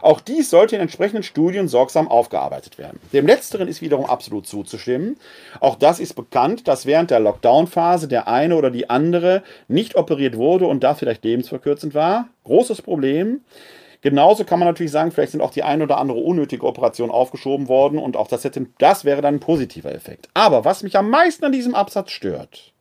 Auch 0.01 0.19
dies 0.19 0.49
sollte 0.49 0.75
in 0.75 0.81
entsprechenden 0.81 1.23
Studien 1.23 1.69
sorgsam 1.69 2.09
aufgearbeitet 2.09 2.77
werden. 2.77 2.99
Dem 3.13 3.25
Letzteren 3.25 3.69
ist 3.69 3.81
wiederum 3.81 4.05
absolut 4.05 4.45
zuzustimmen. 4.45 5.17
Auch 5.61 5.75
das 5.75 6.01
ist 6.01 6.15
bekannt, 6.15 6.67
dass 6.67 6.86
während 6.86 7.09
der 7.09 7.21
Lockdown-Phase 7.21 8.09
der 8.09 8.27
eine 8.27 8.57
oder 8.57 8.69
die 8.69 8.89
andere 8.89 9.43
nicht 9.69 9.95
operiert 9.95 10.36
wurde 10.36 10.65
und 10.65 10.84
da 10.84 10.93
vielleicht 10.93 11.23
lebensverkürzend 11.23 11.93
war. 11.93 12.27
Großes 12.43 12.81
Problem. 12.81 13.41
Genauso 14.04 14.43
kann 14.43 14.60
man 14.60 14.68
natürlich 14.68 14.91
sagen, 14.91 15.12
vielleicht 15.12 15.32
sind 15.32 15.39
auch 15.39 15.51
die 15.51 15.64
ein 15.64 15.82
oder 15.82 15.97
andere 15.97 16.20
unnötige 16.20 16.66
Operation 16.66 17.10
aufgeschoben 17.10 17.70
worden 17.70 17.97
und 17.97 18.18
auch 18.18 18.28
das, 18.28 18.43
hätte, 18.43 18.68
das 18.78 19.06
wäre 19.06 19.22
dann 19.22 19.36
ein 19.36 19.39
positiver 19.39 19.95
Effekt. 19.95 20.28
Aber 20.34 20.66
was 20.66 20.84
mich 20.84 20.97
am 20.97 21.10
meisten 21.10 21.45
an 21.45 21.54
diesem 21.54 21.74
Absatz 21.74 22.12
stört, 22.12 22.74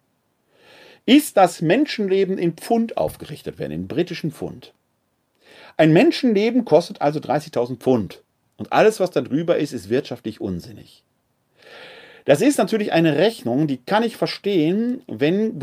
ist, 1.07 1.37
dass 1.37 1.63
Menschenleben 1.63 2.39
in 2.39 2.55
Pfund 2.55 2.97
aufgerichtet 2.97 3.61
werden, 3.61 3.71
in 3.71 3.87
britischen 3.87 4.33
Pfund. 4.33 4.75
Ein 5.77 5.93
Menschenleben 5.93 6.65
kostet 6.65 7.01
also 7.01 7.21
30.000 7.21 7.77
Pfund. 7.77 8.23
Und 8.57 8.73
alles, 8.73 8.99
was 8.99 9.13
da 9.13 9.21
drüber 9.21 9.59
ist, 9.59 9.73
ist 9.73 9.91
wirtschaftlich 9.91 10.41
unsinnig. 10.41 11.05
Das 12.25 12.41
ist 12.41 12.59
natürlich 12.59 12.93
eine 12.93 13.17
Rechnung, 13.17 13.69
die 13.69 13.79
kann 13.79 14.03
ich 14.03 14.17
verstehen, 14.17 15.03
wenn 15.07 15.61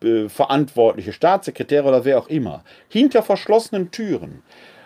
Gesundheitsverantwortliche, 0.00 1.12
Staatssekretäre 1.12 1.86
oder 1.86 2.04
wer 2.04 2.18
auch 2.18 2.28
immer 2.28 2.64
hinter 2.88 3.22
verschlossenen 3.22 3.90
Türen 3.90 4.42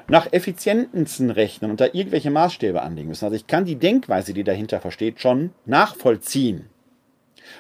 nach 0.08 0.32
Effizienzen 0.32 1.30
rechnen 1.30 1.70
und 1.70 1.80
da 1.80 1.86
irgendwelche 1.86 2.30
Maßstäbe 2.30 2.82
anlegen 2.82 3.08
müssen. 3.08 3.24
Also 3.24 3.36
ich 3.36 3.46
kann 3.46 3.64
die 3.64 3.76
Denkweise, 3.76 4.34
die 4.34 4.44
dahinter 4.44 4.80
versteht, 4.80 5.20
schon 5.20 5.50
nachvollziehen. 5.66 6.68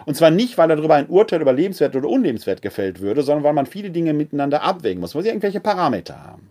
Und 0.04 0.16
zwar 0.16 0.30
nicht, 0.30 0.56
weil 0.58 0.68
darüber 0.68 0.94
ein 0.94 1.08
Urteil 1.08 1.40
über 1.40 1.52
lebenswert 1.52 1.94
oder 1.96 2.08
unlebenswert 2.08 2.62
gefällt 2.62 3.00
würde, 3.00 3.22
sondern 3.22 3.44
weil 3.44 3.52
man 3.52 3.66
viele 3.66 3.90
Dinge 3.90 4.12
miteinander 4.12 4.62
abwägen 4.62 5.00
muss, 5.00 5.14
weil 5.14 5.22
sie 5.22 5.28
irgendwelche 5.28 5.60
Parameter 5.60 6.22
haben. 6.24 6.50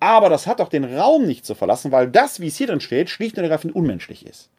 Aber 0.00 0.28
das 0.28 0.46
hat 0.46 0.60
auch 0.60 0.68
den 0.68 0.84
Raum 0.84 1.26
nicht 1.26 1.46
zu 1.46 1.54
verlassen, 1.54 1.92
weil 1.92 2.08
das, 2.08 2.40
wie 2.40 2.48
es 2.48 2.56
hier 2.56 2.66
drin 2.66 2.80
steht, 2.80 3.08
schlicht 3.08 3.36
und 3.36 3.44
ergreifend 3.44 3.74
unmenschlich 3.74 4.26
ist. 4.26 4.50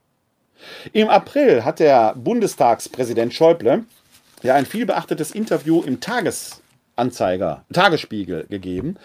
Im 0.94 1.10
April 1.10 1.64
hat 1.64 1.80
der 1.80 2.16
Bundestagspräsident 2.16 3.34
Schäuble 3.34 3.86
ja 4.44 4.56
ein 4.56 4.66
vielbeachtetes 4.66 5.32
Interview 5.32 5.82
im 5.82 6.00
Tagesanzeiger, 6.00 7.66
Tagesspiegel 7.74 8.46
gegeben, 8.48 8.96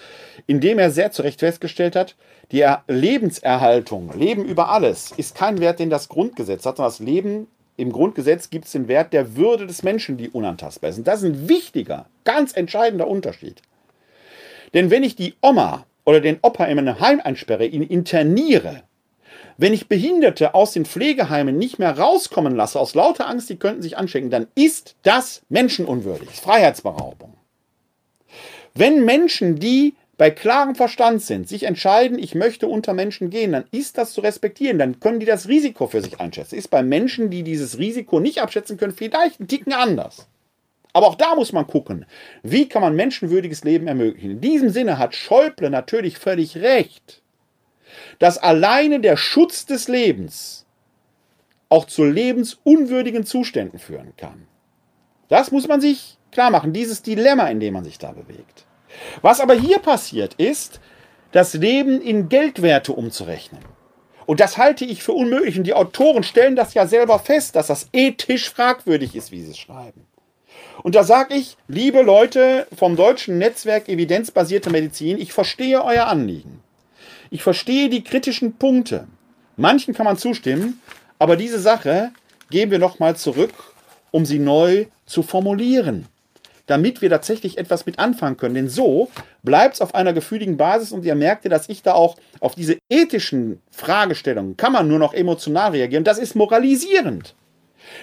in 0.47 0.61
dem 0.61 0.79
er 0.79 0.91
sehr 0.91 1.13
zu 1.13 1.23
Recht 1.23 1.41
festgestellt 1.41 1.97
hat, 1.97 2.17
die 2.53 2.67
Lebenserhaltung, 2.89 4.13
Leben 4.19 4.45
über 4.45 4.71
alles, 4.71 5.13
ist 5.17 5.35
kein 5.35 5.61
Wert, 5.61 5.79
den 5.79 5.91
das 5.91 6.09
Grundgesetz 6.09 6.67
hat, 6.67 6.77
sondern 6.77 6.93
das 6.93 6.99
Leben 6.99 7.47
im 7.77 7.93
Grundgesetz 7.93 8.51
gibt 8.51 8.67
es 8.67 8.73
den 8.73 8.89
Wert 8.89 9.13
der 9.13 9.37
Würde 9.37 9.67
des 9.67 9.83
Menschen, 9.83 10.19
die 10.19 10.29
unantastbar 10.29 10.91
ist. 10.91 10.99
Und 10.99 11.07
das 11.07 11.23
ist 11.23 11.29
ein 11.29 11.49
wichtiger, 11.49 12.07
ganz 12.25 12.55
entscheidender 12.55 13.09
Unterschied. 13.09 13.63
Denn 14.75 14.91
wenn 14.91 15.03
ich 15.03 15.17
die 15.17 15.35
Oma 15.41 15.87
oder 16.05 16.21
den 16.21 16.39
Opa 16.43 16.67
in 16.67 16.79
einem 16.79 17.01
Heim 17.01 17.21
einsperre, 17.23 17.65
ihn 17.65 17.83
interniere, 17.83 18.83
wenn 19.61 19.75
ich 19.75 19.89
Behinderte 19.89 20.55
aus 20.55 20.73
den 20.73 20.87
Pflegeheimen 20.87 21.59
nicht 21.59 21.79
mehr 21.79 21.99
rauskommen 21.99 22.57
lasse, 22.57 22.81
aus 22.81 22.95
lauter 22.95 23.29
Angst, 23.29 23.51
die 23.51 23.59
könnten 23.59 23.83
sich 23.83 23.99
anstecken, 23.99 24.31
dann 24.31 24.47
ist 24.55 24.97
das 25.03 25.43
menschenunwürdig, 25.51 26.31
Freiheitsberaubung. 26.31 27.35
Wenn 28.75 29.05
Menschen, 29.05 29.59
die 29.59 29.95
bei 30.17 30.31
klarem 30.31 30.75
Verstand 30.75 31.21
sind, 31.21 31.47
sich 31.47 31.65
entscheiden, 31.65 32.19
ich 32.19 32.35
möchte 32.35 32.69
unter 32.69 32.95
Menschen 32.95 33.29
gehen, 33.29 33.53
dann 33.53 33.65
ist 33.71 33.99
das 33.99 34.13
zu 34.15 34.23
respektieren. 34.23 34.79
Dann 34.79 34.99
können 34.99 35.21
die 35.21 35.27
das 35.27 35.49
Risiko 35.49 35.87
für 35.87 36.01
sich 36.01 36.21
einschätzen. 36.21 36.57
Ist 36.57 36.69
bei 36.69 36.83
Menschen, 36.83 37.29
die 37.29 37.43
dieses 37.43 37.79
Risiko 37.79 38.19
nicht 38.19 38.41
abschätzen 38.41 38.79
können, 38.79 38.95
vielleicht 38.95 39.41
ein 39.41 39.49
Ticken 39.49 39.73
anders. 39.75 40.27
Aber 40.93 41.07
auch 41.07 41.15
da 41.15 41.35
muss 41.35 41.53
man 41.53 41.67
gucken, 41.67 42.07
wie 42.43 42.69
kann 42.69 42.83
man 42.83 42.97
menschenwürdiges 42.97 43.65
Leben 43.65 43.87
ermöglichen. 43.87 44.31
In 44.31 44.41
diesem 44.41 44.71
Sinne 44.71 44.99
hat 44.99 45.15
Schäuble 45.15 45.71
natürlich 45.71 46.19
völlig 46.19 46.57
recht, 46.57 47.20
dass 48.21 48.39
alleine 48.39 49.01
der 49.01 49.17
Schutz 49.17 49.67
des 49.67 49.89
Lebens 49.89 50.67
auch 51.69 51.87
zu 51.87 52.05
lebensunwürdigen 52.05 53.25
Zuständen 53.25 53.81
führen 53.81 54.13
kann. 54.17 54.47
Das 55.29 55.51
muss 55.51 55.67
man 55.67 55.81
sich 55.81 56.19
klar 56.31 56.51
machen, 56.51 56.73
dieses 56.73 57.03
Dilemma, 57.03 57.49
in 57.49 57.59
dem 57.59 57.75
man 57.75 57.85
sich 57.85 57.99
da 57.99 58.13
bewegt. 58.13 58.67
Was 59.23 59.41
aber 59.41 59.55
hier 59.55 59.79
passiert 59.79 60.35
ist, 60.35 60.81
das 61.33 61.55
Leben 61.55 62.01
in 62.01 62.29
Geldwerte 62.29 62.93
umzurechnen. 62.93 63.63
Und 64.27 64.41
das 64.41 64.59
halte 64.59 64.85
ich 64.85 65.03
für 65.03 65.13
unmöglich. 65.13 65.57
Und 65.57 65.65
die 65.65 65.75
Autoren 65.75 66.23
stellen 66.23 66.57
das 66.57 66.75
ja 66.75 66.87
selber 66.87 67.19
fest, 67.19 67.57
dass 67.57 67.69
das 67.69 67.89
ethisch 67.93 68.51
fragwürdig 68.51 69.17
ist, 69.17 69.33
wie 69.33 69.43
sie 69.43 69.53
es 69.53 69.59
schreiben. 69.59 70.07
Und 70.83 70.95
da 70.95 71.05
sage 71.05 71.35
ich, 71.35 71.57
liebe 71.69 72.03
Leute 72.03 72.67
vom 72.77 72.97
deutschen 72.97 73.39
Netzwerk 73.39 73.89
Evidenzbasierte 73.89 74.71
Medizin, 74.71 75.19
ich 75.19 75.33
verstehe 75.33 75.83
euer 75.85 76.07
Anliegen. 76.07 76.63
Ich 77.31 77.43
verstehe 77.43 77.89
die 77.89 78.03
kritischen 78.03 78.55
Punkte. 78.55 79.07
Manchen 79.57 79.95
kann 79.95 80.05
man 80.05 80.19
zustimmen, 80.19 80.81
Aber 81.21 81.37
diese 81.37 81.61
Sache 81.61 82.13
geben 82.51 82.73
wir 82.73 82.79
nochmal 82.79 83.15
zurück, 83.15 83.53
um 84.11 84.25
sie 84.25 84.39
neu 84.39 84.87
zu 85.05 85.23
formulieren, 85.23 86.07
damit 86.67 87.03
wir 87.03 87.11
tatsächlich 87.11 87.59
etwas 87.59 87.85
mit 87.85 87.99
anfangen 87.99 88.39
können. 88.39 88.55
Denn 88.55 88.69
so 88.69 89.11
bleibt 89.43 89.75
es 89.75 89.81
auf 89.83 89.95
einer 89.95 90.15
gefühligen 90.15 90.57
Basis 90.57 90.93
und 90.93 91.05
ihr 91.05 91.15
merkt 91.15 91.45
ja, 91.45 91.51
dass 91.51 91.69
ich 91.69 91.83
da 91.83 91.93
auch 91.93 92.17
auf 92.41 92.55
diese 92.55 92.79
ethischen 92.89 93.61
Fragestellungen 93.71 94.57
kann 94.57 94.73
man 94.73 94.89
nur 94.89 94.99
noch 94.99 95.13
emotional 95.13 95.73
reagieren. 95.73 96.05
Das 96.05 96.19
ist 96.19 96.35
moralisierend. 96.35 97.35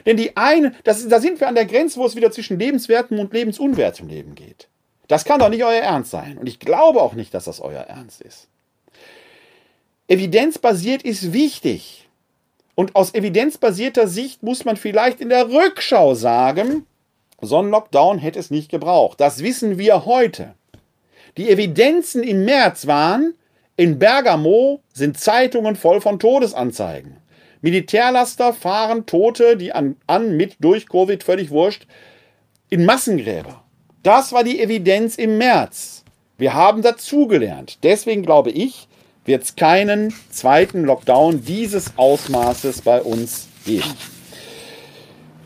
Denn 0.06 0.16
die 0.16 0.38
eine, 0.38 0.74
das, 0.84 1.08
da 1.08 1.20
sind 1.20 1.40
wir 1.40 1.48
an 1.48 1.56
der 1.56 1.66
Grenze, 1.66 2.00
wo 2.00 2.06
es 2.06 2.16
wieder 2.16 2.32
zwischen 2.32 2.60
lebenswertem 2.60 3.20
und 3.20 3.34
lebensunwertem 3.34 4.08
Leben 4.08 4.36
geht. 4.36 4.68
Das 5.08 5.26
kann 5.26 5.40
doch 5.40 5.50
nicht 5.50 5.64
euer 5.64 5.82
Ernst 5.82 6.12
sein. 6.12 6.38
Und 6.38 6.48
ich 6.48 6.60
glaube 6.60 7.02
auch 7.02 7.14
nicht, 7.14 7.34
dass 7.34 7.46
das 7.46 7.62
euer 7.62 7.82
Ernst 7.82 8.22
ist. 8.22 8.48
Evidenzbasiert 10.08 11.04
ist 11.04 11.34
wichtig. 11.34 12.08
Und 12.76 12.96
aus 12.96 13.14
evidenzbasierter 13.14 14.08
Sicht 14.08 14.44
muss 14.44 14.64
man 14.64 14.78
vielleicht 14.78 15.20
in 15.20 15.30
der 15.30 15.50
Rückschau 15.50 16.14
sagen, 16.14 16.86
so 17.42 17.58
ein 17.58 17.70
Lockdown 17.70 18.18
hätte 18.18 18.40
es 18.40 18.50
nicht 18.50 18.70
gebraucht. 18.70 19.20
Das 19.20 19.44
wissen 19.44 19.78
wir 19.78 20.06
heute. 20.06 20.54
Die 21.38 21.50
Evidenzen 21.50 22.24
im 22.24 22.46
März 22.46 22.88
waren, 22.88 23.34
in 23.76 24.00
Bergamo 24.00 24.82
sind 24.94 25.20
Zeitungen 25.20 25.76
voll 25.76 26.02
von 26.02 26.20
Todesanzeigen. 26.20 27.18
Militärlaster 27.62 28.54
fahren 28.54 29.06
Tote, 29.06 29.58
die 29.58 29.74
an, 29.74 29.98
an 30.08 30.38
mit 30.38 30.56
durch 30.60 30.88
Covid 30.88 31.24
völlig 31.24 31.52
wurscht, 31.52 31.86
in 32.70 32.86
Massengräber. 32.86 33.64
Das 34.04 34.32
war 34.32 34.44
die 34.44 34.60
Evidenz 34.62 35.16
im 35.18 35.38
März. 35.38 36.06
Wir 36.38 36.54
haben 36.54 36.82
dazugelernt. 36.82 37.80
Deswegen 37.84 38.24
glaube 38.24 38.52
ich, 38.52 38.87
wird 39.28 39.44
es 39.44 39.56
keinen 39.56 40.14
zweiten 40.32 40.84
Lockdown 40.84 41.44
dieses 41.44 41.94
Ausmaßes 41.98 42.82
bei 42.82 43.02
uns 43.02 43.50
geben. 43.66 43.94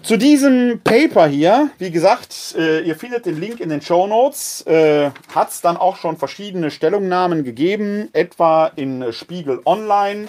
Zu 0.04 0.18
diesem 0.18 0.82
Paper 0.84 1.28
hier, 1.28 1.70
wie 1.78 1.92
gesagt, 1.92 2.56
äh, 2.58 2.82
ihr 2.82 2.96
findet 2.96 3.26
den 3.26 3.40
Link 3.40 3.60
in 3.60 3.70
den 3.70 3.82
Show 3.82 4.08
Notes, 4.08 4.66
äh, 4.66 5.12
hat 5.34 5.50
es 5.50 5.62
dann 5.62 5.78
auch 5.78 5.98
schon 5.98 6.18
verschiedene 6.18 6.72
Stellungnahmen 6.72 7.44
gegeben, 7.44 8.10
etwa 8.14 8.72
in 8.76 9.12
Spiegel 9.12 9.60
Online 9.66 10.28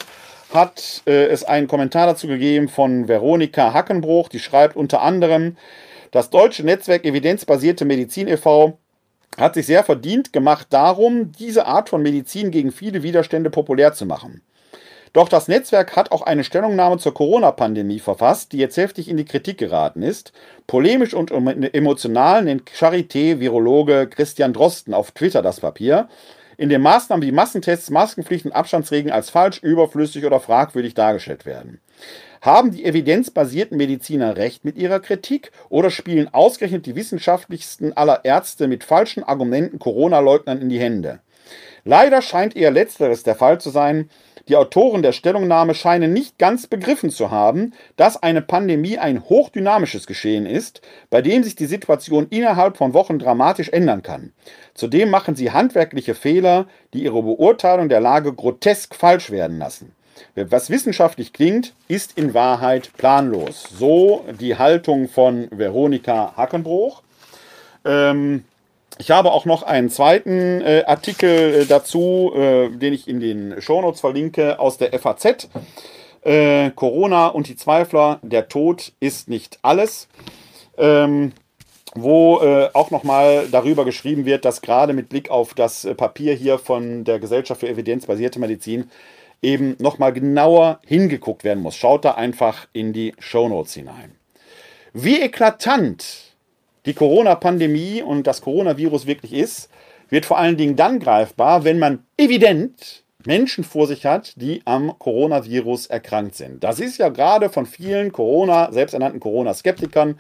hat 0.53 1.03
äh, 1.07 1.27
es 1.29 1.45
einen 1.45 1.69
Kommentar 1.69 2.07
dazu 2.07 2.27
gegeben 2.27 2.69
von 2.69 3.09
Veronika 3.09 3.73
Hackenbruch, 3.73 4.29
die 4.29 4.41
schreibt 4.41 4.77
unter 4.77 5.01
anderem, 5.01 5.57
das 6.11 6.29
deutsche 6.29 6.65
Netzwerk 6.65 7.07
Evidenzbasierte 7.07 7.87
Medizin 7.87 8.29
e.V 8.29 8.79
hat 9.37 9.55
sich 9.55 9.67
sehr 9.67 9.85
verdient 9.85 10.33
gemacht 10.33 10.69
darum, 10.71 11.33
diese 11.33 11.67
Art 11.67 11.89
von 11.89 12.03
Medizin 12.03 12.51
gegen 12.51 12.73
viele 12.73 13.03
Widerstände 13.03 13.51
populär 13.51 13.93
zu 13.93 14.07
machen. 14.07 14.43
Doch 15.13 15.29
das 15.29 15.47
Netzwerk 15.47 15.95
hat 15.95 16.11
auch 16.11 16.23
eine 16.23 16.43
Stellungnahme 16.43 16.97
zur 16.97 17.13
Corona-Pandemie 17.13 17.99
verfasst, 17.99 18.53
die 18.53 18.59
jetzt 18.59 18.79
heftig 18.79 19.09
in 19.09 19.19
die 19.19 19.27
Kritik 19.27 19.59
geraten 19.59 20.03
ist. 20.03 20.33
Polemisch 20.67 21.13
und 21.13 21.31
emotional 21.31 22.43
nennt 22.45 22.71
Charité-Virologe 22.71 24.07
Christian 24.07 24.55
Drosten 24.55 24.95
auf 24.95 25.11
Twitter 25.11 25.43
das 25.43 25.61
Papier. 25.61 26.09
In 26.57 26.71
den 26.71 26.81
Maßnahmen 26.81 27.27
wie 27.27 27.33
Massentests, 27.33 27.91
Maskenpflicht 27.91 28.47
und 28.47 28.53
Abstandsregeln 28.53 29.13
als 29.13 29.29
falsch, 29.29 29.59
überflüssig 29.63 30.25
oder 30.25 30.41
fragwürdig 30.41 30.95
dargestellt 30.95 31.45
werden. 31.45 31.81
Haben 32.43 32.73
die 32.73 32.85
evidenzbasierten 32.85 33.77
Mediziner 33.79 34.37
recht 34.37 34.65
mit 34.65 34.77
ihrer 34.77 34.99
Kritik 34.99 35.53
oder 35.69 35.91
spielen 35.91 36.35
ausgerechnet 36.35 36.87
die 36.87 36.97
wissenschaftlichsten 36.97 37.97
aller 37.97 38.25
Ärzte 38.25 38.67
mit 38.67 38.83
falschen 38.83 39.23
Argumenten 39.23 39.79
Corona-Leugnern 39.79 40.61
in 40.61 40.69
die 40.69 40.81
Hände? 40.81 41.21
Leider 41.85 42.21
scheint 42.21 42.57
eher 42.57 42.73
letzteres 42.73 43.23
der 43.23 43.37
Fall 43.37 43.61
zu 43.61 43.71
sein. 43.71 44.11
Die 44.49 44.57
Autoren 44.57 45.03
der 45.03 45.13
Stellungnahme 45.13 45.77
scheinen 45.77 46.13
nicht 46.13 46.37
ganz 46.37 46.67
begriffen 46.67 47.11
zu 47.11 47.31
haben, 47.31 47.75
dass 47.95 48.21
eine 48.21 48.43
Pandemie 48.43 48.99
ein 48.99 49.23
hochdynamisches 49.29 50.09
Geschehen 50.09 50.45
ist, 50.45 50.81
bei 51.11 51.23
dem 51.23 51.45
sich 51.45 51.55
die 51.55 51.67
Situation 51.67 52.27
innerhalb 52.31 52.77
von 52.77 52.93
Wochen 52.93 53.21
dramatisch 53.21 53.69
ändern 53.69 54.03
kann. 54.03 54.33
Zudem 54.75 55.11
machen 55.11 55.37
sie 55.37 55.53
handwerkliche 55.53 56.17
Fehler, 56.17 56.67
die 56.93 57.05
ihre 57.05 57.23
Beurteilung 57.23 57.89
der 57.89 58.01
Lage 58.01 58.33
grotesk 58.33 58.97
falsch 58.97 59.31
werden 59.31 59.59
lassen. 59.59 59.95
Was 60.35 60.71
wissenschaftlich 60.71 61.33
klingt, 61.33 61.75
ist 61.89 62.17
in 62.17 62.35
Wahrheit 62.35 62.91
planlos. 62.97 63.65
So 63.77 64.25
die 64.41 64.57
Haltung 64.57 65.09
von 65.09 65.49
Veronika 65.51 66.35
Hackenbruch. 66.37 67.03
Ähm, 67.85 68.45
ich 68.99 69.11
habe 69.11 69.33
auch 69.33 69.45
noch 69.45 69.63
einen 69.63 69.91
zweiten 69.91 70.61
äh, 70.61 70.85
Artikel 70.87 71.63
äh, 71.63 71.67
dazu, 71.67 72.33
äh, 72.35 72.71
den 72.71 72.93
ich 72.93 73.09
in 73.09 73.21
den 73.21 73.61
Shownotes 73.61 74.01
verlinke, 74.01 74.59
aus 74.59 74.79
der 74.79 74.99
FAZ. 74.99 75.49
Äh, 76.23 76.71
Corona 76.71 77.29
und 77.29 77.49
die 77.49 77.57
Zweifler, 77.57 78.21
der 78.23 78.49
Tod 78.49 78.93
ist 79.01 79.29
nicht 79.29 79.59
alles. 79.63 80.09
Ähm, 80.79 81.33
wo 81.95 82.41
äh, 82.41 82.71
auch 82.73 82.91
nochmal 82.91 83.49
darüber 83.51 83.85
geschrieben 83.85 84.25
wird, 84.25 84.45
dass 84.45 84.63
gerade 84.63 84.93
mit 84.93 85.09
Blick 85.09 85.31
auf 85.31 85.55
das 85.55 85.85
äh, 85.85 85.95
Papier 85.95 86.35
hier 86.35 86.59
von 86.59 87.05
der 87.05 87.19
Gesellschaft 87.19 87.61
für 87.61 87.69
evidenzbasierte 87.69 88.39
Medizin 88.39 88.91
eben 89.43 89.77
nochmal 89.79 90.13
genauer 90.13 90.81
hingeguckt 90.87 91.45
werden 91.45 91.63
muss. 91.63 91.77
Schaut 91.77 92.05
da 92.05 92.13
einfach 92.13 92.69
in 92.73 92.93
die 92.93 93.15
Shownotes 93.19 93.75
hinein. 93.75 94.13
Wie 94.93 95.21
eklatant 95.21 96.05
die 96.87 96.95
Corona-Pandemie 96.95 98.03
und 98.03 98.27
das 98.27 98.41
Coronavirus 98.41 99.07
wirklich 99.07 99.33
ist, 99.33 99.69
wird 100.09 100.27
vor 100.27 100.39
allen 100.39 100.57
Dingen 100.57 100.77
dann 100.77 101.01
greifbar, 101.01 101.65
wenn 101.65 101.79
man 101.79 102.05
evident 102.17 103.03
Menschen 103.25 103.65
vor 103.65 103.87
sich 103.87 104.05
hat, 104.05 104.35
die 104.37 104.63
am 104.65 104.99
Coronavirus 104.99 105.87
erkrankt 105.87 106.35
sind. 106.35 106.63
Das 106.65 106.81
ist 106.81 106.99
ja 106.99 107.09
gerade 107.09 107.51
von 107.51 107.67
vielen 107.67 108.13
Corona, 108.13 108.73
selbsternannten 108.73 109.21
Corona-Skeptikern 109.21 110.19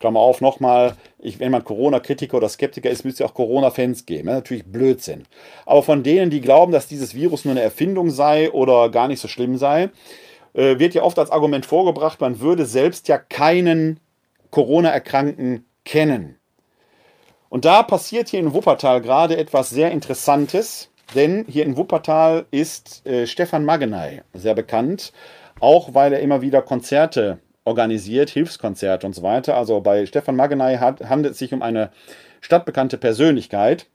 Klammer 0.00 0.20
auf, 0.20 0.40
nochmal, 0.40 0.96
wenn 1.18 1.52
man 1.52 1.62
Corona-Kritiker 1.62 2.38
oder 2.38 2.48
Skeptiker 2.48 2.88
ist, 2.88 3.04
müsste 3.04 3.22
es 3.22 3.30
auch 3.30 3.34
Corona-Fans 3.34 4.06
geben. 4.06 4.26
Das 4.26 4.36
ist 4.36 4.40
natürlich 4.40 4.64
Blödsinn. 4.64 5.24
Aber 5.66 5.82
von 5.82 6.02
denen, 6.02 6.30
die 6.30 6.40
glauben, 6.40 6.72
dass 6.72 6.88
dieses 6.88 7.14
Virus 7.14 7.44
nur 7.44 7.52
eine 7.52 7.60
Erfindung 7.60 8.10
sei 8.10 8.50
oder 8.50 8.88
gar 8.88 9.08
nicht 9.08 9.20
so 9.20 9.28
schlimm 9.28 9.58
sei, 9.58 9.90
äh, 10.54 10.78
wird 10.78 10.94
ja 10.94 11.02
oft 11.02 11.18
als 11.18 11.30
Argument 11.30 11.66
vorgebracht, 11.66 12.20
man 12.20 12.40
würde 12.40 12.64
selbst 12.64 13.08
ja 13.08 13.18
keinen 13.18 14.00
Corona-Erkrankten 14.50 15.66
kennen. 15.84 16.36
Und 17.50 17.66
da 17.66 17.82
passiert 17.82 18.30
hier 18.30 18.40
in 18.40 18.54
Wuppertal 18.54 19.02
gerade 19.02 19.36
etwas 19.36 19.68
sehr 19.68 19.90
Interessantes, 19.90 20.90
denn 21.14 21.44
hier 21.46 21.64
in 21.66 21.76
Wuppertal 21.76 22.46
ist 22.50 23.04
äh, 23.06 23.26
Stefan 23.26 23.66
Magenay 23.66 24.22
sehr 24.32 24.54
bekannt, 24.54 25.12
auch 25.60 25.92
weil 25.92 26.14
er 26.14 26.20
immer 26.20 26.40
wieder 26.40 26.62
Konzerte 26.62 27.38
organisiert, 27.64 28.30
Hilfskonzerte 28.30 29.06
und 29.06 29.14
so 29.14 29.22
weiter. 29.22 29.56
Also 29.56 29.80
bei 29.80 30.06
Stefan 30.06 30.36
Magenay 30.36 30.78
hat, 30.78 31.08
handelt 31.08 31.32
es 31.32 31.38
sich 31.38 31.52
um 31.52 31.62
eine 31.62 31.90
stadtbekannte 32.40 32.98
Persönlichkeit. 32.98 33.86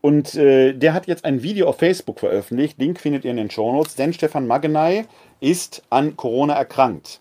Und 0.00 0.34
äh, 0.34 0.72
der 0.72 0.94
hat 0.94 1.06
jetzt 1.06 1.24
ein 1.24 1.42
Video 1.42 1.68
auf 1.68 1.78
Facebook 1.78 2.20
veröffentlicht. 2.20 2.78
Link 2.78 3.00
findet 3.00 3.24
ihr 3.24 3.30
in 3.30 3.36
den 3.36 3.50
Shownotes. 3.50 3.96
Denn 3.96 4.12
Stefan 4.12 4.46
Magenay 4.46 5.04
ist 5.40 5.82
an 5.90 6.16
Corona 6.16 6.54
erkrankt. 6.54 7.20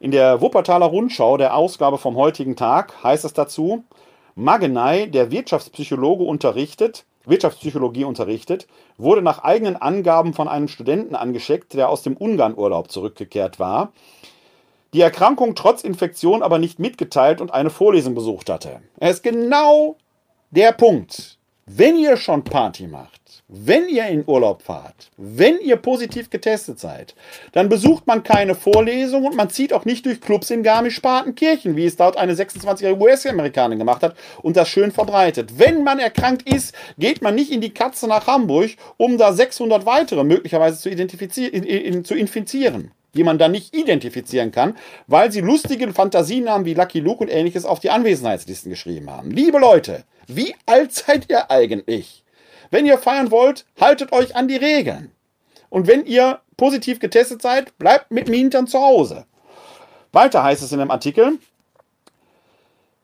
In 0.00 0.10
der 0.10 0.40
Wuppertaler 0.40 0.86
Rundschau, 0.86 1.36
der 1.36 1.54
Ausgabe 1.56 1.96
vom 1.96 2.16
heutigen 2.16 2.56
Tag, 2.56 3.02
heißt 3.02 3.24
es 3.24 3.34
dazu, 3.34 3.84
Magenay, 4.34 5.08
der 5.08 5.30
Wirtschaftspsychologe 5.30 6.24
unterrichtet, 6.24 7.04
Wirtschaftspsychologie 7.24 8.04
unterrichtet, 8.04 8.66
wurde 8.98 9.22
nach 9.22 9.44
eigenen 9.44 9.76
Angaben 9.76 10.34
von 10.34 10.48
einem 10.48 10.68
Studenten 10.68 11.14
angeschickt, 11.14 11.74
der 11.74 11.88
aus 11.88 12.02
dem 12.02 12.16
Ungarnurlaub 12.16 12.90
zurückgekehrt 12.90 13.60
war 13.60 13.92
die 14.94 15.00
Erkrankung 15.00 15.54
trotz 15.54 15.82
Infektion 15.82 16.42
aber 16.42 16.58
nicht 16.58 16.78
mitgeteilt 16.78 17.40
und 17.40 17.52
eine 17.52 17.70
Vorlesung 17.70 18.14
besucht 18.14 18.50
hatte. 18.50 18.80
Er 18.98 19.10
ist 19.10 19.22
genau 19.22 19.96
der 20.50 20.72
Punkt. 20.72 21.38
Wenn 21.64 21.96
ihr 21.96 22.16
schon 22.16 22.42
Party 22.42 22.88
macht, 22.88 23.44
wenn 23.46 23.88
ihr 23.88 24.06
in 24.08 24.24
Urlaub 24.26 24.62
fahrt, 24.62 25.10
wenn 25.16 25.60
ihr 25.60 25.76
positiv 25.76 26.28
getestet 26.28 26.80
seid, 26.80 27.14
dann 27.52 27.68
besucht 27.68 28.06
man 28.06 28.24
keine 28.24 28.54
Vorlesung 28.56 29.24
und 29.24 29.36
man 29.36 29.48
zieht 29.48 29.72
auch 29.72 29.84
nicht 29.84 30.04
durch 30.04 30.20
Clubs 30.20 30.50
in 30.50 30.64
Garmisch-Partenkirchen, 30.64 31.76
wie 31.76 31.86
es 31.86 31.96
dort 31.96 32.16
eine 32.16 32.34
26-jährige 32.34 33.00
US-Amerikanerin 33.00 33.78
gemacht 33.78 34.02
hat 34.02 34.16
und 34.42 34.56
das 34.56 34.68
schön 34.68 34.90
verbreitet. 34.90 35.58
Wenn 35.58 35.84
man 35.84 36.00
erkrankt 36.00 36.42
ist, 36.52 36.74
geht 36.98 37.22
man 37.22 37.36
nicht 37.36 37.52
in 37.52 37.60
die 37.60 37.72
Katze 37.72 38.08
nach 38.08 38.26
Hamburg, 38.26 38.72
um 38.96 39.16
da 39.16 39.32
600 39.32 39.86
weitere 39.86 40.24
möglicherweise 40.24 40.80
zu, 40.80 40.90
identifizieren, 40.90 42.04
zu 42.04 42.14
infizieren 42.14 42.90
die 43.14 43.24
man 43.24 43.38
dann 43.38 43.52
nicht 43.52 43.74
identifizieren 43.74 44.52
kann, 44.52 44.76
weil 45.06 45.30
sie 45.30 45.40
lustige 45.40 45.92
Fantasienamen 45.92 46.64
wie 46.64 46.74
Lucky 46.74 47.00
Luke 47.00 47.22
und 47.22 47.28
ähnliches 47.28 47.64
auf 47.64 47.80
die 47.80 47.90
Anwesenheitslisten 47.90 48.70
geschrieben 48.70 49.10
haben. 49.10 49.30
Liebe 49.30 49.58
Leute, 49.58 50.04
wie 50.26 50.54
alt 50.66 50.92
seid 50.92 51.28
ihr 51.30 51.50
eigentlich? 51.50 52.24
Wenn 52.70 52.86
ihr 52.86 52.98
feiern 52.98 53.30
wollt, 53.30 53.66
haltet 53.80 54.12
euch 54.12 54.34
an 54.34 54.48
die 54.48 54.56
Regeln. 54.56 55.12
Und 55.68 55.86
wenn 55.86 56.06
ihr 56.06 56.40
positiv 56.56 57.00
getestet 57.00 57.42
seid, 57.42 57.76
bleibt 57.78 58.10
mit 58.10 58.28
dem 58.28 58.34
Hintern 58.34 58.66
zu 58.66 58.80
Hause. 58.80 59.26
Weiter 60.12 60.42
heißt 60.42 60.62
es 60.62 60.72
in 60.72 60.78
dem 60.78 60.90
Artikel, 60.90 61.38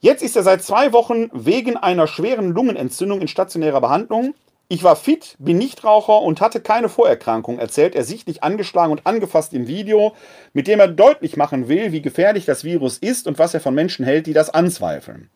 Jetzt 0.01 0.23
ist 0.23 0.37
er 0.37 0.45
seit 0.45 0.63
zwei 0.63 0.93
Wochen 0.93 1.29
wegen 1.33 1.77
einer 1.77 2.07
schweren 2.07 2.53
Lungenentzündung 2.53 3.21
in 3.21 3.27
stationärer 3.27 3.81
Behandlung. 3.81 4.35
Ich 4.71 4.83
war 4.83 4.97
fit, 4.97 5.35
bin 5.39 5.57
Nichtraucher 5.57 6.21
und 6.21 6.43
hatte 6.43 6.61
keine 6.61 6.91
Vorerkrankung, 6.91 7.59
erzählt 7.59 7.95
er 7.95 8.05
sichtlich 8.05 8.43
angeschlagen 8.43 8.93
und 8.93 9.07
angefasst 9.07 9.55
im 9.55 9.67
Video, 9.67 10.15
mit 10.53 10.67
dem 10.67 10.79
er 10.79 10.89
deutlich 10.89 11.39
machen 11.39 11.69
will, 11.69 11.91
wie 11.93 12.03
gefährlich 12.03 12.45
das 12.45 12.65
Virus 12.65 12.99
ist 12.99 13.27
und 13.27 13.39
was 13.39 13.55
er 13.55 13.61
von 13.61 13.75
Menschen 13.75 14.05
hält, 14.05 14.27
die 14.27 14.35
das 14.35 14.51
anzweifeln. 14.51 15.31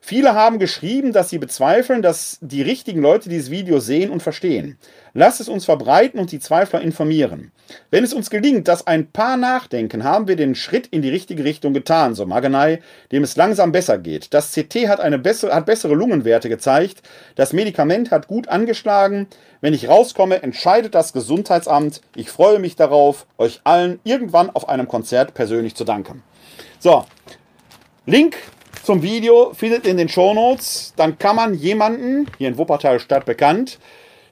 Viele 0.00 0.34
haben 0.34 0.60
geschrieben, 0.60 1.12
dass 1.12 1.30
sie 1.30 1.38
bezweifeln, 1.38 2.00
dass 2.00 2.38
die 2.40 2.62
richtigen 2.62 3.02
Leute 3.02 3.28
dieses 3.28 3.50
Video 3.50 3.80
sehen 3.80 4.08
und 4.08 4.22
verstehen. 4.22 4.78
Lasst 5.18 5.40
es 5.40 5.48
uns 5.48 5.64
verbreiten 5.64 6.20
und 6.20 6.30
die 6.30 6.40
Zweifler 6.40 6.82
informieren. 6.82 7.50
Wenn 7.90 8.04
es 8.04 8.12
uns 8.12 8.28
gelingt, 8.28 8.68
dass 8.68 8.86
ein 8.86 9.10
paar 9.10 9.38
nachdenken, 9.38 10.04
haben 10.04 10.28
wir 10.28 10.36
den 10.36 10.54
Schritt 10.54 10.88
in 10.88 11.00
die 11.00 11.08
richtige 11.08 11.42
Richtung 11.42 11.72
getan, 11.72 12.14
so 12.14 12.26
Maganei, 12.26 12.80
dem 13.12 13.22
es 13.22 13.34
langsam 13.34 13.72
besser 13.72 13.96
geht. 13.96 14.34
Das 14.34 14.52
CT 14.52 14.88
hat, 14.88 15.00
eine 15.00 15.18
bessere, 15.18 15.54
hat 15.54 15.64
bessere 15.64 15.94
Lungenwerte 15.94 16.50
gezeigt. 16.50 17.00
Das 17.34 17.54
Medikament 17.54 18.10
hat 18.10 18.28
gut 18.28 18.48
angeschlagen. 18.48 19.26
Wenn 19.62 19.72
ich 19.72 19.88
rauskomme, 19.88 20.42
entscheidet 20.42 20.94
das 20.94 21.14
Gesundheitsamt. 21.14 22.02
Ich 22.14 22.28
freue 22.28 22.58
mich 22.58 22.76
darauf, 22.76 23.26
euch 23.38 23.62
allen 23.64 24.00
irgendwann 24.04 24.50
auf 24.50 24.68
einem 24.68 24.86
Konzert 24.86 25.32
persönlich 25.32 25.74
zu 25.74 25.84
danken. 25.84 26.22
So, 26.78 27.06
Link 28.04 28.36
zum 28.82 29.00
Video 29.00 29.54
findet 29.54 29.86
in 29.86 29.96
den 29.96 30.10
Shownotes. 30.10 30.92
Dann 30.94 31.16
kann 31.16 31.36
man 31.36 31.54
jemanden, 31.54 32.26
hier 32.36 32.48
in 32.48 32.58
Wuppertal 32.58 33.00
Stadt 33.00 33.24
bekannt, 33.24 33.78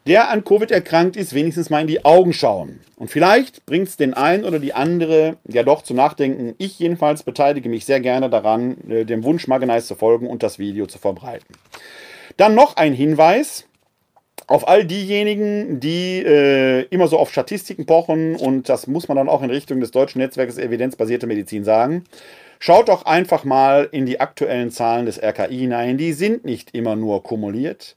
der 0.07 0.31
an 0.31 0.45
Covid 0.45 0.71
erkrankt 0.71 1.17
ist, 1.17 1.35
wenigstens 1.35 1.71
mal 1.71 1.81
in 1.81 1.87
die 1.87 2.05
Augen 2.05 2.33
schauen. 2.33 2.81
Und 2.97 3.11
vielleicht 3.11 3.65
bringt 3.67 3.89
es 3.89 3.97
den 3.97 4.15
einen 4.15 4.45
oder 4.45 4.59
die 4.59 4.75
andere 4.75 5.37
ja 5.49 5.63
doch 5.63 5.83
zum 5.83 5.97
Nachdenken. 5.97 6.55
Ich 6.59 6.79
jedenfalls 6.79 7.23
beteilige 7.23 7.69
mich 7.69 7.85
sehr 7.85 8.01
gerne 8.01 8.29
daran, 8.29 8.77
äh, 8.89 9.05
dem 9.05 9.25
Wunsch 9.25 9.49
Magenais 9.49 9.87
zu 9.87 9.95
folgen 9.95 10.27
und 10.27 10.43
das 10.43 10.59
Video 10.59 10.87
zu 10.87 10.99
verbreiten. 10.99 11.55
Dann 12.37 12.55
noch 12.55 12.77
ein 12.77 12.93
Hinweis 12.93 13.67
auf 14.47 14.69
all 14.69 14.85
diejenigen, 14.85 15.81
die 15.81 16.23
äh, 16.23 16.83
immer 16.91 17.09
so 17.09 17.19
auf 17.19 17.31
Statistiken 17.31 17.87
pochen 17.87 18.37
und 18.37 18.69
das 18.69 18.87
muss 18.87 19.09
man 19.09 19.17
dann 19.17 19.29
auch 19.29 19.43
in 19.43 19.51
Richtung 19.51 19.81
des 19.81 19.91
deutschen 19.91 20.19
Netzwerkes 20.19 20.59
evidenzbasierte 20.59 21.27
Medizin 21.27 21.65
sagen. 21.65 22.05
Schaut 22.59 22.89
doch 22.89 23.05
einfach 23.07 23.45
mal 23.45 23.89
in 23.91 24.07
die 24.07 24.21
aktuellen 24.21 24.71
Zahlen 24.71 25.07
des 25.07 25.23
RKI 25.23 25.59
hinein. 25.59 25.99
Die 25.99 26.13
sind 26.13 26.45
nicht 26.45 26.75
immer 26.75 26.97
nur 26.97 27.23
kumuliert. 27.23 27.97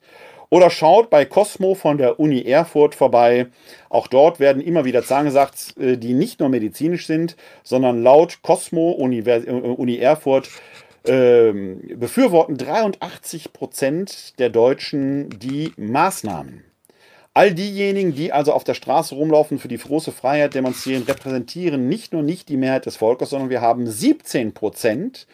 Oder 0.50 0.70
schaut 0.70 1.10
bei 1.10 1.26
Cosmo 1.26 1.76
von 1.76 1.98
der 1.98 2.20
Uni 2.20 2.42
Erfurt 2.42 2.96
vorbei. 2.96 3.48
Auch 3.90 4.08
dort 4.08 4.40
werden 4.40 4.62
immer 4.62 4.86
wieder 4.86 5.04
Zahlen 5.04 5.26
gesagt, 5.26 5.76
äh, 5.78 5.98
die 5.98 6.14
nicht 6.14 6.40
nur 6.40 6.50
medizinisch 6.50 7.06
sind, 7.06 7.36
sondern 7.64 8.02
laut 8.02 8.42
Cosmo 8.42 8.92
Univers 8.92 9.44
äh, 9.46 9.52
Uni 9.52 9.98
Erfurt 9.98 10.50
ähm, 11.06 11.82
befürworten 11.96 12.58
83 12.58 13.54
Prozent 13.54 14.40
der 14.40 14.50
Deutschen 14.50 15.30
die 15.30 15.74
Maßnahmen. 15.78 16.64
All 17.34 17.54
diejenigen, 17.54 18.16
die 18.16 18.34
also 18.34 18.52
auf 18.52 18.64
der 18.64 18.74
Straße 18.74 19.14
rumlaufen, 19.14 19.60
für 19.60 19.68
die 19.68 19.78
große 19.78 20.12
Freiheit 20.12 20.56
demonstrieren, 20.56 21.04
repräsentieren 21.04 21.88
nicht 21.88 22.12
nur 22.12 22.24
nicht 22.24 22.50
die 22.50 22.58
Mehrheit 22.58 22.88
des 22.88 22.98
Volkes, 22.98 23.30
sondern 23.30 23.52
wir 23.52 23.62
haben 23.62 23.86
17 23.86 24.54
Prozent, 24.54 25.28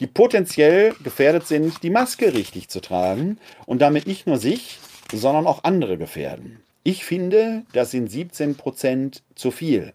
die 0.00 0.06
potenziell 0.06 0.94
gefährdet 1.02 1.46
sind, 1.46 1.82
die 1.82 1.90
Maske 1.90 2.34
richtig 2.34 2.68
zu 2.68 2.80
tragen 2.80 3.38
und 3.66 3.80
damit 3.80 4.06
nicht 4.06 4.26
nur 4.26 4.38
sich, 4.38 4.78
sondern 5.12 5.46
auch 5.46 5.64
andere 5.64 5.98
gefährden. 5.98 6.62
Ich 6.84 7.04
finde, 7.04 7.62
das 7.72 7.90
sind 7.90 8.10
17 8.10 8.56
Prozent 8.56 9.22
zu 9.34 9.50
viel. 9.50 9.92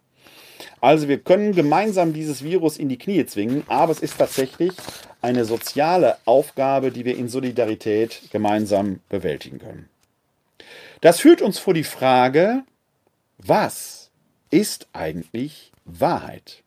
Also 0.80 1.08
wir 1.08 1.20
können 1.20 1.54
gemeinsam 1.54 2.14
dieses 2.14 2.43
Virus 2.43 2.78
in 2.78 2.89
die 2.89 2.98
Knie 2.98 3.26
zwingen, 3.26 3.64
aber 3.68 3.91
es 3.91 4.00
ist 4.00 4.18
tatsächlich 4.18 4.74
eine 5.22 5.45
soziale 5.45 6.18
Aufgabe, 6.26 6.91
die 6.91 7.06
wir 7.06 7.18
in 7.18 7.30
Solidarität 7.30 8.22
gemeinsam 8.32 9.00
bewältigen 9.10 9.60
können. 9.60 9.89
Das 11.02 11.20
führt 11.20 11.41
uns 11.41 11.60
vor 11.60 11.74
die 11.74 11.84
Frage, 11.84 12.64
was 13.38 14.10
ist 14.50 14.88
eigentlich 14.93 15.72
Wahrheit? 15.86 16.64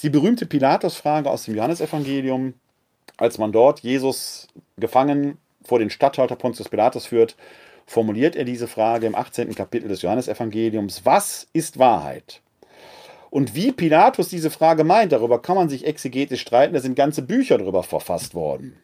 Ist 0.00 0.04
die 0.04 0.18
berühmte 0.18 0.46
Pilatus-Frage 0.46 1.30
aus 1.30 1.44
dem 1.44 1.56
Johannesevangelium, 1.56 2.54
als 3.18 3.36
man 3.36 3.52
dort 3.52 3.80
Jesus 3.80 4.48
gefangen 4.78 5.36
vor 5.62 5.78
den 5.78 5.90
Statthalter 5.90 6.36
Pontius 6.36 6.70
Pilatus 6.70 7.04
führt, 7.04 7.36
formuliert 7.84 8.34
er 8.34 8.44
diese 8.44 8.66
Frage 8.66 9.06
im 9.06 9.14
18. 9.14 9.54
Kapitel 9.54 9.88
des 9.88 10.00
Johannesevangeliums. 10.00 11.04
Was 11.04 11.48
ist 11.52 11.78
Wahrheit? 11.78 12.40
Und 13.28 13.54
wie 13.54 13.72
Pilatus 13.72 14.30
diese 14.30 14.48
Frage 14.48 14.84
meint, 14.84 15.12
darüber 15.12 15.42
kann 15.42 15.56
man 15.56 15.68
sich 15.68 15.86
exegetisch 15.86 16.40
streiten, 16.40 16.72
da 16.72 16.80
sind 16.80 16.96
ganze 16.96 17.20
Bücher 17.20 17.58
darüber 17.58 17.82
verfasst 17.82 18.34
worden. 18.34 18.78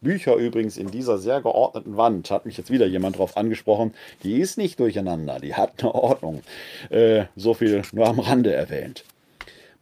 Bücher 0.00 0.36
übrigens 0.36 0.78
in 0.78 0.90
dieser 0.90 1.18
sehr 1.18 1.42
geordneten 1.42 1.98
Wand, 1.98 2.30
hat 2.30 2.46
mich 2.46 2.56
jetzt 2.56 2.70
wieder 2.70 2.86
jemand 2.86 3.18
drauf 3.18 3.36
angesprochen, 3.36 3.92
die 4.22 4.40
ist 4.40 4.56
nicht 4.56 4.80
durcheinander, 4.80 5.38
die 5.38 5.54
hat 5.54 5.82
eine 5.82 5.94
Ordnung. 5.94 6.40
Äh, 6.88 7.24
so 7.36 7.52
viel 7.52 7.82
nur 7.92 8.06
am 8.06 8.20
Rande 8.20 8.54
erwähnt. 8.54 9.04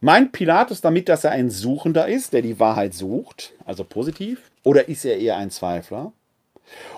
Meint 0.03 0.31
Pilatus 0.31 0.81
damit, 0.81 1.09
dass 1.09 1.23
er 1.23 1.31
ein 1.31 1.51
Suchender 1.51 2.07
ist, 2.07 2.33
der 2.33 2.41
die 2.41 2.59
Wahrheit 2.59 2.95
sucht, 2.95 3.53
also 3.65 3.83
positiv? 3.83 4.49
Oder 4.63 4.89
ist 4.89 5.05
er 5.05 5.19
eher 5.19 5.37
ein 5.37 5.51
Zweifler? 5.51 6.11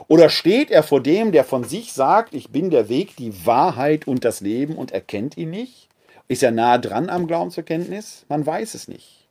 Oder 0.07 0.29
steht 0.29 0.71
er 0.71 0.83
vor 0.83 1.03
dem, 1.03 1.33
der 1.33 1.43
von 1.43 1.65
sich 1.65 1.91
sagt, 1.91 2.33
ich 2.33 2.51
bin 2.51 2.69
der 2.69 2.87
Weg, 2.87 3.17
die 3.17 3.45
Wahrheit 3.45 4.07
und 4.07 4.23
das 4.23 4.39
Leben 4.39 4.77
und 4.77 4.91
erkennt 4.91 5.35
ihn 5.35 5.49
nicht? 5.49 5.89
Ist 6.29 6.43
er 6.43 6.51
nah 6.51 6.77
dran 6.77 7.09
am 7.09 7.27
Glauben 7.27 7.51
zur 7.51 7.63
Kenntnis? 7.63 8.23
Man 8.29 8.45
weiß 8.45 8.73
es 8.73 8.87
nicht. 8.87 9.27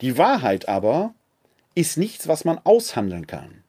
Die 0.00 0.18
Wahrheit 0.18 0.68
aber 0.68 1.14
ist 1.76 1.98
nichts, 1.98 2.26
was 2.26 2.44
man 2.44 2.58
aushandeln 2.64 3.28
kann. 3.28 3.62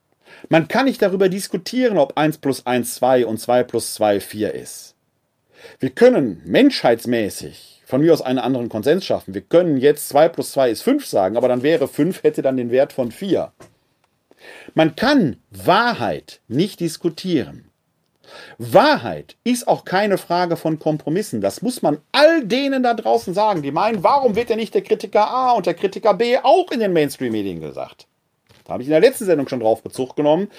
Man 0.47 0.67
kann 0.67 0.85
nicht 0.85 1.03
darüber 1.03 1.29
diskutieren, 1.29 1.99
ob 1.99 2.17
1 2.17 2.39
plus 2.39 2.65
1 2.65 2.95
2 2.95 3.27
und 3.27 3.39
2 3.39 3.63
plus 3.63 3.93
2 3.93 4.19
4 4.19 4.55
ist. 4.55 4.95
Wir 5.79 5.91
können 5.91 6.41
menschheitsmäßig 6.45 7.68
von 7.89 8.01
mir 8.01 8.13
aus 8.13 8.21
einen 8.21 8.37
anderen 8.37 8.69
Konsens 8.69 9.03
schaffen. 9.03 9.33
Wir 9.33 9.41
können 9.41 9.77
jetzt 9.77 10.09
2 10.09 10.29
plus 10.29 10.51
2 10.51 10.69
ist 10.69 10.83
5 10.83 11.07
sagen, 11.07 11.35
aber 11.35 11.47
dann 11.47 11.63
wäre 11.63 11.87
5 11.87 12.21
hätte 12.21 12.43
dann 12.43 12.55
den 12.55 12.69
Wert 12.69 12.93
von 12.93 13.11
4. 13.11 13.51
Man 14.75 14.95
kann 14.95 15.37
Wahrheit 15.49 16.39
nicht 16.47 16.81
diskutieren. 16.81 17.71
Wahrheit 18.59 19.37
ist 19.43 19.67
auch 19.67 19.85
keine 19.85 20.19
Frage 20.19 20.55
von 20.55 20.77
Kompromissen. 20.77 21.41
Das 21.41 21.63
muss 21.63 21.81
man 21.81 21.97
all 22.11 22.45
denen 22.45 22.83
da 22.83 22.93
draußen 22.93 23.33
sagen, 23.33 23.63
die 23.63 23.71
meinen, 23.71 24.03
warum 24.03 24.35
wird 24.35 24.51
denn 24.51 24.59
nicht 24.59 24.75
der 24.75 24.83
Kritiker 24.83 25.27
A 25.27 25.53
und 25.53 25.65
der 25.65 25.73
Kritiker 25.73 26.13
B 26.13 26.37
auch 26.37 26.69
in 26.69 26.81
den 26.81 26.93
Mainstream-Medien 26.93 27.59
gesagt? 27.59 28.05
Da 28.65 28.73
habe 28.73 28.83
ich 28.83 28.87
in 28.87 28.91
der 28.91 29.01
letzten 29.01 29.25
Sendung 29.25 29.47
schon 29.47 29.61
drauf 29.61 29.81
Bezug 29.81 30.15
genommen. 30.15 30.51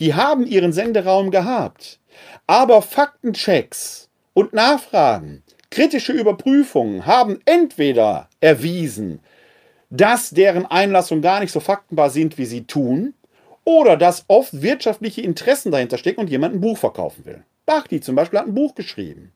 Die 0.00 0.12
haben 0.12 0.46
ihren 0.46 0.74
Senderaum 0.74 1.30
gehabt. 1.30 1.98
Aber 2.46 2.82
Faktenchecks 2.82 4.10
und 4.34 4.52
Nachfragen, 4.52 5.43
kritische 5.74 6.12
Überprüfungen 6.12 7.04
haben 7.04 7.40
entweder 7.46 8.28
erwiesen, 8.40 9.18
dass 9.90 10.30
deren 10.30 10.66
Einlassungen 10.66 11.20
gar 11.20 11.40
nicht 11.40 11.50
so 11.50 11.58
faktenbar 11.58 12.10
sind, 12.10 12.38
wie 12.38 12.46
sie 12.46 12.64
tun, 12.64 13.12
oder 13.64 13.96
dass 13.96 14.24
oft 14.28 14.62
wirtschaftliche 14.62 15.22
Interessen 15.22 15.72
dahinter 15.72 15.98
stecken 15.98 16.20
und 16.20 16.30
jemand 16.30 16.54
ein 16.54 16.60
Buch 16.60 16.78
verkaufen 16.78 17.24
will. 17.24 17.42
Bachti 17.66 18.00
zum 18.00 18.14
Beispiel 18.14 18.38
hat 18.38 18.46
ein 18.46 18.54
Buch 18.54 18.76
geschrieben. 18.76 19.32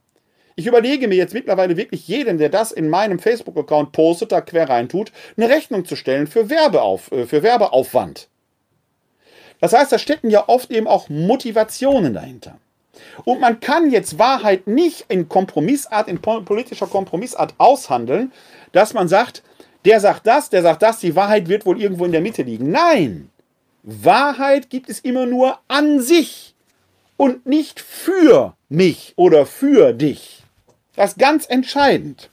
Ich 0.55 0.69
überlege 0.69 1.09
mir 1.09 1.17
jetzt 1.17 1.35
mittlerweile 1.35 1.77
wirklich 1.77 2.07
jedem, 2.07 2.39
der 2.39 2.51
das 2.51 2.71
in 2.71 2.89
meinem 2.89 3.19
Facebook-Account 3.19 3.91
postet, 3.91 4.31
da 4.31 4.41
quer 4.41 4.69
rein 4.69 4.89
tut, 4.89 5.11
eine 5.37 5.49
Rechnung 5.49 5.87
zu 5.87 5.97
stellen 5.97 6.29
für, 6.29 6.51
Werbeauf, 6.51 7.11
äh, 7.11 7.27
für 7.27 7.43
Werbeaufwand. 7.43 8.29
Das 9.61 9.73
heißt, 9.73 9.91
da 9.91 9.99
stecken 9.99 10.31
ja 10.31 10.49
oft 10.49 10.71
eben 10.71 10.87
auch 10.87 11.09
Motivationen 11.09 12.15
dahinter. 12.15 12.61
Und 13.25 13.41
man 13.41 13.61
kann 13.61 13.91
jetzt 13.91 14.19
Wahrheit 14.19 14.67
nicht 14.67 15.07
in 15.09 15.29
Kompromissart, 15.29 16.09
in 16.09 16.21
politischer 16.21 16.87
Kompromissart 16.87 17.55
aushandeln, 17.59 18.33
dass 18.73 18.95
man 18.95 19.09
sagt, 19.09 19.43
der 19.85 20.01
sagt 20.01 20.27
das, 20.27 20.51
der 20.51 20.63
sagt 20.63 20.83
das, 20.83 21.01
die 21.01 21.17
Wahrheit 21.17 21.49
wird 21.49 21.67
wohl 21.67 21.81
irgendwo 21.81 22.05
in 22.05 22.13
der 22.13 22.21
Mitte 22.21 22.43
liegen. 22.43 22.71
Nein! 22.71 23.31
Wahrheit 23.83 24.71
gibt 24.71 24.91
es 24.91 25.01
immer 25.01 25.25
nur 25.25 25.59
an 25.69 26.01
sich 26.01 26.55
und 27.17 27.47
nicht 27.47 27.81
für 27.81 28.55
mich 28.69 29.15
oder 29.17 29.47
für 29.47 29.93
dich. 29.93 30.43
Das 30.95 31.13
ist 31.13 31.19
ganz 31.19 31.47
entscheidend. 31.49 32.29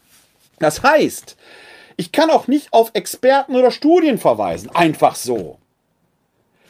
Das 0.59 0.83
heißt, 0.83 1.37
ich 1.97 2.11
kann 2.11 2.29
auch 2.29 2.47
nicht 2.47 2.73
auf 2.73 2.91
Experten 2.93 3.55
oder 3.55 3.71
Studien 3.71 4.17
verweisen, 4.17 4.69
einfach 4.73 5.15
so. 5.15 5.59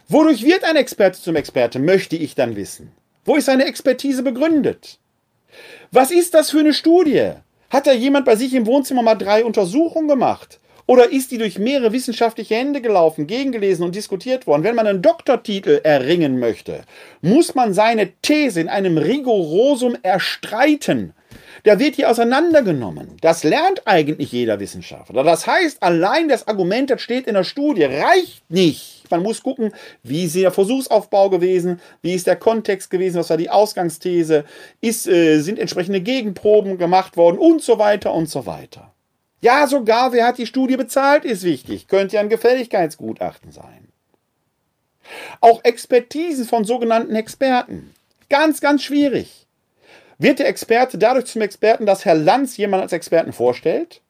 Wodurch 0.08 0.44
wird 0.44 0.64
ein 0.64 0.76
Experte 0.76 1.20
zum 1.20 1.36
Experte, 1.36 1.80
möchte 1.80 2.16
ich 2.16 2.36
dann 2.36 2.56
wissen. 2.56 2.92
Wo 3.26 3.36
ist 3.36 3.46
seine 3.46 3.66
Expertise 3.66 4.22
begründet? 4.22 5.00
Was 5.92 6.12
ist 6.12 6.36
das 6.36 6.52
für 6.52 6.60
eine 6.60 6.74
Studie? 6.74 7.32
Hat 7.72 7.88
da 7.88 7.92
jemand 7.92 8.26
bei 8.26 8.36
sich 8.36 8.54
im 8.54 8.68
Wohnzimmer 8.68 9.02
mal 9.02 9.16
drei 9.16 9.44
Untersuchungen 9.44 10.08
gemacht? 10.08 10.60
Oder 10.88 11.12
ist 11.12 11.32
die 11.32 11.40
durch 11.40 11.58
mehrere 11.58 11.92
wissenschaftliche 11.92 12.54
Hände 12.54 12.80
gelaufen, 12.80 13.26
gegengelesen 13.26 13.84
und 13.84 13.96
diskutiert 13.96 14.46
worden? 14.46 14.64
Wenn 14.64 14.76
man 14.76 14.86
einen 14.86 15.02
Doktortitel 15.02 15.82
erringen 15.84 16.38
möchte, 16.38 16.84
muss 17.22 17.56
man 17.56 17.74
seine 17.74 18.12
These 18.22 18.62
in 18.62 18.70
einem 18.70 19.00
Rigorosum 19.00 19.98
erstreiten. 20.04 21.14
Der 21.66 21.80
wird 21.80 21.96
hier 21.96 22.12
auseinandergenommen. 22.12 23.18
Das 23.22 23.44
lernt 23.44 23.82
eigentlich 23.86 24.32
jeder 24.32 24.60
Wissenschaftler. 24.60 25.24
Das 25.24 25.48
heißt, 25.48 25.82
allein 25.82 26.28
das 26.28 26.48
Argument, 26.48 26.92
das 26.92 27.02
steht 27.02 27.26
in 27.26 27.34
der 27.34 27.44
Studie, 27.44 27.86
reicht 27.86 28.44
nicht. 28.52 28.95
Man 29.12 29.24
muss 29.24 29.44
gucken, 29.44 29.74
wie 30.04 30.26
ist 30.26 30.36
der 30.36 30.52
Versuchsaufbau 30.52 31.30
gewesen, 31.30 31.80
wie 32.02 32.14
ist 32.14 32.28
der 32.28 32.36
Kontext 32.36 32.90
gewesen, 32.90 33.18
was 33.18 33.30
war 33.30 33.38
die 33.38 33.50
Ausgangsthese, 33.50 34.46
ist, 34.82 35.08
äh, 35.08 35.40
sind 35.40 35.60
entsprechende 35.60 36.02
Gegenproben 36.02 36.78
gemacht 36.78 37.18
worden 37.18 37.38
und 37.38 37.62
so 37.62 37.80
weiter 37.80 38.14
und 38.14 38.30
so 38.30 38.46
weiter. 38.46 38.92
Ja, 39.42 39.68
sogar 39.68 40.12
wer 40.12 40.28
hat 40.28 40.38
die 40.38 40.48
Studie 40.48 40.78
bezahlt, 40.78 41.26
ist 41.26 41.44
wichtig. 41.44 41.88
Könnte 41.88 42.16
ja 42.16 42.22
ein 42.22 42.30
Gefälligkeitsgutachten 42.30 43.52
sein. 43.52 43.90
Auch 45.40 45.64
Expertisen 45.64 46.46
von 46.46 46.66
sogenannten 46.66 47.16
Experten. 47.16 47.94
Ganz, 48.30 48.60
ganz 48.60 48.84
schwierig. 48.84 49.46
Wird 50.18 50.40
der 50.40 50.48
Experte 50.48 50.98
dadurch 50.98 51.26
zum 51.26 51.42
Experten, 51.42 51.86
dass 51.86 52.06
Herr 52.06 52.16
Lanz 52.16 52.58
jemanden 52.58 52.84
als 52.84 52.94
Experten 52.94 53.34
vorstellt? 53.34 54.02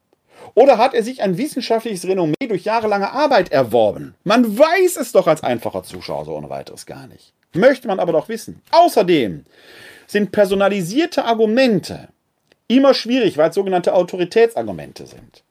Oder 0.54 0.78
hat 0.78 0.94
er 0.94 1.04
sich 1.04 1.22
ein 1.22 1.38
wissenschaftliches 1.38 2.08
Renommee 2.08 2.48
durch 2.48 2.64
jahrelange 2.64 3.12
Arbeit 3.12 3.52
erworben? 3.52 4.16
Man 4.24 4.58
weiß 4.58 4.98
es 4.98 5.12
doch 5.12 5.28
als 5.28 5.44
einfacher 5.44 5.84
Zuschauer 5.84 6.26
so 6.26 6.36
ohne 6.36 6.50
weiteres 6.50 6.86
gar 6.86 7.08
nicht. 7.08 7.34
Möchte 7.54 7.88
man 7.88 8.00
aber 8.00 8.12
doch 8.12 8.30
wissen. 8.30 8.62
Außerdem 8.72 9.46
sind 10.08 10.32
personalisierte 10.32 11.26
Argumente 11.26 12.10
immer 12.68 12.94
schwierig, 12.94 13.38
weil 13.38 13.50
es 13.50 13.56
sogenannte 13.56 13.94
Autoritätsargumente 13.94 15.06
sind. 15.06 15.44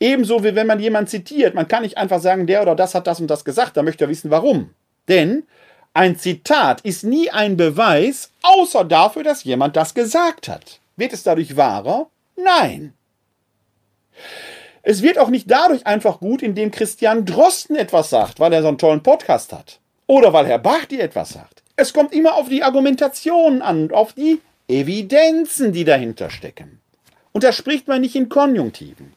Ebenso 0.00 0.44
wie 0.44 0.54
wenn 0.54 0.66
man 0.66 0.80
jemanden 0.80 1.08
zitiert. 1.08 1.54
Man 1.54 1.68
kann 1.68 1.82
nicht 1.82 1.98
einfach 1.98 2.20
sagen, 2.20 2.46
der 2.46 2.62
oder 2.62 2.74
das 2.74 2.94
hat 2.94 3.06
das 3.06 3.20
und 3.20 3.28
das 3.28 3.44
gesagt, 3.44 3.76
da 3.76 3.82
möchte 3.82 4.04
er 4.04 4.10
wissen, 4.10 4.30
warum. 4.30 4.70
Denn 5.08 5.44
ein 5.94 6.16
Zitat 6.16 6.80
ist 6.82 7.02
nie 7.02 7.30
ein 7.30 7.56
Beweis, 7.56 8.30
außer 8.42 8.84
dafür, 8.84 9.24
dass 9.24 9.44
jemand 9.44 9.76
das 9.76 9.94
gesagt 9.94 10.48
hat. 10.48 10.80
Wird 10.96 11.12
es 11.12 11.22
dadurch 11.22 11.56
wahrer? 11.56 12.08
Nein. 12.36 12.92
Es 14.82 15.02
wird 15.02 15.18
auch 15.18 15.28
nicht 15.28 15.50
dadurch 15.50 15.86
einfach 15.86 16.20
gut, 16.20 16.42
indem 16.42 16.70
Christian 16.70 17.24
Drosten 17.24 17.76
etwas 17.76 18.10
sagt, 18.10 18.40
weil 18.40 18.52
er 18.52 18.62
so 18.62 18.68
einen 18.68 18.78
tollen 18.78 19.02
Podcast 19.02 19.52
hat. 19.52 19.80
Oder 20.06 20.32
weil 20.32 20.46
Herr 20.46 20.58
Bachti 20.58 20.98
etwas 20.98 21.30
sagt. 21.30 21.62
Es 21.76 21.92
kommt 21.92 22.14
immer 22.14 22.34
auf 22.34 22.48
die 22.48 22.62
Argumentation 22.62 23.60
an, 23.62 23.90
auf 23.92 24.14
die 24.14 24.40
Evidenzen, 24.66 25.72
die 25.72 25.84
dahinter 25.84 26.30
stecken. 26.30 26.80
Und 27.32 27.44
da 27.44 27.52
spricht 27.52 27.86
man 27.88 28.00
nicht 28.00 28.16
in 28.16 28.28
Konjunktiven. 28.28 29.12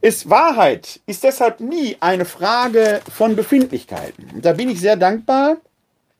Ist 0.00 0.30
Wahrheit 0.30 1.00
ist 1.06 1.24
deshalb 1.24 1.60
nie 1.60 1.96
eine 2.00 2.24
Frage 2.24 3.00
von 3.12 3.36
Befindlichkeiten. 3.36 4.30
Und 4.34 4.44
da 4.44 4.52
bin 4.52 4.70
ich 4.70 4.80
sehr 4.80 4.96
dankbar, 4.96 5.56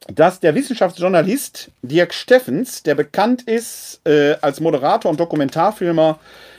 dass 0.08 0.40
der 0.40 0.54
Wissenschaftsjournalist 0.54 1.70
Dirk 1.82 2.12
Steffens, 2.12 2.82
der 2.82 2.94
bekannt 2.94 3.42
ist 3.42 4.00
äh, 4.04 4.36
als 4.40 4.60
Moderator 4.60 5.10
und 5.10 5.20
Dokumentarfilmer 5.20 6.18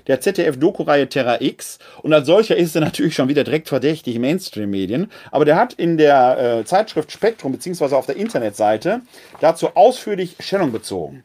der 0.09 0.19
ZDF-Doku-Reihe 0.19 1.07
Terra 1.07 1.39
X 1.39 1.79
und 2.01 2.11
als 2.11 2.25
solcher 2.25 2.57
ist 2.57 2.75
er 2.75 2.81
natürlich 2.81 3.15
schon 3.15 3.29
wieder 3.29 3.45
direkt 3.45 3.69
verdächtig 3.69 4.15
im 4.15 4.23
Mainstream-Medien, 4.23 5.09
aber 5.31 5.45
der 5.45 5.55
hat 5.55 5.73
in 5.73 5.97
der 5.97 6.37
äh, 6.59 6.65
Zeitschrift 6.65 7.11
Spektrum 7.11 7.53
beziehungsweise 7.53 7.95
auf 7.95 8.07
der 8.07 8.17
Internetseite 8.17 9.01
dazu 9.39 9.75
ausführlich 9.75 10.35
Stellung 10.39 10.71
bezogen. 10.71 11.23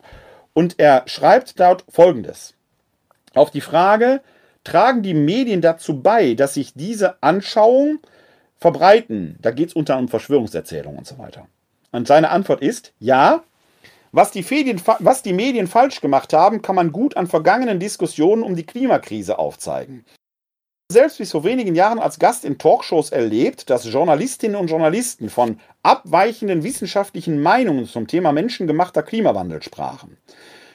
Und 0.53 0.78
er 0.78 1.03
schreibt 1.07 1.59
dort 1.59 1.85
Folgendes. 1.89 2.55
Auf 3.35 3.51
die 3.51 3.62
Frage, 3.62 4.20
tragen 4.62 5.03
die 5.03 5.14
Medien 5.14 5.62
dazu 5.62 6.01
bei, 6.01 6.35
dass 6.35 6.55
sich 6.55 6.74
diese 6.74 7.22
Anschauung 7.22 7.99
verbreiten? 8.59 9.39
Da 9.41 9.51
geht 9.51 9.68
es 9.68 9.74
unter 9.74 9.95
anderem 9.95 10.07
um 10.07 10.11
Verschwörungserzählungen 10.11 10.99
und 10.99 11.07
so 11.07 11.18
weiter. 11.18 11.49
Und 11.91 12.07
seine 12.07 12.30
Antwort 12.30 12.61
ist 12.61 12.93
ja. 12.99 13.43
Was 14.16 14.30
die, 14.30 14.44
Medien, 14.48 14.80
was 15.00 15.24
die 15.24 15.32
Medien 15.32 15.66
falsch 15.66 16.00
gemacht 16.00 16.32
haben, 16.32 16.62
kann 16.62 16.76
man 16.76 16.92
gut 16.92 17.16
an 17.16 17.26
vergangenen 17.26 17.80
Diskussionen 17.80 18.44
um 18.44 18.54
die 18.54 18.64
Klimakrise 18.64 19.40
aufzeigen. 19.40 20.04
Selbst 20.88 21.18
bis 21.18 21.32
vor 21.32 21.42
wenigen 21.42 21.74
Jahren 21.74 21.98
als 21.98 22.20
Gast 22.20 22.44
in 22.44 22.56
Talkshows 22.56 23.10
erlebt, 23.10 23.70
dass 23.70 23.90
Journalistinnen 23.90 24.54
und 24.56 24.70
Journalisten 24.70 25.30
von 25.30 25.58
abweichenden 25.82 26.62
wissenschaftlichen 26.62 27.42
Meinungen 27.42 27.86
zum 27.86 28.06
Thema 28.06 28.30
menschengemachter 28.30 29.02
Klimawandel 29.02 29.64
sprachen. 29.64 30.16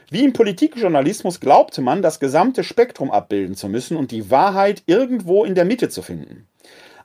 Wie 0.09 0.25
im 0.25 0.33
Politikjournalismus 0.33 1.39
glaubte 1.39 1.79
man, 1.79 2.01
das 2.01 2.19
gesamte 2.19 2.65
Spektrum 2.65 3.09
abbilden 3.09 3.55
zu 3.55 3.69
müssen 3.69 3.95
und 3.95 4.11
die 4.11 4.29
Wahrheit 4.29 4.83
irgendwo 4.85 5.45
in 5.45 5.55
der 5.55 5.63
Mitte 5.63 5.87
zu 5.87 6.01
finden. 6.01 6.49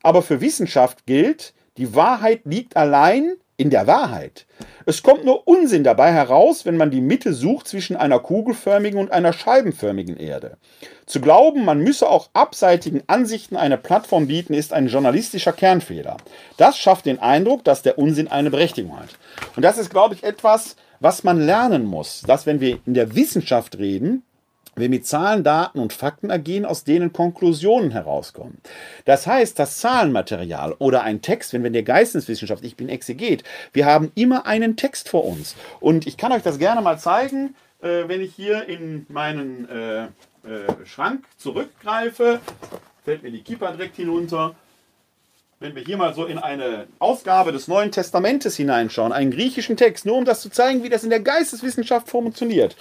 Aber 0.03 0.21
für 0.21 0.41
Wissenschaft 0.41 1.07
gilt, 1.07 1.55
die 1.77 1.95
Wahrheit 1.95 2.41
liegt 2.45 2.77
allein 2.77 3.37
in 3.57 3.71
der 3.71 3.87
Wahrheit. 3.87 4.47
Es 4.87 5.03
kommt 5.03 5.25
nur 5.25 5.47
Unsinn 5.47 5.85
dabei 5.85 6.13
heraus, 6.13 6.67
wenn 6.67 6.77
man 6.77 6.91
die 6.91 7.01
Mitte 7.01 7.33
sucht 7.33 7.69
zwischen 7.69 7.97
einer 7.97 8.19
kugelförmigen 8.19 8.99
und 8.99 9.13
einer 9.13 9.33
scheibenförmigen 9.33 10.17
Erde. 10.17 10.57
Zu 11.07 11.21
glauben, 11.21 11.65
man 11.65 11.79
müsse 11.79 12.09
auch 12.09 12.31
abseitigen 12.33 13.03
Ansichten 13.07 13.57
eine 13.57 13.79
Plattform 13.79 14.27
bieten, 14.27 14.55
ist 14.55 14.73
ein 14.73 14.89
journalistischer 14.89 15.53
Kernfehler. 15.53 16.17
Das 16.57 16.79
schafft 16.79 17.07
den 17.07 17.21
Eindruck, 17.21 17.65
dass 17.65 17.83
der 17.83 17.99
Unsinn 17.99 18.29
eine 18.29 18.51
Berechtigung 18.51 18.99
hat. 18.99 19.11
Und 19.55 19.63
das 19.63 19.79
ist, 19.79 19.91
glaube 19.91 20.15
ich, 20.15 20.25
etwas, 20.25 20.77
was 21.01 21.23
man 21.23 21.41
lernen 21.41 21.85
muss, 21.85 22.23
dass 22.23 22.47
wenn 22.47 22.61
wir 22.61 22.79
in 22.87 22.95
der 22.95 23.15
Wissenschaft 23.15 23.79
reden, 23.79 24.23
wir 24.77 24.89
mit 24.89 25.07
Zahlen, 25.07 25.45
Daten 25.45 25.79
und 25.79 25.93
Fakten 25.93 26.31
ergehen, 26.31 26.65
aus 26.65 26.85
denen 26.85 27.13
Konklusionen 27.13 27.91
herauskommen. 27.91 28.59
Das 29.05 29.27
heißt, 29.27 29.59
das 29.59 29.79
Zahlenmaterial 29.79 30.75
oder 30.79 31.03
ein 31.03 31.23
Text, 31.23 31.53
wenn 31.53 31.63
wir 31.63 31.69
in 31.69 31.75
der 31.75 31.83
Geisteswissenschaft, 31.83 32.65
ich 32.65 32.77
bin 32.77 32.89
Exeget, 32.89 33.45
wir 33.73 33.87
haben 33.87 34.13
immer 34.15 34.47
einen 34.47 34.77
Text 34.77 35.09
vor 35.09 35.25
uns. 35.25 35.55
Und 35.81 36.07
ich 36.07 36.17
kann 36.17 36.33
euch 36.33 36.43
das 36.43 36.59
gerne 36.59 36.81
mal 36.81 36.99
zeigen, 36.99 37.55
äh, 37.83 38.09
wenn 38.09 38.21
ich 38.21 38.35
hier 38.35 38.69
in 38.69 39.07
meinen 39.09 39.69
äh, 39.69 40.05
äh, 40.05 40.09
Schrank 40.85 41.25
zurückgreife, 41.37 42.41
fällt 43.05 43.23
mir 43.23 43.31
die 43.31 43.43
Kippa 43.43 43.73
direkt 43.73 43.97
hinunter 43.97 44.55
wenn 45.61 45.75
wir 45.75 45.83
hier 45.83 45.97
mal 45.97 46.13
so 46.15 46.27
in 46.27 46.39
eine 46.39 46.87
Ausgabe 46.99 47.51
des 47.51 47.69
Neuen 47.69 47.91
Testamentes 47.91 48.55
hineinschauen, 48.55 49.13
einen 49.13 49.31
griechischen 49.31 49.79
Text, 49.79 50.05
nur 50.05 50.17
um 50.17 50.27
das 50.27 50.43
zu 50.43 50.51
zeigen, 50.51 50.83
wie 50.83 50.91
das 50.91 51.05
in 51.05 51.11
der 51.11 51.21
Geisteswissenschaft 51.21 52.09
funktioniert. 52.09 52.77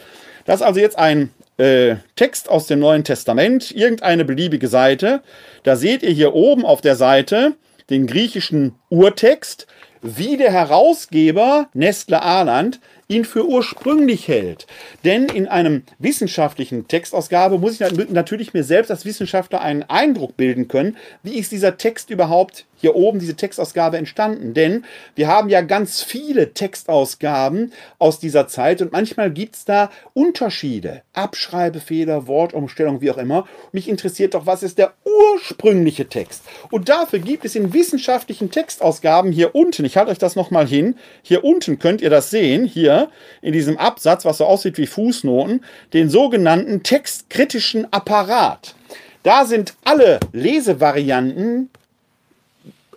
Das 0.45 0.55
ist 0.59 0.65
also 0.65 0.81
jetzt 0.81 0.97
ein 0.97 1.31
äh, 1.57 1.95
Text 2.15 2.49
aus 2.49 2.67
dem 2.67 2.79
Neuen 2.79 3.03
Testament, 3.03 3.71
irgendeine 3.71 4.25
beliebige 4.25 4.67
Seite. 4.67 5.21
Da 5.63 5.75
seht 5.75 6.03
ihr 6.03 6.11
hier 6.11 6.33
oben 6.33 6.65
auf 6.65 6.81
der 6.81 6.95
Seite 6.95 7.55
den 7.89 8.07
griechischen 8.07 8.75
Urtext, 8.89 9.67
wie 10.01 10.37
der 10.37 10.51
Herausgeber 10.51 11.69
Nestle 11.73 12.21
Arland 12.21 12.79
ihn 13.07 13.25
für 13.25 13.47
ursprünglich 13.47 14.27
hält. 14.27 14.67
Denn 15.03 15.25
in 15.25 15.47
einem 15.47 15.83
wissenschaftlichen 15.99 16.87
Textausgabe 16.87 17.57
muss 17.57 17.79
ich 17.79 18.09
natürlich 18.09 18.53
mir 18.53 18.63
selbst 18.63 18.91
als 18.91 19.05
Wissenschaftler 19.05 19.61
einen 19.61 19.83
Eindruck 19.83 20.35
bilden 20.35 20.67
können, 20.67 20.97
wie 21.21 21.37
ist 21.37 21.51
dieser 21.51 21.77
Text 21.77 22.09
überhaupt 22.09 22.65
hier 22.83 22.95
oben, 22.95 23.19
diese 23.19 23.35
Textausgabe 23.35 23.97
entstanden. 23.97 24.53
Denn 24.53 24.83
wir 25.15 25.29
haben 25.29 25.47
ja 25.47 25.61
ganz 25.61 26.03
viele 26.03 26.53
Textausgaben 26.53 27.71
aus 27.97 28.19
dieser 28.19 28.49
Zeit 28.49 28.81
und 28.81 28.91
manchmal 28.91 29.31
gibt 29.31 29.55
es 29.55 29.63
da 29.63 29.89
Unterschiede. 30.13 31.01
Abschreibefehler, 31.13 32.27
Wortumstellung, 32.27 32.99
wie 32.99 33.09
auch 33.09 33.17
immer. 33.17 33.47
Mich 33.71 33.87
interessiert 33.87 34.33
doch, 34.33 34.45
was 34.45 34.63
ist 34.63 34.77
der 34.77 34.93
ursprüngliche 35.05 36.09
Text? 36.09 36.43
Und 36.71 36.89
dafür 36.89 37.19
gibt 37.19 37.45
es 37.45 37.55
in 37.55 37.73
wissenschaftlichen 37.73 38.51
Textausgaben 38.51 39.31
hier 39.31 39.55
unten, 39.55 39.85
ich 39.85 39.95
halte 39.95 40.11
euch 40.11 40.17
das 40.17 40.35
nochmal 40.35 40.67
hin, 40.67 40.95
hier 41.21 41.45
unten 41.45 41.79
könnt 41.79 42.01
ihr 42.01 42.09
das 42.09 42.31
sehen, 42.31 42.65
hier 42.65 43.09
in 43.41 43.53
diesem 43.53 43.77
Absatz, 43.77 44.25
was 44.25 44.39
so 44.39 44.45
aussieht 44.45 44.77
wie 44.77 44.87
Fußnoten, 44.87 45.63
den 45.93 46.09
sogenannten 46.09 46.83
textkritischen 46.83 47.87
Apparat. 47.93 48.75
Da 49.23 49.45
sind 49.45 49.75
alle 49.85 50.19
Lesevarianten 50.33 51.69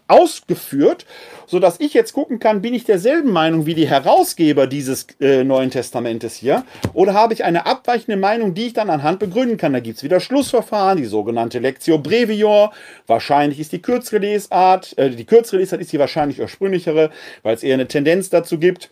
ausgeführt, 0.09 1.07
so 1.47 1.59
dass 1.59 1.81
ich 1.81 1.95
jetzt 1.95 2.13
gucken 2.13 2.39
kann, 2.39 2.63
bin 2.63 2.75
ich 2.75 2.85
derselben 2.85 3.33
Meinung 3.33 3.67
wie 3.67 3.75
die 3.75 3.89
Herausgeber 3.89 4.67
dieses 4.67 5.07
äh, 5.21 5.45
Neuen 5.45 5.71
Testamentes 5.71 6.37
hier 6.37 6.65
oder 6.93 7.15
habe 7.15 7.35
ich 7.35 7.45
eine 7.45 7.67
abweichende 7.67 8.17
Meinung, 8.17 8.55
die 8.55 8.69
ich 8.69 8.73
dann 8.73 8.91
anhand 8.91 9.19
begründen 9.19 9.57
kann. 9.57 9.73
Da 9.73 9.81
gibt 9.81 9.99
es 9.99 10.03
wieder 10.03 10.21
Schlussverfahren, 10.21 10.99
die 10.99 11.07
sogenannte 11.07 11.59
Lectio 11.59 11.99
Brevior. 11.99 12.73
Wahrscheinlich 13.07 13.61
ist 13.61 13.73
die 13.73 13.83
kürzere 13.83 14.19
Lesart, 14.19 14.97
äh, 14.99 15.11
die 15.11 15.25
kürzere 15.25 15.61
Lesart 15.61 15.81
ist 15.81 15.93
die 15.93 15.99
wahrscheinlich 15.99 16.41
ursprünglichere, 16.41 17.11
weil 17.43 17.55
es 17.55 17.63
eher 17.63 17.75
eine 17.75 17.89
Tendenz 17.89 18.31
dazu 18.31 18.59
gibt. 18.59 18.91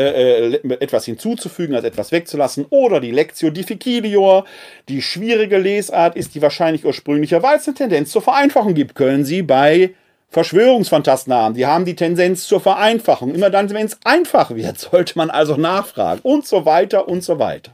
Äh, 0.00 0.54
äh, 0.54 0.60
etwas 0.80 1.04
hinzuzufügen, 1.04 1.74
als 1.74 1.84
etwas 1.84 2.10
wegzulassen. 2.10 2.64
Oder 2.70 3.00
die 3.00 3.10
Lectio 3.10 3.50
Difficilior, 3.50 4.46
die 4.88 5.02
schwierige 5.02 5.58
Lesart 5.58 6.16
ist 6.16 6.34
die 6.34 6.40
wahrscheinlich 6.40 6.86
ursprünglicher, 6.86 7.42
weil 7.42 7.58
es 7.58 7.66
eine 7.66 7.76
Tendenz 7.76 8.10
zur 8.10 8.22
Vereinfachung 8.22 8.72
gibt. 8.72 8.94
Können 8.94 9.26
Sie 9.26 9.42
bei 9.42 9.90
Verschwörungsfantasten 10.30 11.32
haben. 11.34 11.54
Die 11.54 11.66
haben 11.66 11.84
die 11.84 11.96
Tendenz 11.96 12.46
zur 12.46 12.60
Vereinfachung. 12.60 13.34
Immer 13.34 13.50
dann, 13.50 13.68
wenn 13.70 13.86
es 13.86 13.98
einfach 14.04 14.54
wird, 14.54 14.78
sollte 14.90 15.18
man 15.18 15.30
also 15.30 15.56
nachfragen 15.56 16.20
und 16.22 16.46
so 16.46 16.64
weiter 16.64 17.08
und 17.08 17.22
so 17.22 17.38
weiter. 17.38 17.72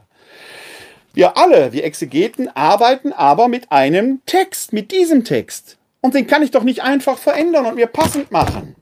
Wir 1.13 1.37
alle, 1.37 1.73
wir 1.73 1.83
Exegeten, 1.83 2.49
arbeiten 2.55 3.11
aber 3.11 3.47
mit 3.47 3.71
einem 3.71 4.21
Text, 4.25 4.73
mit 4.73 4.91
diesem 4.91 5.23
Text. 5.23 5.77
Und 6.01 6.13
den 6.13 6.27
kann 6.27 6.43
ich 6.43 6.51
doch 6.51 6.63
nicht 6.63 6.83
einfach 6.83 7.17
verändern 7.17 7.65
und 7.65 7.75
mir 7.75 7.87
passend 7.87 8.31
machen. 8.31 8.75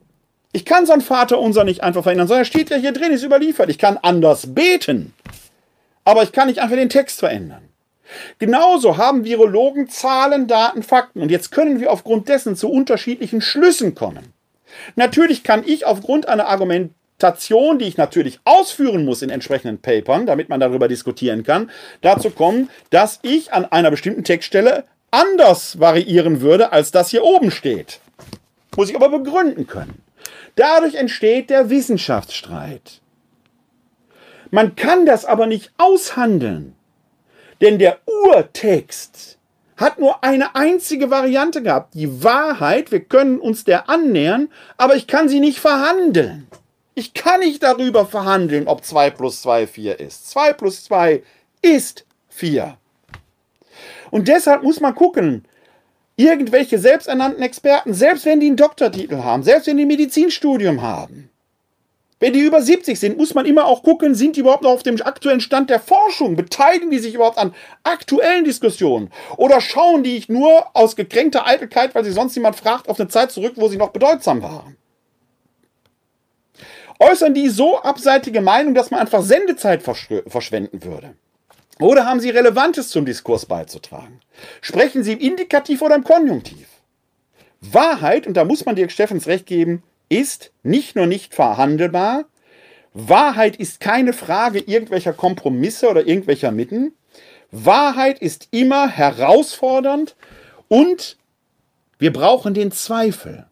Ich 0.52 0.64
kann 0.64 0.86
so 0.86 0.92
ein 0.92 1.00
Vater 1.00 1.38
unser 1.38 1.64
nicht 1.64 1.82
einfach 1.82 2.02
verändern, 2.02 2.28
sondern 2.28 2.44
steht 2.44 2.70
ja 2.70 2.76
hier 2.76 2.92
drin, 2.92 3.12
ist 3.12 3.22
überliefert. 3.22 3.68
Ich 3.70 3.78
kann 3.78 3.98
anders 4.00 4.54
beten. 4.54 5.14
Aber 6.04 6.22
ich 6.22 6.32
kann 6.32 6.48
nicht 6.48 6.60
einfach 6.60 6.76
den 6.76 6.88
Text 6.88 7.20
verändern. 7.20 7.68
Genauso 8.38 8.96
haben 8.96 9.24
Virologen 9.24 9.88
Zahlen, 9.88 10.46
Daten, 10.46 10.82
Fakten. 10.82 11.20
Und 11.20 11.30
jetzt 11.30 11.50
können 11.50 11.80
wir 11.80 11.90
aufgrund 11.90 12.28
dessen 12.28 12.56
zu 12.56 12.70
unterschiedlichen 12.70 13.40
Schlüssen 13.40 13.94
kommen. 13.94 14.32
Natürlich 14.94 15.42
kann 15.42 15.62
ich 15.66 15.86
aufgrund 15.86 16.28
einer 16.28 16.48
Argumentation, 16.48 17.78
die 17.78 17.86
ich 17.86 17.96
natürlich 17.96 18.40
ausführen 18.44 19.04
muss 19.04 19.22
in 19.22 19.30
entsprechenden 19.30 19.80
Papern, 19.80 20.26
damit 20.26 20.48
man 20.48 20.60
darüber 20.60 20.88
diskutieren 20.88 21.44
kann, 21.44 21.70
dazu 22.02 22.30
kommen, 22.30 22.68
dass 22.90 23.18
ich 23.22 23.52
an 23.52 23.64
einer 23.64 23.90
bestimmten 23.90 24.24
Textstelle 24.24 24.84
anders 25.10 25.80
variieren 25.80 26.40
würde, 26.40 26.72
als 26.72 26.90
das 26.90 27.10
hier 27.10 27.24
oben 27.24 27.50
steht. 27.50 28.00
Muss 28.76 28.90
ich 28.90 28.96
aber 28.96 29.08
begründen 29.08 29.66
können. 29.66 30.02
Dadurch 30.56 30.94
entsteht 30.94 31.50
der 31.50 31.70
Wissenschaftsstreit. 31.70 33.00
Man 34.50 34.76
kann 34.76 35.06
das 35.06 35.24
aber 35.24 35.46
nicht 35.46 35.72
aushandeln, 35.76 36.75
denn 37.60 37.78
der 37.78 37.98
Urtext 38.06 39.38
hat 39.76 39.98
nur 39.98 40.24
eine 40.24 40.54
einzige 40.54 41.10
Variante 41.10 41.62
gehabt. 41.62 41.94
Die 41.94 42.22
Wahrheit, 42.24 42.92
wir 42.92 43.00
können 43.00 43.38
uns 43.38 43.64
der 43.64 43.88
annähern, 43.88 44.48
aber 44.76 44.96
ich 44.96 45.06
kann 45.06 45.28
sie 45.28 45.40
nicht 45.40 45.60
verhandeln. 45.60 46.46
Ich 46.94 47.12
kann 47.12 47.40
nicht 47.40 47.62
darüber 47.62 48.06
verhandeln, 48.06 48.68
ob 48.68 48.84
2 48.84 49.10
plus 49.10 49.42
2 49.42 49.66
4 49.66 50.00
ist. 50.00 50.30
2 50.30 50.52
plus 50.54 50.84
2 50.84 51.22
ist 51.60 52.06
4. 52.30 52.78
Und 54.10 54.28
deshalb 54.28 54.62
muss 54.62 54.80
man 54.80 54.94
gucken, 54.94 55.44
irgendwelche 56.16 56.78
selbsternannten 56.78 57.42
Experten, 57.42 57.92
selbst 57.92 58.24
wenn 58.24 58.40
die 58.40 58.46
einen 58.46 58.56
Doktortitel 58.56 59.18
haben, 59.18 59.42
selbst 59.42 59.66
wenn 59.66 59.76
die 59.76 59.84
ein 59.84 59.88
Medizinstudium 59.88 60.80
haben, 60.80 61.28
wenn 62.18 62.32
die 62.32 62.40
über 62.40 62.62
70 62.62 62.98
sind, 62.98 63.18
muss 63.18 63.34
man 63.34 63.44
immer 63.44 63.66
auch 63.66 63.82
gucken, 63.82 64.14
sind 64.14 64.36
die 64.36 64.40
überhaupt 64.40 64.62
noch 64.62 64.70
auf 64.70 64.82
dem 64.82 65.00
aktuellen 65.02 65.40
Stand 65.40 65.68
der 65.68 65.80
Forschung? 65.80 66.34
Beteiligen 66.34 66.90
die 66.90 66.98
sich 66.98 67.14
überhaupt 67.14 67.36
an 67.36 67.54
aktuellen 67.82 68.44
Diskussionen? 68.44 69.10
Oder 69.36 69.60
schauen 69.60 70.02
die 70.02 70.24
nur 70.28 70.74
aus 70.74 70.96
gekränkter 70.96 71.46
Eitelkeit, 71.46 71.94
weil 71.94 72.04
sie 72.04 72.12
sonst 72.12 72.34
jemand 72.34 72.56
fragt, 72.56 72.88
auf 72.88 72.98
eine 72.98 73.08
Zeit 73.08 73.32
zurück, 73.32 73.54
wo 73.56 73.68
sie 73.68 73.76
noch 73.76 73.90
bedeutsam 73.90 74.42
waren? 74.42 74.76
Äußern 76.98 77.34
die 77.34 77.50
so 77.50 77.78
abseitige 77.80 78.40
Meinung, 78.40 78.74
dass 78.74 78.90
man 78.90 79.00
einfach 79.00 79.22
Sendezeit 79.22 79.82
verschwenden 79.82 80.82
würde? 80.82 81.14
Oder 81.78 82.06
haben 82.06 82.20
sie 82.20 82.30
Relevantes 82.30 82.88
zum 82.88 83.04
Diskurs 83.04 83.44
beizutragen? 83.44 84.20
Sprechen 84.62 85.02
sie 85.02 85.12
im 85.12 85.20
Indikativ 85.20 85.82
oder 85.82 85.96
im 85.96 86.04
Konjunktiv? 86.04 86.66
Wahrheit, 87.60 88.26
und 88.26 88.34
da 88.34 88.44
muss 88.44 88.64
man 88.64 88.76
Dirk 88.76 88.90
Steffens 88.90 89.26
recht 89.26 89.44
geben, 89.44 89.82
ist 90.08 90.52
nicht 90.62 90.96
nur 90.96 91.06
nicht 91.06 91.34
verhandelbar, 91.34 92.24
Wahrheit 92.98 93.56
ist 93.56 93.80
keine 93.80 94.14
Frage 94.14 94.58
irgendwelcher 94.58 95.12
Kompromisse 95.12 95.90
oder 95.90 96.06
irgendwelcher 96.06 96.50
Mitten. 96.50 96.94
Wahrheit 97.50 98.20
ist 98.20 98.48
immer 98.52 98.88
herausfordernd 98.88 100.16
und 100.68 101.18
wir 101.98 102.12
brauchen 102.12 102.54
den 102.54 102.72
Zweifel. 102.72 103.46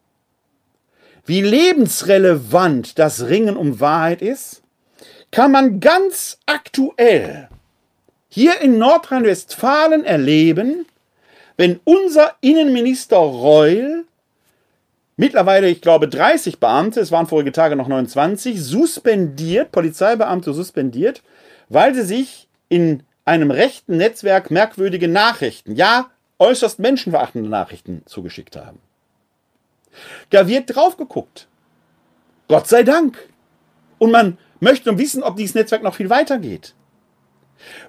Wie 1.26 1.42
lebensrelevant 1.42 2.98
das 2.98 3.28
Ringen 3.28 3.56
um 3.56 3.80
Wahrheit 3.80 4.22
ist, 4.22 4.62
kann 5.30 5.52
man 5.52 5.80
ganz 5.80 6.38
aktuell 6.46 7.48
hier 8.28 8.60
in 8.62 8.78
Nordrhein-Westfalen 8.78 10.04
erleben, 10.04 10.86
wenn 11.56 11.80
unser 11.84 12.34
Innenminister 12.40 13.16
Reul 13.16 14.06
mittlerweile, 15.16 15.68
ich 15.68 15.80
glaube, 15.80 16.08
30 16.08 16.58
Beamte, 16.58 17.00
es 17.00 17.12
waren 17.12 17.26
vorige 17.26 17.52
Tage 17.52 17.76
noch 17.76 17.88
29, 17.88 18.62
suspendiert, 18.62 19.72
Polizeibeamte 19.72 20.52
suspendiert, 20.52 21.22
weil 21.68 21.94
sie 21.94 22.02
sich 22.02 22.48
in 22.68 23.02
einem 23.24 23.50
rechten 23.50 23.96
Netzwerk 23.96 24.50
merkwürdige 24.50 25.08
Nachrichten, 25.08 25.74
ja, 25.74 26.10
äußerst 26.38 26.78
menschenverachtende 26.78 27.48
Nachrichten 27.48 28.02
zugeschickt 28.06 28.56
haben. 28.56 28.80
Da 30.30 30.48
wird 30.48 30.74
drauf 30.74 30.96
geguckt. 30.96 31.46
Gott 32.48 32.66
sei 32.66 32.82
Dank. 32.82 33.28
Und 33.98 34.10
man 34.10 34.38
möchte 34.60 34.98
wissen, 34.98 35.22
ob 35.22 35.36
dieses 35.36 35.54
Netzwerk 35.54 35.82
noch 35.82 35.94
viel 35.94 36.10
weiter 36.10 36.38
geht. 36.38 36.74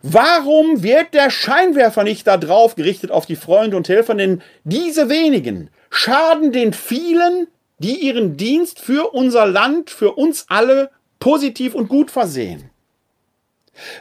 Warum 0.02 0.84
wird 0.84 1.14
der 1.14 1.30
Scheinwerfer 1.30 2.04
nicht 2.04 2.28
da 2.28 2.38
drauf 2.38 2.76
gerichtet 2.76 3.12
auf 3.12 3.26
die 3.26 3.36
Freunde 3.36 3.76
und 3.76 3.90
Helfer? 3.90 4.16
Denn 4.16 4.42
diese 4.64 5.10
wenigen 5.10 5.70
schaden 5.96 6.52
den 6.52 6.74
vielen, 6.74 7.48
die 7.80 7.96
ihren 8.06 8.38
Dienst 8.38 8.80
für 8.80 9.14
unser 9.14 9.46
Land, 9.46 9.90
für 9.90 10.14
uns 10.14 10.46
alle 10.50 10.92
positiv 11.20 11.74
und 11.74 11.88
gut 11.88 12.12
versehen. 12.12 12.70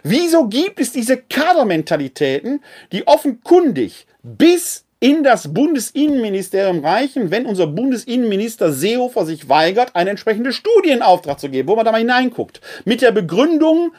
Wieso 0.03 0.49
gibt 0.49 0.81
es 0.81 0.93
diese 0.93 1.17
Kadermentalitäten, 1.17 2.63
die 2.93 3.07
offenkundig 3.07 4.07
bis 4.23 4.85
in 5.01 5.23
das 5.23 5.53
Bundesinnenministerium 5.53 6.85
reichen, 6.85 7.31
wenn 7.31 7.47
unser 7.47 7.67
Bundesinnenminister 7.67 8.73
Seehofer 8.73 9.27
sich 9.27 9.49
weigert, 9.49 9.95
eine 9.95 10.11
entsprechende 10.11 10.53
Studie 10.53 10.91
in 10.91 11.03
Auftrag 11.03 11.41
zu 11.41 11.49
geben, 11.49 11.69
wo 11.69 11.77
man 11.77 11.85
da 11.85 11.93
mal 11.93 11.99
hineinguckt. 11.99 12.61
Mit 12.85 13.03
der 13.03 13.13
Begründung, 13.13 13.93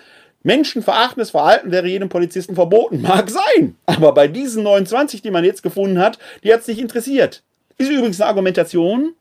Menschenverachtendes 0.43 1.31
Verhalten 1.31 1.71
wäre 1.71 1.87
jedem 1.87 2.09
Polizisten 2.09 2.55
verboten. 2.55 3.01
Mag 3.01 3.29
sein. 3.29 3.75
Aber 3.87 4.13
bei 4.13 4.27
diesen 4.27 4.63
29, 4.63 5.21
die 5.21 5.31
man 5.31 5.43
jetzt 5.43 5.63
gefunden 5.63 5.99
hat, 5.99 6.19
die 6.43 6.53
hat 6.53 6.61
es 6.61 6.67
nicht 6.67 6.79
interessiert. 6.79 7.43
Ist 7.77 7.89
übrigens 7.89 8.21
eine 8.21 8.29
Argumentation, 8.29 9.13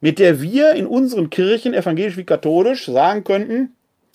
mit 0.00 0.18
der 0.18 0.40
wir 0.40 0.72
in 0.74 0.86
unseren 0.86 1.30
Kirchen, 1.30 1.74
evangelisch 1.74 2.16
wie 2.16 2.24
katholisch, 2.24 2.86
sagen 2.86 3.24
könnten, 3.24 3.74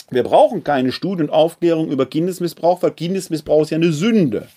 wir 0.10 0.24
brauchen 0.24 0.64
keine 0.64 0.92
Studienaufklärung 0.92 1.90
über 1.90 2.06
Kindesmissbrauch, 2.06 2.84
weil 2.84 2.92
Kindesmissbrauch 2.92 3.64
ist 3.64 3.72
ja 3.72 3.78
eine 3.78 3.92
Sünde. 3.92 4.48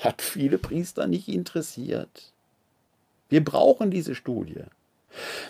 Hat 0.00 0.22
viele 0.22 0.58
Priester 0.58 1.06
nicht 1.06 1.28
interessiert. 1.28 2.32
Wir 3.28 3.44
brauchen 3.44 3.90
diese 3.90 4.14
Studie. 4.14 4.62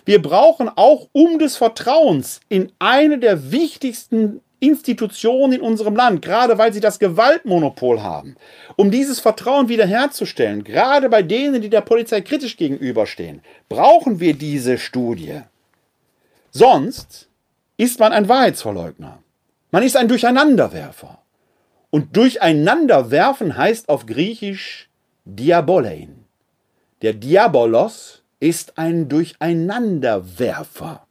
Wir 0.05 0.21
brauchen 0.21 0.69
auch 0.69 1.09
um 1.13 1.39
des 1.39 1.57
Vertrauens 1.57 2.41
in 2.49 2.73
eine 2.79 3.19
der 3.19 3.53
wichtigsten 3.53 4.41
Institutionen 4.61 5.55
in 5.55 5.61
unserem 5.61 5.95
Land, 5.95 6.23
gerade 6.23 6.59
weil 6.59 6.73
sie 6.73 6.81
das 6.81 6.99
Gewaltmonopol 6.99 8.03
haben, 8.03 8.37
um 8.77 8.91
dieses 8.91 9.21
Vertrauen 9.21 9.69
wiederherzustellen, 9.69 10.65
gerade 10.65 11.09
bei 11.09 11.23
denen, 11.23 11.63
die 11.63 11.71
der 11.71 11.81
Polizei 11.81 12.21
kritisch 12.21 12.57
gegenüberstehen, 12.57 13.43
brauchen 13.69 14.21
wir 14.21 14.35
diese 14.35 14.79
Studie. 14.79 15.43
Sonst 16.51 17.29
ist 17.77 18.01
man 18.01 18.13
ein 18.13 18.29
Wahrheitsverleugner. 18.29 19.23
Man 19.71 19.83
ist 19.83 19.97
ein 19.97 20.09
Durcheinanderwerfer. 20.09 21.19
Und 21.91 22.17
Durcheinanderwerfen 22.17 23.57
heißt 23.57 23.89
auf 23.89 24.07
Griechisch 24.07 24.89
Diabolein. 25.25 26.25
Der 27.03 27.13
Diabolos 27.13 28.23
ist 28.41 28.79
ein 28.79 29.09
Durcheinanderwerfer. 29.09 31.08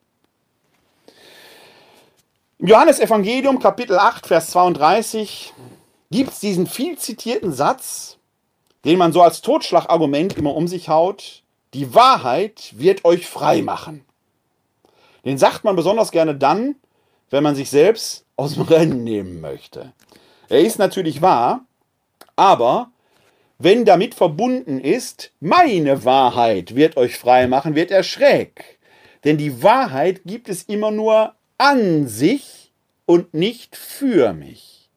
Im 2.59 2.69
Johannesevangelium 2.69 3.59
Kapitel 3.59 3.99
8, 3.99 4.25
Vers 4.25 4.49
32 4.49 5.53
gibt 6.09 6.31
es 6.31 6.39
diesen 6.39 6.65
viel 6.65 6.97
zitierten 6.97 7.53
Satz, 7.53 8.17
den 8.83 8.97
man 8.97 9.13
so 9.13 9.21
als 9.21 9.41
Totschlagargument 9.41 10.35
immer 10.37 10.55
um 10.55 10.67
sich 10.67 10.89
haut, 10.89 11.43
die 11.75 11.93
Wahrheit 11.93 12.73
wird 12.75 13.05
euch 13.05 13.27
frei 13.27 13.61
machen. 13.61 14.03
Den 15.23 15.37
sagt 15.37 15.65
man 15.65 15.75
besonders 15.75 16.09
gerne 16.09 16.33
dann, 16.33 16.77
wenn 17.29 17.43
man 17.43 17.53
sich 17.53 17.69
selbst 17.69 18.25
aus 18.37 18.55
dem 18.55 18.63
Rennen 18.63 19.03
nehmen 19.03 19.39
möchte. 19.39 19.93
Er 20.49 20.61
ist 20.61 20.79
natürlich 20.79 21.21
wahr, 21.21 21.63
aber 22.35 22.89
wenn 23.59 23.85
damit 23.85 24.15
verbunden 24.15 24.79
ist, 24.79 25.31
meine 25.39 26.05
Wahrheit 26.05 26.73
wird 26.73 26.97
euch 26.97 27.19
frei 27.19 27.45
machen, 27.45 27.75
wird 27.75 27.91
er 27.91 28.01
schräg. 28.01 28.79
Denn 29.25 29.37
die 29.37 29.61
Wahrheit 29.61 30.21
gibt 30.25 30.49
es 30.49 30.63
immer 30.63 30.89
nur 30.89 31.35
an 31.57 32.07
sich 32.07 32.71
und 33.05 33.33
nicht 33.33 33.75
für 33.75 34.33
mich. 34.33 34.89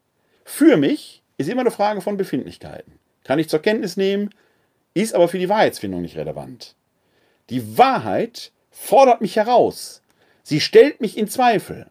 Für 0.45 0.77
mich 0.77 1.23
ist 1.39 1.49
immer 1.49 1.63
eine 1.63 1.71
Frage 1.71 2.01
von 2.01 2.17
Befindlichkeiten. 2.17 2.99
Kann 3.25 3.39
ich 3.39 3.49
zur 3.49 3.63
Kenntnis 3.63 3.97
nehmen, 3.97 4.31
ist 4.95 5.15
aber 5.15 5.29
für 5.29 5.39
die 5.39 5.49
Wahrheitsfindung 5.49 6.03
nicht 6.03 6.17
relevant. 6.17 6.75
Die 7.49 7.79
Wahrheit 7.79 8.53
fordert 8.71 9.21
mich 9.21 9.37
heraus. 9.37 10.03
Sie 10.43 10.61
stellt 10.61 11.01
mich 11.01 11.17
in 11.17 11.29
Zweifel. 11.29 11.87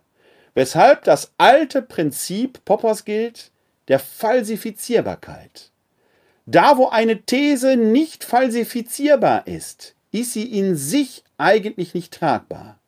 Weshalb 0.53 1.03
das 1.03 1.31
alte 1.37 1.81
Prinzip 1.81 2.63
Poppers 2.65 3.05
gilt, 3.05 3.51
der 3.87 3.99
Falsifizierbarkeit. 3.99 5.71
Da, 6.45 6.77
wo 6.77 6.87
eine 6.87 7.21
These 7.21 7.75
nicht 7.75 8.23
falsifizierbar 8.23 9.47
ist, 9.47 9.95
ist 10.11 10.33
sie 10.33 10.45
in 10.57 10.75
sich 10.75 11.23
eigentlich 11.37 11.93
nicht 11.93 12.13
tragbar. 12.13 12.79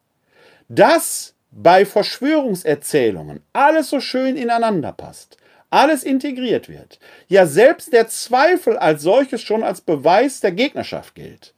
Das 0.68 1.36
bei 1.52 1.86
Verschwörungserzählungen 1.86 3.42
alles 3.54 3.90
so 3.90 4.00
schön 4.00 4.38
ineinander 4.38 4.94
passt, 4.94 5.38
alles 5.70 6.04
integriert 6.04 6.70
wird, 6.70 7.00
ja 7.28 7.46
selbst 7.46 7.94
der 7.94 8.08
Zweifel 8.08 8.78
als 8.78 9.04
solches 9.04 9.42
schon 9.42 9.64
als 9.64 9.82
Beweis 9.82 10.40
der 10.40 10.54
Gegnerschaft 10.54 11.16
gilt, 11.16 11.54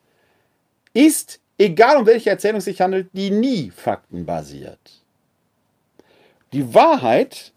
ist, 0.93 1.39
egal 1.57 1.97
um 1.97 2.05
welche 2.05 2.29
Erzählung 2.29 2.57
es 2.57 2.65
sich 2.65 2.81
handelt, 2.81 3.09
die 3.13 3.31
nie 3.31 3.71
faktenbasiert. 3.71 5.03
Die 6.53 6.73
Wahrheit 6.73 7.51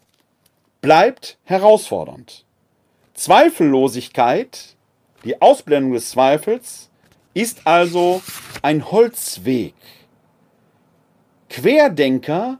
bleibt 0.81 1.37
herausfordernd. 1.43 2.45
Zweifellosigkeit, 3.13 4.75
die 5.23 5.41
Ausblendung 5.41 5.93
des 5.93 6.11
Zweifels, 6.11 6.89
ist 7.33 7.65
also 7.65 8.21
ein 8.61 8.91
Holzweg. 8.91 9.75
Querdenker 11.49 12.59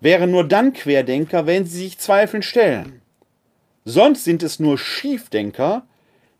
wären 0.00 0.30
nur 0.30 0.46
dann 0.46 0.72
Querdenker, 0.72 1.46
wenn 1.46 1.66
sie 1.66 1.78
sich 1.78 1.98
Zweifeln 1.98 2.42
stellen. 2.42 3.02
Sonst 3.84 4.24
sind 4.24 4.42
es 4.42 4.60
nur 4.60 4.78
Schiefdenker, 4.78 5.86